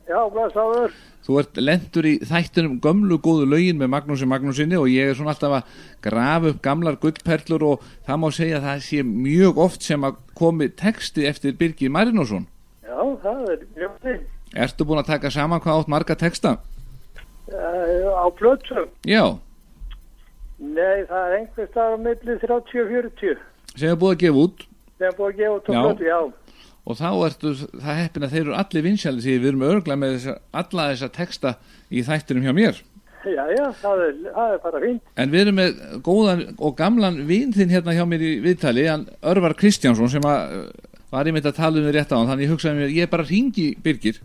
Já, 0.07 0.23
blessaður. 0.31 0.95
Þú 1.27 1.37
ert 1.43 1.59
lendur 1.61 2.07
í 2.07 2.15
þættunum 2.25 2.79
gömlu 2.81 3.19
góðu 3.21 3.51
lögin 3.51 3.77
með 3.77 3.91
Magnúsi 3.97 4.25
Magnúsinni 4.31 4.79
og 4.79 4.87
ég 4.89 5.11
er 5.11 5.19
svona 5.19 5.35
alltaf 5.35 5.59
að 5.59 5.77
grafa 6.07 6.53
upp 6.53 6.63
gamlar 6.63 6.97
gullperlur 7.03 7.67
og 7.73 7.85
það 8.07 8.23
má 8.23 8.27
segja 8.33 8.63
að 8.63 8.69
það 8.71 8.83
sé 8.87 9.03
mjög 9.03 9.61
oft 9.67 9.83
sem 9.85 10.07
að 10.07 10.17
komi 10.31 10.71
texti 10.71 11.27
eftir 11.27 11.59
Birgir 11.59 11.91
Marinósson. 11.91 12.47
Já, 12.87 13.03
það 13.21 13.49
er 13.51 13.67
mjög 13.75 14.23
Ertu 14.55 14.85
búin 14.87 15.01
að 15.03 15.11
taka 15.13 15.29
saman 15.33 15.61
hvað 15.61 15.83
átt 15.83 15.91
marga 15.93 16.15
texta? 16.15 16.57
uh, 17.49 18.09
á 18.17 18.25
plötsum. 18.37 18.89
Já, 19.05 19.37
Nei, 20.59 21.05
það 21.07 21.21
er 21.23 21.33
einhver 21.37 21.67
stað 21.69 21.93
á 21.95 21.97
milli 22.03 22.33
30 22.41 22.81
og 22.83 22.89
40. 22.91 23.37
sem 23.79 23.87
er 23.93 23.95
búin 23.99 24.11
að 24.17 24.23
gefa 24.25 24.41
út 24.43 24.65
Það 24.99 25.05
er 25.07 25.13
búið 25.15 25.29
að 25.29 25.37
gefa 25.39 25.55
út 25.55 25.69
á 25.69 25.71
plötu, 25.71 26.07
já. 26.09 26.19
og 26.83 26.97
þá 26.99 27.09
ertu 27.29 27.51
það 27.79 27.99
heppin 28.01 28.25
að 28.27 28.33
þeir 28.33 28.41
eru 28.41 28.55
allir 28.59 28.83
vinsjæli 28.83 29.23
því 29.23 29.35
við 29.37 29.49
erum 29.53 29.63
örglega 29.69 30.01
með 30.01 30.15
þessa, 30.17 30.33
alla 30.61 30.87
þessa 30.91 31.09
texta 31.15 31.53
í 31.87 32.03
þættinum 32.03 32.47
hjá 32.49 32.53
mér. 32.57 32.81
Já, 33.23 33.43
já, 33.51 33.63
það 33.79 34.03
er, 34.03 34.19
það 34.35 34.51
er 34.55 34.59
bara 34.65 34.81
fínt. 34.83 35.01
En 35.15 35.31
við 35.31 35.41
erum 35.45 35.57
með 35.59 35.79
góðan 36.03 36.43
og 36.57 36.75
gamlan 36.79 37.21
vin 37.29 37.55
þinn 37.55 37.71
hérna 37.71 37.95
hjá 37.95 38.03
mér 38.07 38.25
í 38.27 38.33
viðtali, 38.43 38.85
hann 38.91 39.07
Örvar 39.31 39.55
Kristjánsson 39.59 40.11
sem 40.11 40.27
að 40.27 40.57
uh, 40.57 40.67
var 41.15 41.31
ég 41.31 41.35
myndi 41.35 41.51
að 41.51 41.59
tala 41.61 41.79
um 41.79 41.87
þér 41.87 41.97
rétt 42.01 42.11
á 42.11 42.17
hann, 42.19 42.29
þannig 42.33 42.47
ég 42.49 42.53
hugsaði 42.57 42.81
mér, 42.81 42.93
ég 42.99 43.11
bara 43.15 43.27
ringi 43.31 43.69
Birgir. 43.83 44.19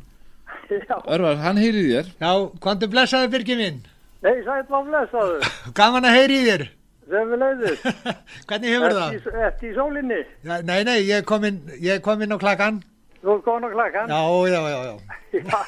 Örvar, 1.16 1.36
hann 1.42 1.60
heyri 1.60 1.82
þér. 1.90 2.08
Já, 2.20 2.30
kvandi 2.64 2.88
blessaði 2.92 3.30
Birgir 3.34 3.58
minn. 3.60 3.82
nei, 4.24 4.38
sætt 4.46 4.70
var 4.72 4.84
blessaður. 4.88 5.44
Gaman 5.78 6.08
að 6.08 6.16
heyri 6.18 6.40
í 6.40 6.46
þér. 6.48 6.64
Sem 7.10 7.30
við 7.34 7.42
leiðist. 7.42 7.86
Hvernig 8.48 8.74
hefur 8.74 8.96
það? 8.96 9.16
Eftir 9.50 9.68
í 9.70 9.74
sólinni. 9.76 10.20
Já, 10.44 10.54
nei, 10.64 10.80
nei, 10.88 10.98
ég 11.04 11.18
er 11.20 11.26
komin, 11.28 11.58
ég 11.76 11.98
er 11.98 12.02
komin 12.04 12.32
á 12.32 12.38
klakkan. 12.40 12.80
Þú 13.24 13.34
er 13.36 13.42
komin 13.44 13.68
á 13.68 13.70
klakkan. 13.74 14.12
Já, 14.14 14.22
já, 14.48 14.60
já, 14.72 14.80
já. 14.88 14.96
Já, 15.34 15.60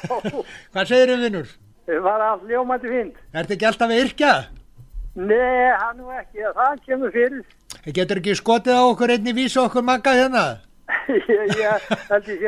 Hvað 0.73 0.85
segir 0.87 1.09
þið, 1.11 1.23
vinnur? 1.27 1.49
það 1.87 2.01
var 2.05 2.21
allt 2.23 2.45
ljómandi 2.47 2.89
fínt. 2.91 3.19
Ertu 3.35 3.53
ekki 3.55 3.67
alltaf 3.67 3.91
að 3.91 4.01
yrkja? 4.05 4.31
Nei, 5.17 5.71
hann 5.81 5.97
nú 5.99 6.11
ekki, 6.13 6.43
það 6.55 6.81
kemur 6.85 7.13
fyrir. 7.15 7.43
Getur 7.95 8.19
ekki 8.21 8.35
skotið 8.37 8.77
á 8.79 8.83
okkur 8.87 9.13
einni 9.15 9.33
vísu 9.35 9.59
okkur 9.63 9.83
magga 9.87 10.13
hérna? 10.15 10.43
ég, 11.11 11.53
ég 11.57 11.87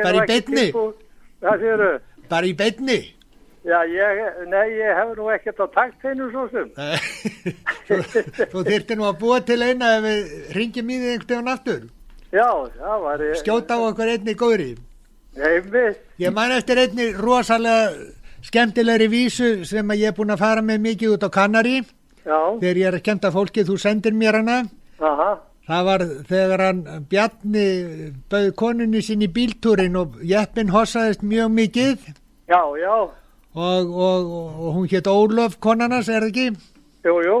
Bara 0.02 0.12
nú 0.16 0.24
í 0.24 0.28
tilbúin. 0.30 0.94
Það 1.40 1.62
séu 1.64 1.76
þau. 1.80 1.92
Bara 2.30 2.46
í 2.46 2.52
beinni? 2.56 3.00
Já, 3.66 3.82
ég, 3.84 4.20
nei, 4.48 4.68
ég 4.78 4.96
hef 4.96 5.10
nú 5.18 5.26
ekkert 5.34 5.58
á 5.60 5.66
takt 5.74 6.04
hennu 6.06 6.30
svo 6.32 6.46
sem. 6.48 6.70
þú 8.52 8.62
þyrfti 8.64 8.96
nú 8.96 9.04
að 9.08 9.18
búa 9.20 9.40
til 9.44 9.58
eina 9.60 9.96
ef 9.98 10.06
við 10.06 10.54
ringjum 10.56 10.92
í 10.94 11.00
þig 11.02 11.10
einhvern 11.10 11.34
veginn 11.34 11.52
aftur. 11.52 11.82
Já, 12.30 12.46
það 12.78 13.04
var... 13.04 13.26
Skjóta 13.42 13.76
á 13.76 13.80
okkur 13.90 14.12
einni 14.14 14.36
góðri. 14.38 14.70
Einmitt. 15.36 16.00
Ég 16.22 16.32
man 16.34 16.54
eftir 16.56 16.80
einni 16.80 17.10
rosalega 17.18 17.92
skemmtilegri 18.46 19.10
vísu 19.12 19.50
sem 19.68 19.92
að 19.92 20.06
ég 20.06 20.14
er 20.14 20.16
búin 20.16 20.32
að 20.32 20.40
fara 20.46 20.64
með 20.64 20.80
mikið 20.86 21.16
út 21.18 21.26
á 21.28 21.30
Kanari. 21.34 21.80
Já, 22.24 22.38
Þegar 22.62 22.80
ég 22.80 22.86
er 22.88 22.96
að 22.98 23.04
kemta 23.10 23.30
fólki, 23.34 23.64
þú 23.66 23.76
sendir 23.80 24.16
mér 24.16 24.40
hana. 24.40 24.58
aha, 25.00 25.30
Það 25.70 25.84
var 25.86 26.02
þegar 26.26 26.62
hann 26.66 26.80
Bjarni 27.10 27.64
bauð 28.32 28.48
konunni 28.58 29.02
sín 29.06 29.22
í 29.22 29.28
bíltúrin 29.30 29.94
og 30.00 30.16
jeppin 30.26 30.72
hossaðist 30.74 31.22
mjög 31.22 31.52
mikið 31.54 32.08
já, 32.50 32.58
já, 32.82 32.94
og, 33.54 33.92
og, 34.06 34.32
og 34.34 34.70
hún 34.74 34.88
hétt 34.90 35.06
Ólöf 35.10 35.54
konarnas, 35.62 36.08
er 36.10 36.24
það 36.26 36.30
ekki? 36.32 36.46
jú, 37.06 37.14
jú, 37.26 37.38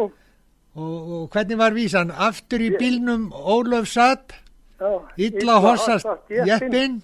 Og, 0.78 0.92
og 1.16 1.22
hvernig 1.34 1.58
var 1.58 1.74
vísan? 1.74 2.12
Aftur 2.14 2.62
í 2.62 2.68
bílnum 2.78 3.32
Ólöf 3.34 3.88
satt, 3.90 4.36
illa 5.18 5.56
hossast 5.64 6.06
jeppin. 6.30 7.00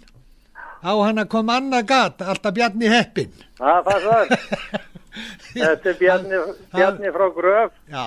á 0.87 0.93
hann 1.03 1.19
að 1.19 1.29
koma 1.35 1.57
annað 1.59 1.89
gat, 1.91 2.23
alltaf 2.23 2.55
Bjarni 2.55 2.87
heppin. 2.93 3.33
Það 3.59 3.81
passar. 3.89 4.31
Þetta 5.57 5.91
er 5.91 5.99
Bjarni, 5.99 6.39
Bjarni 6.77 7.11
frá 7.19 7.27
Gröf, 7.35 7.73
Já, 7.91 8.07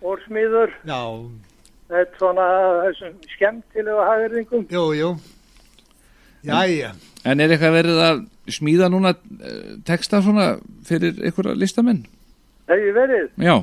órsmíður. 0.00 0.72
já, 0.88 1.00
Þetta 1.88 2.00
er 2.04 2.18
svona 2.20 2.46
þessum 2.84 3.14
skemmtilegu 3.34 4.02
hagurðingum. 4.04 4.66
jú, 4.70 4.84
jú. 4.98 5.10
Jæja, 6.44 6.90
En 7.26 7.40
er 7.42 7.50
eitthvað 7.50 7.74
verið 7.74 7.98
að 8.04 8.18
smíða 8.54 8.86
núna 8.92 9.10
eh, 9.10 9.72
texta 9.84 10.20
svona 10.22 10.44
fyrir 10.86 11.16
einhverja 11.26 11.56
listamenn? 11.58 12.04
Hefur 12.68 12.94
verið, 12.94 13.26
Já, 13.42 13.56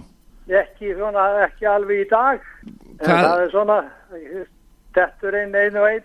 ekki 0.60 0.92
svona, 0.98 1.24
ekki 1.46 1.66
alveg 1.70 2.02
í 2.04 2.10
dag. 2.10 2.42
En 2.66 3.06
Hvað- 3.06 3.24
það 3.30 3.44
er 3.46 3.50
svona, 3.54 3.78
þetta 4.98 5.28
er 5.30 5.38
einn, 5.42 5.56
einn 5.56 5.78
og 5.80 5.88
einn. 5.90 6.04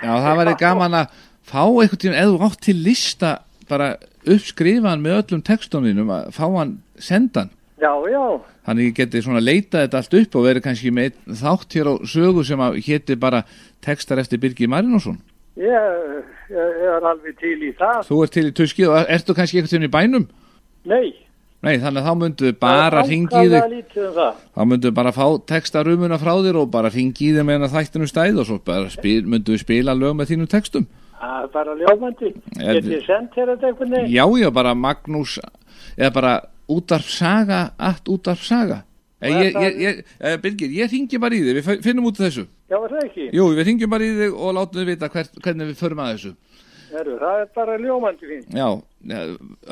já 0.00 0.14
það 0.24 0.38
væri 0.40 0.56
gaman 0.58 0.92
að 1.02 1.06
fá 1.50 1.62
einhvern 1.66 2.00
tíma, 2.00 2.14
eða 2.16 2.32
þú 2.38 2.48
átt 2.48 2.60
til 2.60 2.76
lista 2.84 3.38
bara 3.68 3.96
uppskrifa 4.26 4.88
hann 4.88 5.02
með 5.02 5.18
öllum 5.22 5.42
textunum 5.44 6.10
að 6.10 6.30
fá 6.32 6.46
hann 6.56 6.78
sendan. 6.98 7.50
Já, 7.80 7.92
já, 8.12 8.24
Þannig 8.66 8.90
ég 8.90 8.96
geti 8.98 9.22
svona 9.24 9.40
leitað 9.40 9.86
þetta 9.86 10.00
allt 10.02 10.14
upp 10.20 10.34
og 10.36 10.44
verið 10.44 10.64
kannski 10.66 10.90
með 10.92 11.06
einn 11.10 11.38
þátt 11.40 11.76
hér 11.78 11.88
á 11.88 11.94
sögu 12.04 12.44
sem 12.44 12.60
að 12.60 12.76
héti 12.84 13.16
bara 13.16 13.40
textar 13.80 14.20
eftir 14.20 14.38
Birgir 14.42 14.68
Marinósson. 14.68 15.16
ég, 15.56 16.20
ég 16.52 16.84
er 16.90 17.06
alveg 17.08 17.38
til 17.40 17.56
í 17.70 17.72
það. 17.78 18.04
Þú 18.08 18.20
ert 18.24 18.32
til 18.36 18.46
í 18.50 18.52
tuskið 18.52 18.92
og 18.92 19.10
ertu 19.16 19.34
kannski 19.34 19.62
veginn 19.64 19.88
í 19.88 19.92
bænum? 19.92 20.28
Nei, 20.84 21.14
Nei, 21.60 21.74
þannig 21.76 22.00
að 22.00 22.06
þá 22.08 22.14
myndu 22.16 22.50
bara 22.56 23.02
ringi 23.04 23.26
í 23.26 23.48
ákaflega 23.50 23.58
þig, 23.60 23.72
lítið 23.74 24.04
um 24.06 24.12
það. 24.16 24.36
þá 24.56 24.60
myndu 24.70 24.90
bara 24.96 25.10
fá 25.12 25.26
textarumuna 25.50 26.16
frá 26.22 26.30
þér 26.40 26.56
og 26.62 26.70
bara 26.72 26.88
ringi 26.88 27.26
í 27.26 27.34
þig 27.36 27.44
meðan 27.44 27.68
þættinu 27.74 28.08
stæð 28.08 28.38
og 28.40 28.46
svo 28.48 28.56
bara 28.64 28.88
spil, 28.88 29.26
myndu 29.28 29.52
við 29.52 29.60
spila 29.66 29.92
lög 29.92 30.14
með 30.16 30.30
þínum 30.32 30.48
textum. 30.48 30.86
Það 31.20 31.42
er 31.42 31.50
bara 31.52 31.74
ljómandi. 31.82 32.30
Er- 32.64 32.78
Get 32.80 32.88
ég 32.94 33.04
sendt 33.04 33.36
þér 33.36 33.52
þetta 33.52 33.66
einhvern 33.74 33.92
veginn? 33.92 34.08
Já, 34.14 34.24
já, 34.40 34.48
bara 34.56 34.72
Magnús, 34.74 35.36
eða 35.98 36.12
bara 36.16 36.32
útarp 36.76 37.08
saga, 37.10 37.60
allt 37.78 38.08
útarp 38.08 38.40
saga. 38.46 38.84
Ég, 39.20 39.36
ég, 39.36 39.56
ég, 39.60 39.80
ég, 39.84 40.04
eh, 40.18 40.36
Birgir, 40.40 40.70
ég 40.72 40.88
ringi 40.90 41.18
bara 41.20 41.36
í 41.36 41.42
þig, 41.44 41.56
við 41.58 41.66
fi- 41.66 41.82
finnum 41.84 42.06
út 42.08 42.16
af 42.20 42.30
þessu. 42.30 42.46
Já? 42.70 42.76
Jú, 43.36 43.48
við 43.58 43.66
ringjum 43.68 43.90
bara 43.92 44.06
í 44.06 44.14
þig 44.16 44.36
og 44.38 44.54
látum 44.56 44.80
við 44.80 44.86
vita 44.94 45.08
hver, 45.12 45.28
hvernig 45.44 45.68
við 45.68 45.76
förum 45.82 46.00
að 46.00 46.12
þessu. 46.14 46.32
Heru, 46.90 47.16
það 47.20 47.40
er 47.40 47.48
bara 47.54 47.74
ljómandi 47.78 48.28
fín. 48.28 48.42
Já, 48.50 48.66
ja, 49.10 49.20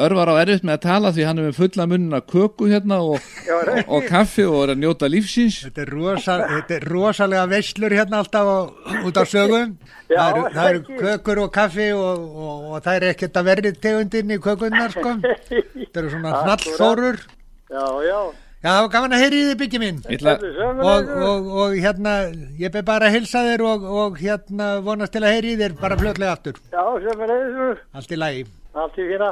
örvar 0.06 0.30
á 0.30 0.34
erfitt 0.40 0.64
með 0.66 0.76
að 0.76 0.84
tala 0.84 1.12
því 1.16 1.26
hann 1.28 1.40
er 1.40 1.46
með 1.48 1.58
fulla 1.58 1.86
munna 1.90 2.20
köku 2.32 2.68
hérna 2.70 2.98
og, 3.02 3.28
Já, 3.46 3.54
og, 3.58 3.92
og 3.96 4.08
kaffi 4.08 4.46
og 4.46 4.58
er 4.62 4.72
að 4.74 4.82
njóta 4.84 5.10
lífsins. 5.10 5.60
Þetta 5.66 5.84
er, 5.84 5.92
rosa, 5.96 6.38
þetta 6.52 6.76
er 6.78 6.88
rosalega 6.92 7.46
veislur 7.50 7.96
hérna 7.98 8.22
alltaf 8.22 8.50
á, 8.50 8.58
út 9.02 9.18
á 9.18 9.24
sögum. 9.26 9.76
Já, 10.08 10.18
það 10.18 10.28
eru, 10.30 10.44
er 10.44 10.58
það 10.58 10.72
eru 10.72 10.82
ekki? 10.84 10.98
kökur 11.04 11.42
og 11.44 11.54
kaffi 11.58 11.88
og, 11.96 12.26
og, 12.48 12.68
og 12.72 12.84
það 12.86 13.00
er 13.00 13.08
ekkert 13.12 13.40
að 13.42 13.48
verði 13.52 13.74
tegundin 13.86 14.36
í 14.36 14.42
kökunnar 14.48 14.94
sko. 14.94 15.16
Þetta 15.48 16.04
eru 16.04 16.12
svona 16.14 16.36
hnallþórur. 16.44 17.24
Já, 17.68 17.86
já. 18.06 18.20
Já, 18.58 18.72
það 18.72 18.80
var 18.82 18.88
gaman 18.90 19.12
að 19.14 19.20
heyri 19.22 19.40
þið 19.46 19.60
Þetta 20.02 20.32
er 20.34 20.80
Og, 20.82 21.10
og, 21.22 21.44
og 21.62 21.74
hérna, 21.78 22.14
ég 22.58 22.72
ber 22.74 22.82
bara 22.88 23.06
að 23.06 23.14
hilsa 23.14 23.44
þér 23.46 23.62
og, 23.62 23.84
og 24.02 24.16
hérna 24.18 24.80
vonast 24.82 25.14
til 25.14 25.22
að 25.22 25.34
heyri 25.36 25.52
þér 25.60 25.76
bara 25.78 25.98
fljótlega 26.00 26.32
aftur. 26.34 26.58
Já, 26.72 26.82
sömuleiður. 27.04 27.78
Allt 27.94 28.10
í 28.10 28.18
lagi. 28.18 28.42
Allt 28.74 28.98
í 28.98 29.06
fína. 29.12 29.30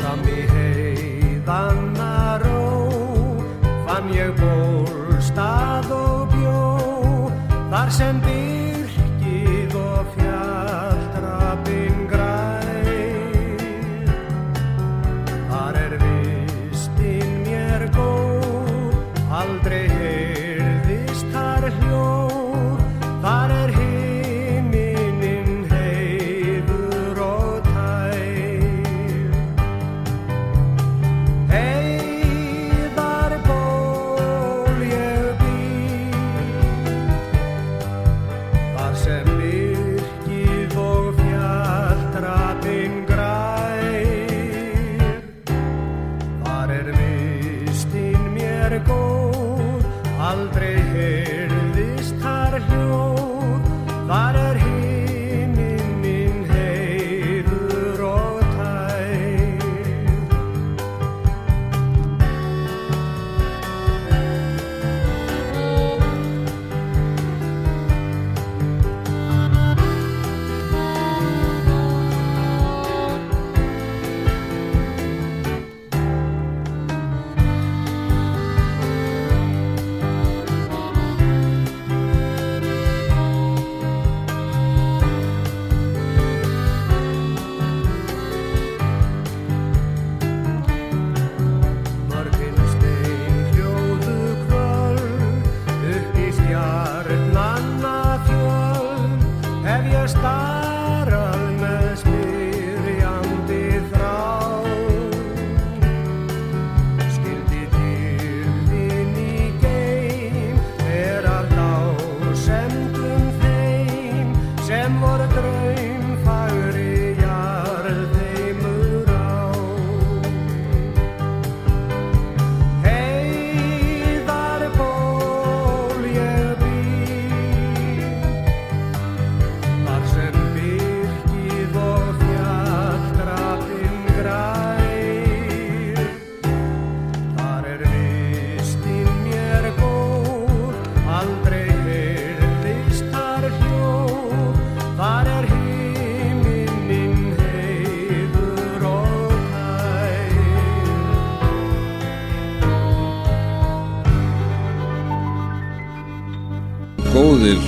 Fram 0.00 0.26
í 0.26 0.40
heiðanna 0.50 2.10
ró 2.42 2.64
fann 3.86 4.10
ég 4.18 4.34
bólstað 4.42 5.94
og 5.94 6.26
bjó 6.34 6.58
þar 7.70 7.94
sem 8.00 8.18
byrkið 8.26 9.78
og 9.78 10.10
fjalldrapin 10.16 10.61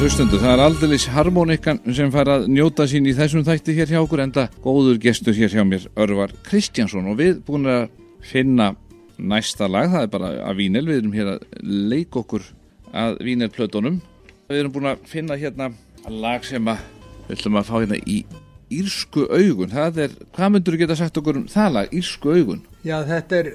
góðir 0.05 0.19
hlustendur, 0.19 0.41
það 0.43 0.51
er 0.53 0.61
aldeilis 0.61 1.05
harmonikan 1.09 1.79
sem 1.97 2.11
fær 2.13 2.29
að 2.29 2.43
njóta 2.53 2.85
sín 2.91 3.07
í 3.09 3.15
þessum 3.17 3.41
þætti 3.47 3.73
hér 3.79 3.93
hjá 3.95 3.99
okkur 4.03 4.21
enda 4.21 4.43
góður 4.61 4.99
gestur 5.01 5.33
hér 5.33 5.55
hjá 5.55 5.63
mér, 5.65 5.87
Örvar 5.97 6.35
Kristjánsson. 6.45 7.07
Og 7.09 7.17
við 7.17 7.39
búin 7.47 7.65
að 7.73 7.87
finna 8.21 8.67
næsta 9.17 9.65
lag, 9.65 9.89
það 9.95 10.05
er 10.05 10.11
bara 10.13 10.29
að 10.45 10.59
vínel, 10.59 10.83
við 10.91 10.99
erum 10.99 11.15
hér 11.17 11.31
að 11.33 11.47
leika 11.95 12.21
okkur 12.21 12.45
að 12.93 13.17
vínelplötunum. 13.25 13.97
Við 14.51 14.61
erum 14.61 14.75
búin 14.75 14.91
að 14.91 15.07
finna 15.09 15.39
hérna 15.41 15.71
lag 16.13 16.45
sem 16.45 16.69
að 16.69 16.85
við 17.23 17.33
ætlum 17.39 17.57
að 17.63 17.71
fá 17.71 17.75
hérna 17.79 18.01
í 18.05 18.19
Írsku 18.75 19.25
augun, 19.33 19.73
það 19.73 20.03
er, 20.05 20.19
hvað 20.37 20.53
myndur 20.53 20.77
þú 20.77 20.83
geta 20.83 20.99
sagt 21.01 21.23
okkur 21.23 21.41
um 21.41 21.49
það 21.49 21.73
lag, 21.79 21.97
Írsku 21.97 22.37
augun? 22.37 22.61
Já, 22.85 22.99
þetta 23.09 23.41
er, 23.41 23.51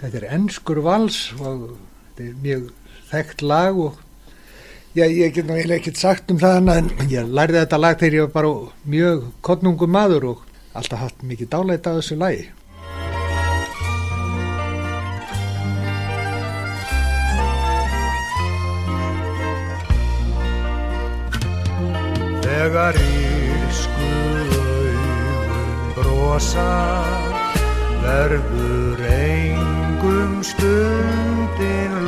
þetta 0.00 0.22
er 0.22 0.26
ennskur 0.38 0.80
vals 0.88 1.20
og 1.42 1.74
þetta 1.74 2.30
er 2.30 2.42
mjög 2.48 2.72
þekkt 3.12 3.44
lag 3.52 3.84
og 3.90 4.00
já, 4.94 5.06
ég 5.10 5.34
get 5.34 5.46
nú 5.46 5.56
eiginlega 5.58 5.80
ekkert 5.82 5.98
sagt 5.98 6.30
um 6.30 6.38
það 6.38 6.68
en 6.74 6.90
ég 7.10 7.30
lærði 7.34 7.62
þetta 7.64 7.78
lag 7.82 7.98
þegar 7.98 8.14
ég 8.14 8.26
var 8.28 8.34
bara 8.34 8.52
mjög 8.86 9.24
kottnungum 9.42 9.90
maður 9.90 10.28
og 10.32 10.44
alltaf 10.74 11.02
haft 11.02 11.24
mikið 11.26 11.50
dálæta 11.50 11.94
á 11.94 11.98
þessu 11.98 12.18
lagi. 12.18 12.46
Þegar 22.44 22.96
írsku 23.02 24.12
augun 24.54 25.92
brosa 25.98 26.70
verður 28.04 29.04
engum 29.10 30.38
stundin 30.46 32.03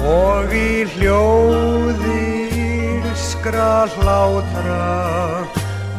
og 0.00 0.52
í 0.54 0.84
hljóði 0.94 2.40
írskra 3.10 3.86
skal 3.86 3.88
hlátra, 3.96 5.44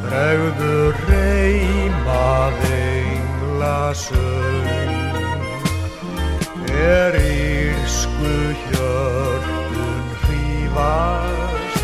bregður 0.03 0.95
reymað 1.09 2.57
engla 2.77 3.93
söng. 3.93 4.69
Er 6.81 7.17
írsku 7.21 8.33
hjörtun 8.65 10.05
hrífast, 10.23 11.81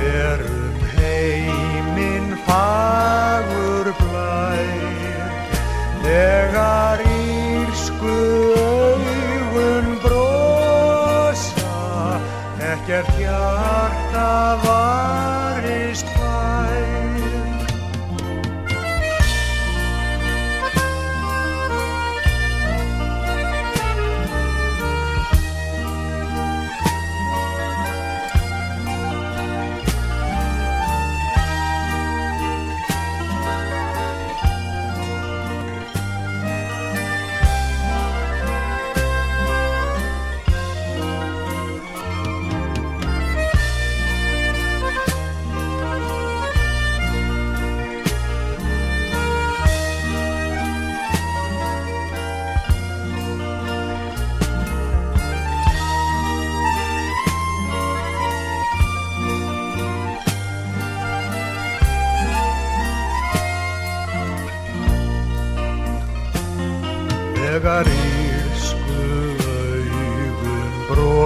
er 0.00 0.44
um 0.48 0.78
heiminn 0.96 2.32
fagur 2.46 3.92
blær. 4.00 5.32
Þegar 6.04 6.77
ekkert 12.98 13.18
hjarta 13.18 14.58
varist 14.62 14.77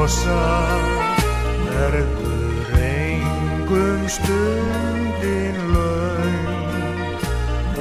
brosa 0.03 0.42
verður 1.68 2.70
engum 2.82 4.03
stundin 4.11 5.61
laung 5.70 7.22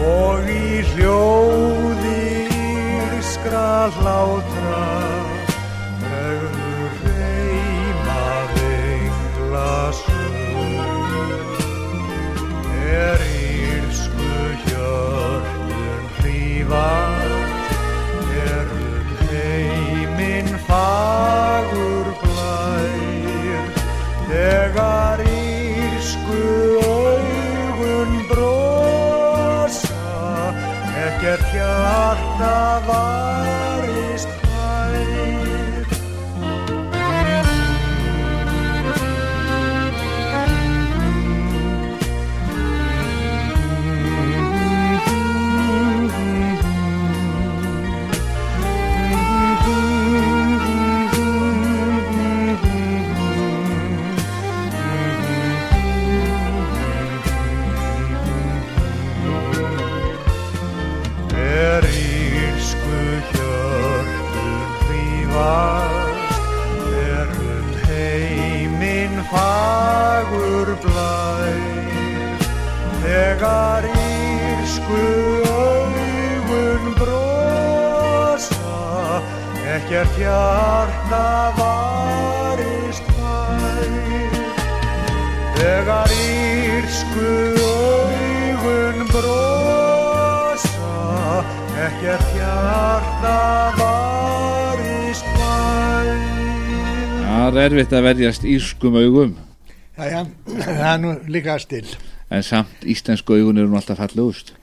og 0.05 0.51
í 0.53 0.85
hljóði 0.91 2.21
írskra 2.59 3.89
hlátra 3.97 4.85
verður 6.05 6.93
reymað 7.09 8.55
engla 8.69 9.73
söng 10.03 10.39
er 13.01 13.29
írsku 13.33 14.33
hjörtun 14.67 16.05
hlýfast 16.19 17.00
ekkert 79.91 80.15
hjarta 80.23 81.23
varist 81.57 83.03
fær. 83.11 83.89
Þegar 85.57 86.13
írsku 86.15 87.31
augun 87.65 89.01
brosa, 89.11 90.93
ekkert 91.89 92.29
hjarta 92.37 93.35
varist 93.81 95.27
fær. 95.35 96.15
Það 97.27 97.45
er 97.51 97.61
erfitt 97.67 97.91
að 97.99 98.07
verjast 98.07 98.47
írskum 98.47 98.95
augum 99.01 99.35
Jæja, 100.01 100.23
það 100.47 100.85
er 100.87 100.99
nú 101.03 101.11
líka 101.29 101.57
still. 101.59 101.87
en 102.31 102.43
samt 102.47 102.85
íslensku 102.87 103.35
augun 103.35 103.59
eru 103.59 103.67
nú 103.69 103.75
alltaf 103.77 103.99
fallegust 103.99 104.53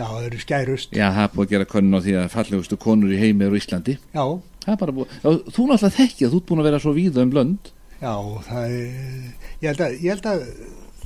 Já, 0.00 0.06
það 0.08 0.24
eru 0.30 0.38
skærust. 0.40 0.94
Já, 0.96 1.10
það 1.12 1.26
er 1.26 1.32
búið 1.34 1.44
að 1.44 1.50
gera 1.52 1.66
könnun 1.68 1.98
á 2.00 2.00
því 2.00 2.12
að 2.22 2.30
fallegustu 2.32 2.76
konur 2.80 3.12
í 3.12 3.18
heimi 3.20 3.44
eru 3.44 3.58
Íslandi 3.60 3.98
Já, 4.16 4.24
Það 4.64 4.72
er 4.74 4.80
bara 4.82 4.92
búið, 4.92 5.14
þú 5.24 5.66
náttúrulega 5.70 5.94
þekki 5.96 6.26
að 6.26 6.32
þú 6.34 6.40
ert 6.40 6.48
búin 6.50 6.60
að 6.60 6.68
vera 6.70 6.80
svo 6.84 6.92
víða 6.96 7.22
um 7.24 7.30
blönd 7.32 7.70
já, 8.00 8.12
það 8.48 8.74
er, 8.76 9.32
ég 9.60 9.66
held 9.70 9.80
að, 9.86 9.96
ég 10.00 10.10
held 10.14 10.26
að 10.30 10.44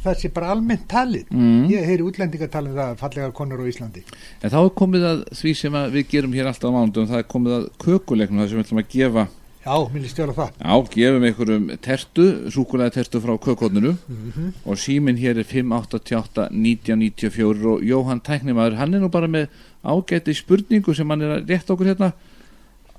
það 0.04 0.18
sé 0.20 0.28
bara 0.36 0.50
almennt 0.52 0.82
talið. 0.90 1.30
Mm. 1.32 1.62
Ég 1.72 1.86
heyri 1.88 2.04
útlendingar 2.04 2.50
tala 2.52 2.68
um 2.68 2.74
það 2.76 2.98
fallega 3.00 3.30
konur 3.32 3.62
á 3.64 3.66
Íslandi. 3.70 4.02
En 4.44 4.50
þá 4.52 4.58
er 4.60 4.74
komið 4.76 5.06
að 5.08 5.22
því 5.38 5.52
sem 5.56 5.78
að 5.80 5.94
við 5.96 6.04
gerum 6.12 6.34
hér 6.36 6.50
alltaf 6.50 6.68
á 6.68 6.76
mánudum, 6.76 7.06
það 7.08 7.22
er 7.22 7.30
komið 7.32 7.54
að 7.56 7.64
kökuleiknum 7.86 8.42
það 8.42 8.50
sem 8.52 8.58
við 8.60 8.66
ætlum 8.66 8.82
að 8.84 8.92
gefa, 8.98 9.24
Já, 9.64 9.74
mér 9.94 10.02
líst 10.04 10.12
stjóla 10.18 10.34
það. 10.36 10.50
já, 10.60 10.74
gefum 10.92 11.24
einhverjum 11.24 11.64
tertu, 11.80 12.24
súkulega 12.52 12.92
tertu 12.98 13.20
frá 13.24 13.32
kökotninu 13.40 13.94
Mhm. 14.12 14.50
og 14.66 14.76
síminn 14.76 15.16
hér 15.16 15.38
er 15.40 15.48
588 15.48 16.50
1994 16.52 17.64
og 17.72 17.80
Jóhann 17.82 18.20
Tæknimaður, 18.20 18.76
hann 18.76 18.94
er 18.94 19.00
nú 19.00 19.08
bara 19.08 19.26
með 19.26 19.48
ágæti 19.82 20.34
spurningu 20.36 20.94
sem 20.94 21.08
hann 21.08 21.22
er 21.22 21.38
að 21.40 21.48
rétta 21.48 21.72
okkur 21.72 21.86
hérna 21.94 22.12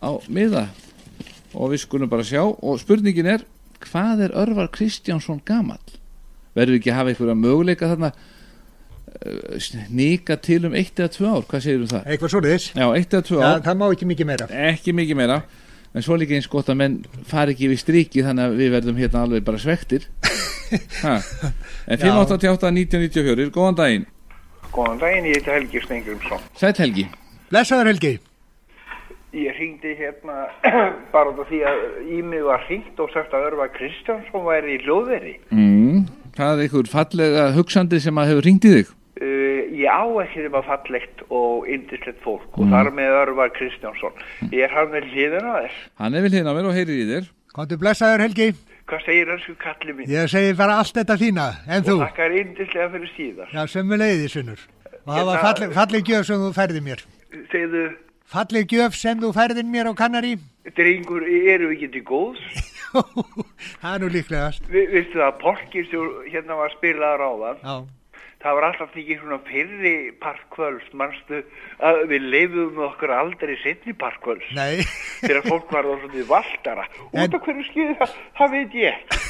á 0.02 0.10
miða 0.28 0.68
og 1.56 1.72
við 1.72 1.84
skulum 1.86 2.10
bara 2.12 2.26
sjá 2.28 2.42
og 2.44 2.80
spurningin 2.82 3.30
er, 3.32 3.44
hvað 3.86 4.26
er 4.28 4.34
Örvar 4.36 4.72
Kristjánsson 4.76 5.42
gamall? 5.48 5.82
Verður 6.56 6.76
við 6.76 6.82
ekki 6.82 6.92
að 6.94 6.98
hafa 7.00 7.14
einhverja 7.14 7.36
möguleika 7.40 7.90
þarna 7.92 8.10
uh, 8.16 9.60
snika 9.60 10.38
til 10.44 10.62
um 10.70 10.76
eitt 10.78 11.00
eða 11.00 11.14
tvö 11.16 11.30
ár, 11.32 11.46
hvað 11.52 11.64
segir 11.68 11.84
um 11.84 11.92
það? 11.92 12.10
Eitthvað 12.12 12.34
svoleiðis. 12.36 12.68
Já, 12.76 12.86
eitt 12.96 13.14
eða 13.16 13.28
tvö 13.30 13.40
Já, 13.42 13.48
ár, 13.52 13.64
það 13.68 13.80
má 13.82 13.86
ekki 13.92 14.10
mikið 14.12 14.30
meira. 14.32 14.50
ekki 14.72 14.96
mikið 15.00 15.20
meira 15.22 15.40
en 15.96 16.04
svo 16.04 16.18
líka 16.20 16.36
eins 16.36 16.50
gott 16.52 16.68
að 16.72 16.80
menn 16.82 16.96
fari 17.28 17.56
ekki 17.56 17.70
við 17.72 17.80
striki 17.80 18.24
þannig 18.26 18.50
að 18.50 18.58
við 18.60 18.74
verðum 18.74 18.98
hérna 19.00 19.22
alveg 19.24 19.46
bara 19.48 19.62
svektir 19.64 20.10
ha. 21.06 21.14
en 21.88 22.02
588 22.02 22.72
1994, 22.74 23.48
góðan 23.56 23.78
daginn 23.80 24.08
Góðan 24.76 25.00
daginn, 25.00 25.30
ég 25.32 25.38
heiti 25.40 25.54
Helgi 25.54 25.82
Stengrimsson. 25.86 26.42
Sætt 26.60 26.82
Helgi, 26.84 27.06
Blessaður 27.48 27.88
Helgi. 27.94 28.18
Ég 29.36 29.58
hringdi 29.58 29.96
hérna 30.00 30.46
bara 31.16 31.32
út 31.34 31.42
af 31.44 31.50
því 31.52 31.62
að 31.68 31.82
í 32.18 32.20
mig 32.24 32.44
var 32.46 32.62
hringt 32.70 33.00
og 33.04 33.12
sagt 33.14 33.34
að 33.36 33.50
Örvar 33.52 33.72
Kristjánsson 33.76 34.46
væri 34.48 34.78
í 34.78 34.84
hljóðveri. 34.86 35.34
mm, 35.52 36.06
það 36.38 36.54
er 36.54 36.64
einhver 36.68 36.92
fallega 36.92 37.50
hugsandi 37.58 38.00
sem 38.04 38.22
að 38.22 38.32
hefur 38.34 38.48
ringt 38.52 38.70
í 38.70 38.78
þig 38.80 38.94
Uh, 39.16 39.62
ég 39.72 39.88
á 39.88 40.04
ekki 40.26 40.42
þeim 40.44 40.58
að 40.60 40.66
fallegt 40.68 41.22
og 41.32 41.70
yndislegt 41.72 42.18
fólk 42.20 42.58
og 42.60 42.68
þar 42.68 42.90
með 42.92 43.14
Örvar 43.22 43.54
Kristjánsson. 43.56 44.12
Ég 44.52 44.66
er 44.68 44.74
hann 44.76 44.90
með 44.92 45.08
hliðina 45.08 45.54
á 45.56 45.64
þér. 45.64 45.78
hann 46.04 46.18
er 46.20 46.26
vil 46.26 46.34
hérna 46.36 46.52
mér 46.58 46.68
og 46.68 46.76
heyrir 46.76 47.00
í 47.00 47.06
þér 47.08 47.30
Kontu 47.56 47.78
blessaður 47.80 48.26
Helgi. 48.26 48.50
Hvað 48.90 49.06
segir 49.08 49.30
önsku 49.32 49.54
kalli 49.62 49.94
mín? 49.96 50.10
Ég 50.12 50.28
segi 50.28 50.52
bara 50.60 50.82
allt 50.82 50.98
þetta 50.98 51.16
þína, 51.22 51.46
en 51.72 51.86
þú. 51.86 51.94
Og 51.96 52.02
þakkar 52.04 52.34
yndislega 52.42 52.88
fyrir 52.92 53.12
síðar. 53.16 53.54
Já, 53.56 53.62
sömu 53.72 54.00
leiði, 54.02 54.26
sunnur. 54.34 54.66
Og 55.06 55.14
það 55.14 55.30
var 55.30 55.40
falleg, 55.46 55.72
falleg 55.78 56.12
gjöf 56.12 56.28
sem 56.28 56.44
þú 56.44 56.50
færði 56.58 56.82
mér. 56.84 57.06
Segðu, 57.54 57.86
Falleg 58.36 58.68
gjöf 58.72 58.96
sem 59.00 59.20
þú 59.22 59.30
færðin 59.36 59.70
mér 59.72 59.88
á 59.88 59.94
kannari. 59.96 60.36
drengur, 60.76 61.24
eru 61.24 61.70
við 61.72 61.76
ekki 61.78 61.88
til 61.94 62.02
góðs? 62.08 62.42
það 63.82 63.92
er 63.96 64.02
nú 64.04 64.10
líklegast. 64.12 64.66
Vi, 64.72 64.82
Vistu 64.92 65.20
það, 65.22 65.38
Polkir 65.44 65.86
sem 65.92 66.10
hérna 66.34 66.58
var 66.60 66.74
spilaður 66.76 67.24
áðan, 67.30 67.62
Já, 67.64 67.76
það 68.46 68.58
var 68.58 68.68
alltaf 68.70 68.98
ekki 69.02 69.18
svona 69.22 69.40
fyrri 69.48 69.94
parkvöls, 70.24 70.88
manstu 71.00 71.40
að 71.80 72.02
við 72.12 72.28
leifum 72.34 72.82
okkur 72.90 73.14
aldrei 73.16 73.56
setni 73.64 73.96
parkvöls. 74.04 74.48
nei, 74.58 74.84
Þegar 75.26 75.48
fólk 75.50 75.72
var 75.76 75.88
þá 75.88 75.96
svona 76.04 76.26
valdara. 76.34 76.88
Út 77.12 77.20
En- 77.24 77.36
af 77.40 77.46
hverju 77.48 77.68
skýði 77.72 77.98
það, 78.02 78.16
það 78.42 78.56
veit 78.58 78.80
ég 78.82 78.94
ekki. 78.94 79.22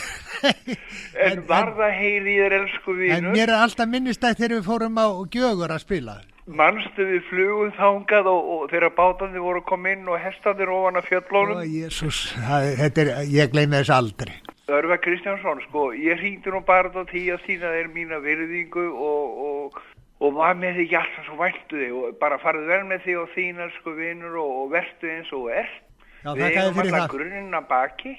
En 1.26 1.32
En- 1.40 1.44
var 1.48 1.70
það 1.78 1.94
heyri 2.00 2.34
þér 2.42 2.54
elsku 2.62 2.92
en 2.92 3.00
vinur? 3.02 3.36
mér 3.38 3.50
er 3.54 3.62
alltaf 3.64 3.88
minnistætt 3.90 4.38
þegar 4.42 4.58
við 4.60 4.66
fórum 4.68 4.98
á 5.00 5.08
gjögur 5.32 5.72
að 5.78 5.84
spila. 5.86 6.16
Manstu 6.46 7.02
við 7.02 7.24
flugum 7.26 7.72
þangað 7.74 8.28
og, 8.30 8.50
og 8.54 8.66
þegar 8.70 8.92
bátandi 8.94 9.42
voru 9.42 9.64
koma 9.66 9.96
inn 9.96 10.06
og 10.06 10.20
hestandir 10.22 10.70
ofan 10.70 11.00
að 11.00 11.08
fjöllónum? 11.10 11.64
Ég 11.66 13.50
gleymi 13.50 13.80
þess 13.80 13.94
aldrei. 13.96 14.36
Örfa 14.70 15.00
Kristjánsson, 15.02 15.64
sko, 15.66 15.88
ég 15.98 16.22
hringdi 16.22 16.54
nú 16.54 16.62
bara 16.66 16.90
á 16.94 17.02
tí 17.10 17.26
að 17.34 17.42
sína 17.46 17.74
þér 17.74 17.90
mína 17.94 18.22
virðingu 18.22 18.86
og, 18.94 19.42
og, 19.48 19.82
og 20.22 20.38
var 20.38 20.54
með 20.58 20.84
þig 20.84 20.96
alltaf 21.02 21.28
svo 21.28 21.40
væntu 21.42 21.82
þig 21.82 21.98
og 21.98 22.16
bara 22.22 22.40
farið 22.42 22.70
vel 22.70 22.82
með 22.94 23.04
þig 23.06 23.20
og 23.24 23.34
þínar 23.34 23.76
sko 23.80 23.98
vinur 23.98 24.40
og, 24.42 24.56
og 24.62 24.72
vertu 24.74 25.12
eins 25.18 25.34
og 25.34 25.50
ert. 25.50 25.82
Já, 26.22 26.30
Við 26.30 26.58
fyrir 26.78 26.94
alltaf 26.94 27.14
grunninn 27.14 27.58
að 27.58 27.70
baki. 27.74 28.16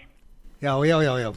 Já, 0.63 0.75
já, 0.83 0.97
já, 1.03 1.15
já. 1.23 1.31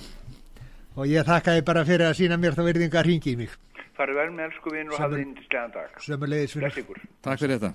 Og 0.97 1.09
ég 1.09 1.25
þakka 1.25 1.57
þér 1.57 1.65
bara 1.69 1.85
fyrir 1.85 2.09
að 2.09 2.17
sína 2.17 2.37
mér 2.41 2.57
þá 2.57 2.65
verðinga 2.65 3.01
að 3.01 3.11
ringi 3.13 3.33
í 3.33 3.39
mig. 3.45 3.57
Farið 3.99 4.15
vel 4.21 4.29
með 4.31 4.45
elsku 4.47 4.71
vinur 4.73 4.95
og 4.95 5.01
hafði 5.03 5.21
indislegan 5.25 5.71
dag. 5.75 5.95
Sömulegis 6.05 6.53
Bless 6.55 6.77
fyrir. 6.79 7.01
Takk 7.25 7.41
fyrir 7.41 7.57
þetta. 7.59 7.71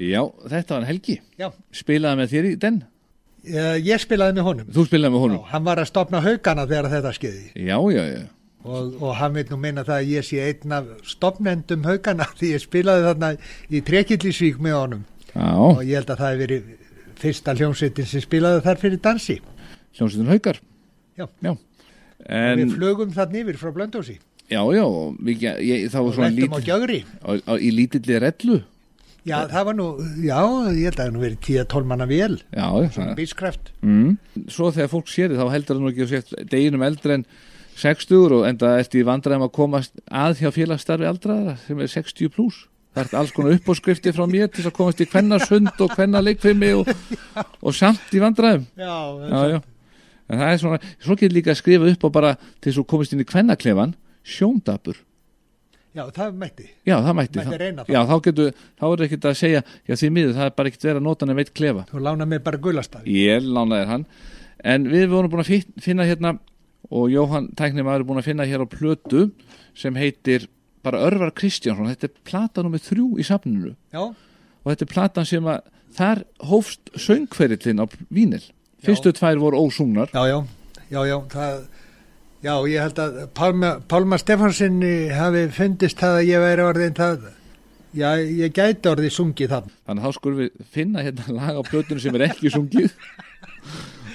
Já, 0.00 0.22
þetta 0.48 0.76
var 0.78 0.86
Helgi. 0.88 1.16
Já, 1.38 1.48
Spilaði 1.76 2.20
með 2.22 2.30
þér 2.32 2.46
í 2.48 2.52
den? 2.62 2.78
eh, 3.44 3.74
ég 3.84 4.00
spilaði 4.00 4.38
með 4.38 4.46
honum. 4.48 4.70
Þú 4.72 4.84
spilaði 4.88 5.12
með 5.12 5.18
Já, 5.20 5.24
honum? 5.26 5.42
hann 5.52 5.64
var 5.66 5.82
að 5.82 5.90
stopna 5.90 6.20
haugana 6.24 6.64
þegar 6.70 6.88
þetta 6.94 7.12
skeiði. 7.18 7.44
Já, 7.68 7.76
já, 7.92 8.02
já. 8.14 8.22
Og, 8.62 8.94
og 9.02 9.16
hann 9.18 9.34
veit 9.34 9.50
nú 9.50 9.56
minna 9.58 9.82
það 9.84 9.96
að 9.98 10.10
ég 10.14 10.24
sé 10.28 10.38
einn 10.46 10.72
af 10.78 10.88
stopnendum 11.12 11.84
haugana 11.84 12.28
því 12.38 12.52
ég 12.54 12.62
spilaði 12.64 13.04
þarna 13.10 13.32
í 13.68 13.80
Trekillisvík 13.90 14.60
með 14.62 14.78
honum. 14.78 15.04
Já, 15.34 15.48
Og 15.58 15.82
ég 15.84 15.96
held 15.98 16.10
að 16.14 16.22
það 16.22 16.30
hefur 16.32 16.42
verið 16.46 16.72
fyrsta 17.22 17.54
hljómsveitin 17.58 18.06
sem 18.08 18.22
spilaði 18.24 18.64
þar 18.64 18.80
fyrir 18.80 19.00
dansi. 19.04 19.36
hljómsveitin 19.98 20.32
Haukar. 20.32 20.60
Já. 21.20 21.26
Já. 21.44 21.52
En, 22.22 22.52
En, 22.54 22.60
við 22.62 22.76
flögum 22.78 23.10
þarna 23.12 23.40
yfir 23.42 23.56
frá 23.58 23.72
Blöndósi 23.74 24.14
já, 24.52 24.60
já, 24.76 24.82
og 24.84 25.16
við, 25.24 25.46
ég, 25.64 25.86
það 25.92 25.98
var 26.04 26.10
og 26.10 26.16
svona 26.18 26.28
á 26.28 26.36
lítill, 26.36 26.66
gjögri. 26.68 27.00
á, 27.24 27.30
á, 27.48 27.52
í 27.56 27.70
lítilli 27.74 28.18
rellu. 28.22 28.58
Já, 29.22 29.36
það 29.46 29.66
var 29.68 29.76
nú, 29.78 29.86
já, 30.18 30.38
ég 30.74 30.88
held 30.88 30.96
að 30.96 31.00
það 31.04 31.12
nú 31.14 31.20
verið 31.22 31.40
10-12 31.46 31.86
manna 31.92 32.06
vél, 32.10 32.36
Já, 32.50 32.66
svona 32.90 33.12
já. 33.12 33.16
bískraft. 33.20 33.70
Mm. 33.86 34.16
Svo 34.50 34.72
þegar 34.74 34.90
fólk 34.90 35.12
sér 35.12 35.30
þið, 35.30 35.38
þá 35.44 35.52
heldur 35.54 35.76
það 35.78 35.82
nú 35.84 35.92
ekki 35.92 36.06
að 36.08 36.12
sér 36.16 36.46
deginum 36.50 36.82
eldri 36.88 37.14
en 37.20 37.24
60 37.78 38.34
og 38.36 38.42
enda 38.48 38.72
eftir 38.82 39.06
vandræðum 39.08 39.46
að 39.46 39.52
komast 39.56 39.94
að 40.10 40.42
hjá 40.42 40.50
félagsstarfi 40.58 41.06
aldraðara 41.08 41.54
sem 41.62 41.78
er 41.80 41.92
60 41.94 42.32
pluss. 42.34 42.64
Það 42.92 43.06
er 43.06 43.18
alls 43.22 43.30
konar 43.32 43.54
uppáskrifti 43.56 44.12
frá 44.12 44.26
mér 44.28 44.50
til 44.52 44.66
að 44.68 44.74
komast 44.76 45.00
í 45.00 45.06
kvennasund 45.08 45.70
og 45.80 45.94
kvennaleikfimi 45.94 46.72
og, 46.82 46.90
og 47.64 47.72
samt 47.78 48.10
í 48.12 48.20
vandræðum. 48.20 48.66
Já, 48.76 48.90
Já, 49.30 49.40
já. 49.54 49.60
En 50.32 50.38
það 50.42 50.50
er 50.52 50.60
svona, 50.60 50.78
svo 51.02 51.16
getur 51.18 51.34
líka 51.38 51.54
að 51.54 51.58
skrifa 51.62 51.88
upp 51.94 52.04
og 52.08 52.12
bara 52.18 52.34
til 52.58 52.68
þess 52.70 52.82
að 52.82 52.90
komist 52.92 53.14
inn 53.16 53.22
í 53.24 53.28
kvennaklefan, 53.28 53.94
sjóndapur. 54.24 54.96
já, 55.94 56.04
það 56.16 56.36
mætti. 56.40 56.66
Já, 56.88 56.96
það 57.04 57.14
mætti. 57.18 57.38
Mætti 57.38 57.50
það. 57.50 57.58
reyna 57.60 57.84
það. 57.84 57.92
Já, 57.94 58.00
þá 58.08 58.14
getur, 58.26 58.52
þá 58.80 58.84
er 58.92 59.02
ekkert 59.06 59.26
að 59.28 59.34
segja, 59.42 59.62
já 59.88 59.94
því 60.00 60.10
miður, 60.16 60.34
það 60.38 60.46
er 60.46 60.54
bara 60.56 60.68
ekkert 60.70 60.86
verið 60.88 61.00
að 61.02 61.06
nota 61.08 61.26
nefn 61.28 61.36
veitt 61.42 61.52
klefa. 61.54 61.84
Þú 61.90 62.00
lána 62.06 62.26
mig 62.28 62.42
bara 62.46 62.58
gulastafi. 62.58 63.12
Ég 63.26 63.42
lánaði 63.44 63.86
hann. 63.90 64.06
En 64.64 64.84
við 64.88 65.08
vorum 65.10 65.30
búin 65.32 65.42
að 65.44 65.50
fi- 65.50 65.80
finna 65.82 66.06
hérna, 66.08 66.38
og 66.90 67.10
Jóhann 67.10 67.50
Tæknimaður 67.56 68.00
er 68.00 68.08
búin 68.08 68.20
að 68.22 68.28
finna 68.30 68.46
hér 68.48 68.62
á 68.64 68.66
plötu 68.72 69.30
sem 69.74 69.94
heitir 69.94 70.46
bara 70.82 70.98
Örvar 71.04 71.30
Kristjánsson. 71.34 71.88
Þetta 71.92 72.04
er 72.08 72.14
plata 72.24 72.62
nummið 72.62 72.86
þrjú 72.88 73.06
í 73.18 73.24
safninu. 73.26 73.76
Já, 73.92 74.00
Og 74.64 74.70
þetta 74.70 74.82
er 74.86 74.92
platan 74.94 75.26
sem 75.26 75.44
að, 75.44 75.60
þar 75.92 76.20
hófst 76.46 76.90
söngferillin 76.94 77.82
á 77.82 77.86
vínil. 78.14 78.42
Fyrstu 78.82 79.10
tvær 79.12 79.38
voru 79.42 79.58
ósungnar. 79.58 80.08
já, 80.14 80.22
já, 80.30 80.46
já, 80.90 81.00
já, 81.10 81.16
það, 81.28 81.64
já, 82.42 82.54
ég 82.68 82.82
held 82.82 83.00
að 83.02 83.20
Pálma, 83.38 83.72
Pálma 83.88 84.18
Stefansinni 84.20 84.94
hafi 85.14 85.46
fundist 85.54 86.00
það 86.02 86.18
að 86.20 86.28
ég 86.28 86.42
væri 86.44 86.64
orðin 86.66 86.96
það, 86.98 87.28
já, 87.98 88.08
ég 88.22 88.56
gæti 88.56 88.90
orðið 88.92 89.14
sungið 89.16 89.52
það. 89.54 89.68
Þannig 89.86 90.02
að 90.02 90.08
þá 90.08 90.18
skulum 90.18 90.40
við 90.42 90.64
finna 90.76 91.04
hérna 91.06 91.34
lag 91.38 91.60
á 91.60 91.62
plötunum 91.68 92.02
sem 92.02 92.18
er 92.18 92.26
ekki 92.30 92.52
sungið 92.54 92.90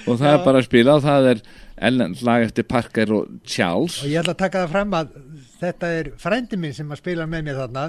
og 0.08 0.20
það 0.20 0.30
er 0.32 0.44
bara 0.44 0.60
að 0.60 0.68
spila 0.68 0.98
og 0.98 1.06
það 1.06 1.32
er 1.34 1.46
Ellen, 1.88 2.14
lag 2.26 2.42
eftir 2.42 2.64
Parker 2.66 3.12
og 3.14 3.26
Charles 3.46 4.00
Og 4.02 4.10
ég 4.10 4.18
ætla 4.18 4.32
að 4.34 4.40
taka 4.40 4.64
það 4.64 4.72
fram 4.72 4.94
að 4.98 5.12
þetta 5.60 5.90
er 5.94 6.08
frændi 6.18 6.58
minn 6.58 6.74
sem 6.74 6.88
að 6.90 6.98
spila 6.98 7.26
með 7.30 7.44
mér 7.46 7.60
þarna, 7.60 7.84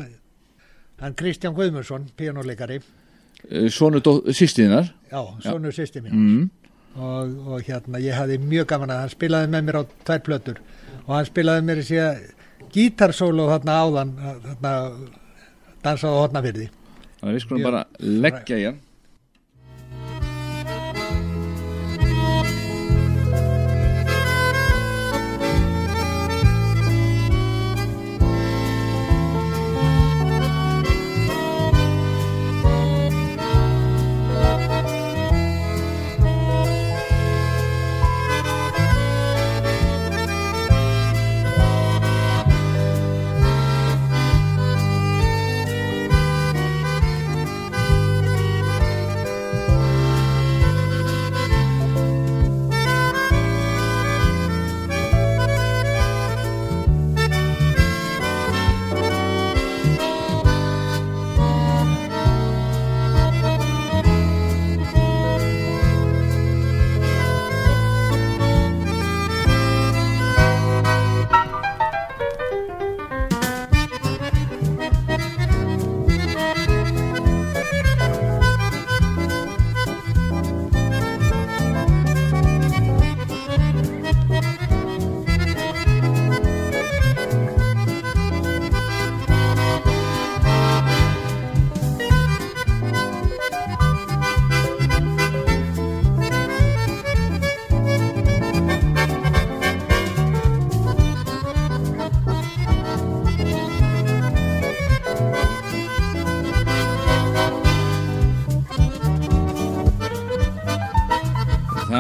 hann 1.02 1.16
Kristján 1.18 1.56
Guðmundsson, 1.58 2.06
píjónuleikari, 2.20 2.78
Svonu 3.72 4.02
sýstiðinar 4.36 4.90
já, 5.10 5.20
sonur 5.46 5.74
sýsti 5.74 6.02
mín. 6.04 6.12
mm. 6.12 6.48
Og, 7.00 7.38
og 7.48 7.64
hérna 7.68 8.02
ég 8.04 8.18
hafði 8.18 8.40
mjög 8.44 8.68
gaman 8.74 8.94
að 8.96 9.02
hann 9.04 9.14
spilaði 9.16 9.52
með 9.54 9.66
mér 9.68 9.80
á 9.80 9.84
tvær 10.08 10.22
plötur. 10.28 10.62
Og 11.06 11.16
hann 11.16 11.30
spilaði 11.30 11.66
mér 11.68 11.82
þessi 11.84 12.36
gítarsólu 12.74 13.48
þarna 13.50 13.80
áðan 13.84 14.14
þarna 14.20 14.74
dansaði 15.84 16.20
á 16.20 16.22
hotnafyrði 16.24 16.68
Þannig 17.20 17.32
að 17.32 17.36
við 17.36 17.44
skulum 17.46 17.66
bara 17.68 17.82
leggja 18.00 18.60
í 18.60 18.68
hann 18.68 18.80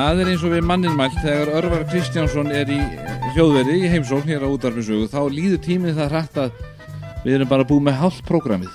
Það 0.09 0.19
er 0.23 0.29
eins 0.31 0.43
og 0.47 0.53
við 0.55 0.63
mannin 0.65 0.95
mælt 0.97 1.17
þegar 1.21 1.49
Örvar 1.59 1.83
Kristjánsson 1.85 2.47
er 2.49 2.69
í 2.73 2.77
hljóðveri 3.35 3.75
í 3.77 3.89
heimsókn 3.91 4.25
hér 4.25 4.41
á 4.41 4.49
útarfinsögu 4.49 5.05
þá 5.11 5.19
líður 5.29 5.61
tímið 5.61 5.99
það 5.99 6.09
hrætt 6.15 6.39
að 6.41 6.63
við 7.21 7.35
erum 7.35 7.51
bara 7.51 7.67
búið 7.69 7.83
með 7.85 7.99
hálft 7.99 8.23
prógramið. 8.25 8.71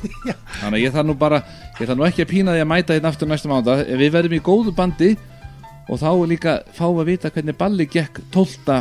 Þannig 0.62 0.78
að 0.78 0.80
ég 0.80 0.96
þarf 0.96 1.08
nú 1.10 1.18
bara 1.20 1.42
ég 1.76 1.84
þarf 1.84 2.00
nú 2.00 2.08
ekki 2.08 2.24
að 2.24 2.32
pína 2.32 2.56
því 2.56 2.64
að 2.64 2.70
mæta 2.72 2.96
hérna 2.96 3.12
aftur 3.12 3.32
næsta 3.34 3.52
mánda 3.52 3.76
við 3.84 4.16
verðum 4.16 4.38
í 4.38 4.42
góðu 4.48 4.74
bandi 4.80 5.12
og 5.92 6.00
þá 6.00 6.08
er 6.08 6.26
líka 6.32 6.58
fáum 6.72 7.04
að 7.04 7.12
vita 7.12 7.36
hvernig 7.36 7.60
balli 7.60 7.90
gekk 7.92 8.24
12. 8.32 8.80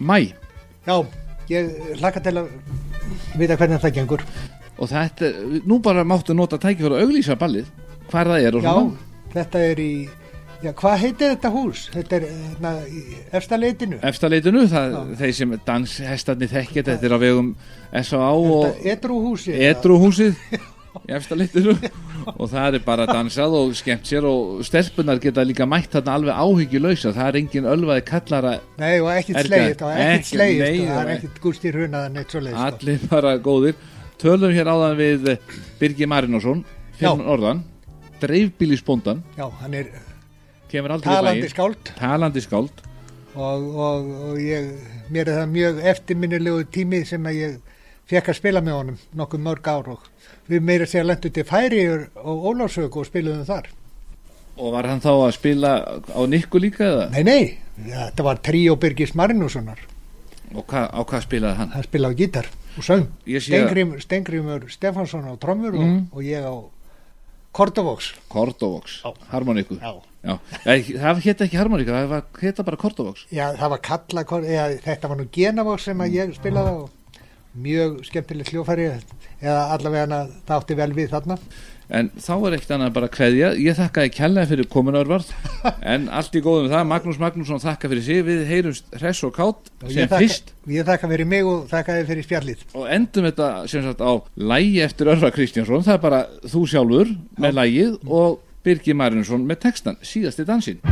mæ 0.00 0.18
Já, 0.88 0.96
ég 1.52 1.72
hlakka 2.00 2.24
til 2.24 2.38
að 2.40 2.52
vita 3.36 3.60
hvernig 3.60 3.84
það 3.84 3.98
gengur. 4.00 4.30
Og 4.80 4.88
þetta, 4.88 5.36
nú 5.68 5.84
bara 5.84 6.00
máttu 6.00 6.32
nota 6.32 6.56
tækifæra 6.56 6.96
að 6.96 7.10
auglýsa 7.10 7.36
ballið 7.36 7.68
hvar 8.08 8.32
það 8.38 8.46
er 8.46 8.56
og 8.56 8.70
Já, 8.70 8.78
þetta 9.36 9.68
er 9.74 9.84
í 9.84 9.90
Já, 10.66 10.72
hvað 10.74 10.96
heitir 11.04 11.34
þetta 11.36 11.50
hús? 11.54 11.80
Þetta 11.94 12.16
er 12.16 12.24
hérna, 12.26 12.70
í 12.90 13.02
efsta 13.38 13.58
leitinu. 13.60 13.98
efsta 14.08 14.30
leitinu, 14.32 14.64
það, 14.70 14.94
þeir 15.20 15.34
sem 15.38 15.52
danshestarnir 15.66 16.50
þekkja 16.50 16.82
þetta 16.88 17.06
er 17.06 17.14
á 17.14 17.18
vegum 17.22 17.52
S.A.A. 18.00 18.32
og. 18.34 18.80
Edruhúsið 18.82 20.64
leitinu 21.38 21.74
og 22.32 22.48
það 22.50 22.78
er 22.78 22.82
bara 22.86 23.06
dansað 23.06 23.54
og 23.60 23.74
skemmt 23.78 24.08
sér 24.08 24.26
og 24.26 24.64
stelpunar 24.66 25.20
geta 25.22 25.44
líka 25.46 25.68
mætt 25.68 25.92
þarna 25.94 26.16
alveg 26.18 26.40
áhyggjulausa, 26.40 27.12
það 27.14 27.28
er 27.28 27.38
engin 27.42 27.68
ölvaði 27.70 28.04
kallara 28.08 28.56
Nei, 28.80 28.96
og 29.04 29.12
ekkert 29.12 29.42
Erga, 29.44 29.52
slegist, 29.52 29.84
og 29.86 29.92
ekkert 29.92 30.40
nei, 30.40 30.80
og 30.80 30.90
það 30.90 31.02
er 31.04 31.12
ekkert 31.18 31.40
gústir 31.44 31.78
hrunað 31.78 32.08
neitt 32.16 32.34
svo 32.34 32.42
leiðist. 32.42 32.64
allir 32.66 33.06
bara 33.12 33.36
góðir 33.38 33.78
tölum 34.18 34.56
hér 34.56 34.72
áðan 34.72 34.98
við 34.98 35.30
Birgi 35.78 36.10
Marinósson 36.10 36.64
fyrir 36.96 37.12
Já. 37.12 37.22
norðan 37.22 37.64
dreifbílisbóndan, 38.24 39.22
Já, 39.36 39.46
hann 39.60 39.74
er 39.84 39.92
talandi 40.70 41.48
skáld 41.52 41.92
talandi 41.98 42.40
skáld 42.44 42.82
og, 43.36 43.64
og, 43.76 44.10
og 44.30 44.36
ég, 44.40 44.70
mér 45.12 45.28
er 45.28 45.40
það 45.42 45.50
mjög 45.52 45.80
eftirminnilegu 45.92 46.64
tími 46.72 47.02
sem 47.06 47.26
að 47.28 47.36
ég 47.42 47.56
fekk 48.08 48.30
að 48.32 48.38
spila 48.38 48.62
með 48.64 48.78
honum 48.78 48.98
nokkuð 49.18 49.42
mörg 49.44 49.66
ár 49.68 49.90
og 49.96 50.06
við 50.48 50.62
meira 50.62 50.86
sér 50.88 51.04
lendu 51.08 51.28
til 51.34 51.44
Færiður 51.44 52.06
og 52.22 52.46
Ólafsöku 52.52 53.02
og 53.02 53.08
spiluðum 53.08 53.44
þar. 53.48 53.66
og 54.56 54.72
var 54.72 54.86
hann 54.88 55.02
þá 55.04 55.10
að 55.12 55.34
spila 55.36 55.72
á 56.16 56.20
Nikku 56.26 56.58
líka 56.62 56.84
eða? 56.86 57.08
Nei, 57.12 57.22
nei, 57.26 57.58
ja, 57.90 58.06
þetta 58.08 58.22
var 58.24 58.38
Tríó 58.40 58.76
Birgis 58.80 59.12
Marinússonar, 59.14 59.78
og 60.54 60.64
hva, 60.70 60.86
á 60.88 61.00
hvað 61.04 61.26
spilaði 61.26 61.56
hann? 61.60 61.74
hann 61.74 61.84
spilaði 61.84 62.14
á 62.16 62.18
gítar 62.22 62.48
og 62.76 62.84
söng. 62.84 63.04
Stengrimur 64.00 64.68
Stefansson 64.70 65.28
á 65.28 65.34
trommur 65.40 65.72
Mm. 65.76 66.08
og, 66.12 66.16
og 66.16 66.22
ég 66.24 66.40
á 66.40 66.54
Kordovox. 67.56 68.10
Kordovox. 68.32 68.98
Nei, 70.66 70.80
það 70.82 71.22
hétt 71.24 71.44
ekki 71.46 71.56
harmonika, 71.60 71.94
það 71.94 72.10
var, 72.10 72.26
hétta 72.42 72.66
bara 72.66 72.80
Kordovox. 72.80 73.24
Já, 73.32 73.46
það 73.56 73.72
var 73.72 73.82
kalla, 73.86 74.24
eða, 74.42 74.66
þetta 74.84 75.10
var 75.12 75.20
nú 75.20 75.26
Genavox 75.32 75.86
sem 75.88 76.04
ég 76.12 76.34
spilaði 76.36 76.74
á. 76.76 76.78
Mjög 77.56 78.02
skemmtilegt 78.04 78.52
hljófæri 78.52 78.90
eða 79.40 79.60
allavega 79.72 80.18
það 80.44 80.58
átti 80.58 80.76
vel 80.76 80.90
við 80.92 81.14
þarna 81.14 81.38
En 81.88 82.08
þá 82.18 82.32
er 82.48 82.54
ekkert 82.56 82.72
annað 82.74 82.94
bara 82.96 83.06
að 83.06 83.14
kveðja. 83.14 83.48
Ég 83.62 83.76
þakkaði 83.78 84.10
kærlega 84.16 84.50
fyrir 84.50 84.68
komin 84.72 84.96
Örvarð 84.98 85.28
En 85.94 86.08
allt 86.10 86.34
í 86.34 86.42
góðum 86.42 86.66
það. 86.72 86.86
Magnús 86.90 87.20
Magnússon 87.22 87.62
þakka 87.62 87.90
fyrir 87.92 88.06
sig. 88.08 88.22
Við 88.26 88.42
heyrumst 88.50 88.96
hress 88.98 89.22
og 89.28 89.34
kátt 89.36 89.70
Og 89.84 89.92
sem 89.92 90.02
ég 90.02 90.10
þakka, 90.10 90.22
fyrst. 90.24 90.50
ég 90.74 90.88
þakka 90.88 91.12
fyrir 91.14 91.30
mig 91.30 91.46
og 91.46 91.68
þakka 91.70 91.98
þið 92.00 92.10
fyrir 92.10 92.26
spjallið. 92.26 92.64
Og 92.74 92.88
endum 92.98 93.28
þetta 93.30 93.50
sem 93.70 93.86
sagt 93.86 94.02
á 94.02 94.12
lægi 94.54 94.80
eftir 94.88 95.12
Örvar 95.14 95.34
Kristjánsson. 95.36 95.86
Það 95.86 95.98
er 95.98 96.02
bara 96.08 96.22
þú 96.42 96.64
sjálfur 96.74 97.14
með 97.38 97.58
lægið 97.60 97.96
Og 98.10 98.40
Birgir 98.66 98.98
Marinsson 98.98 99.46
með 99.46 99.62
textan 99.68 100.00
Síðasti 100.02 100.42
dansinn 100.48 100.82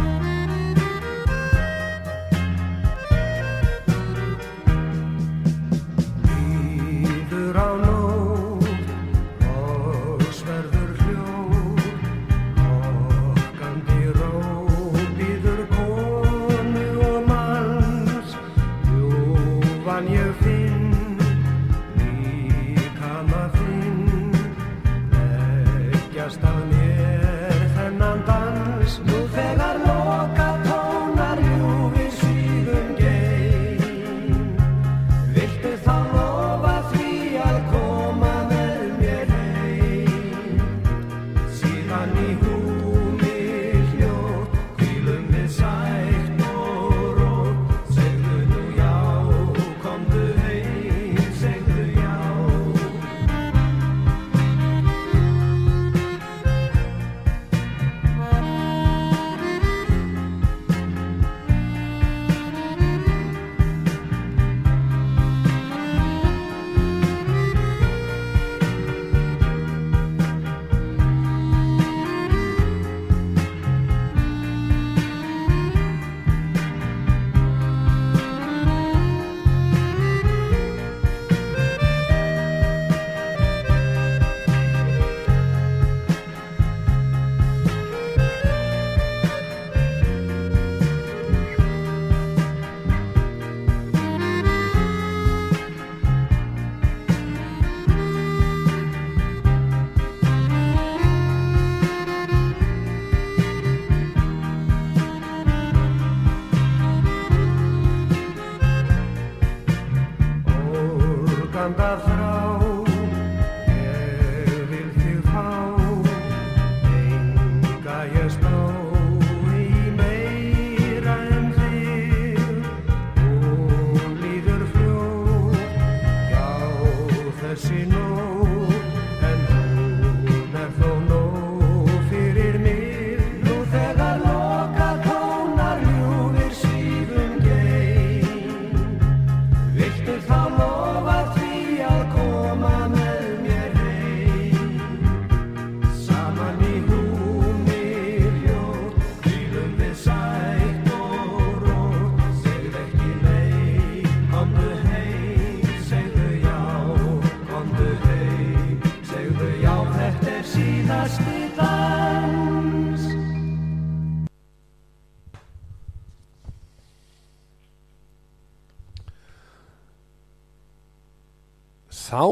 þá 172.15 172.27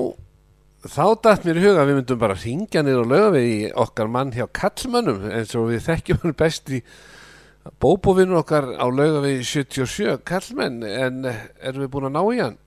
þá 0.83 1.05
dætt 1.22 1.47
mér 1.47 1.59
í 1.59 1.64
huga 1.64 1.83
að 1.83 1.89
við 1.91 1.99
myndum 1.99 2.20
bara 2.22 2.39
ringja 2.39 2.83
niður 2.83 3.05
og 3.05 3.11
löga 3.12 3.33
við 3.37 3.49
í 3.51 3.59
okkar 3.85 4.11
mann 4.11 4.33
hjá 4.35 4.47
kallmönnum 4.59 5.26
eins 5.30 5.55
og 5.59 5.68
við 5.70 5.85
þekkjum 5.87 6.22
hann 6.22 6.39
best 6.39 6.72
í 6.74 6.80
bóbóvinur 7.83 8.41
okkar 8.43 8.72
á 8.74 8.87
löga 8.91 9.22
við 9.22 9.45
77 9.47 10.18
kallmenn 10.26 10.83
en 10.87 11.22
erum 11.30 11.85
við 11.85 11.93
búin 11.95 12.11
að 12.11 12.16
ná 12.16 12.22
í 12.22 12.43
hann? 12.43 12.59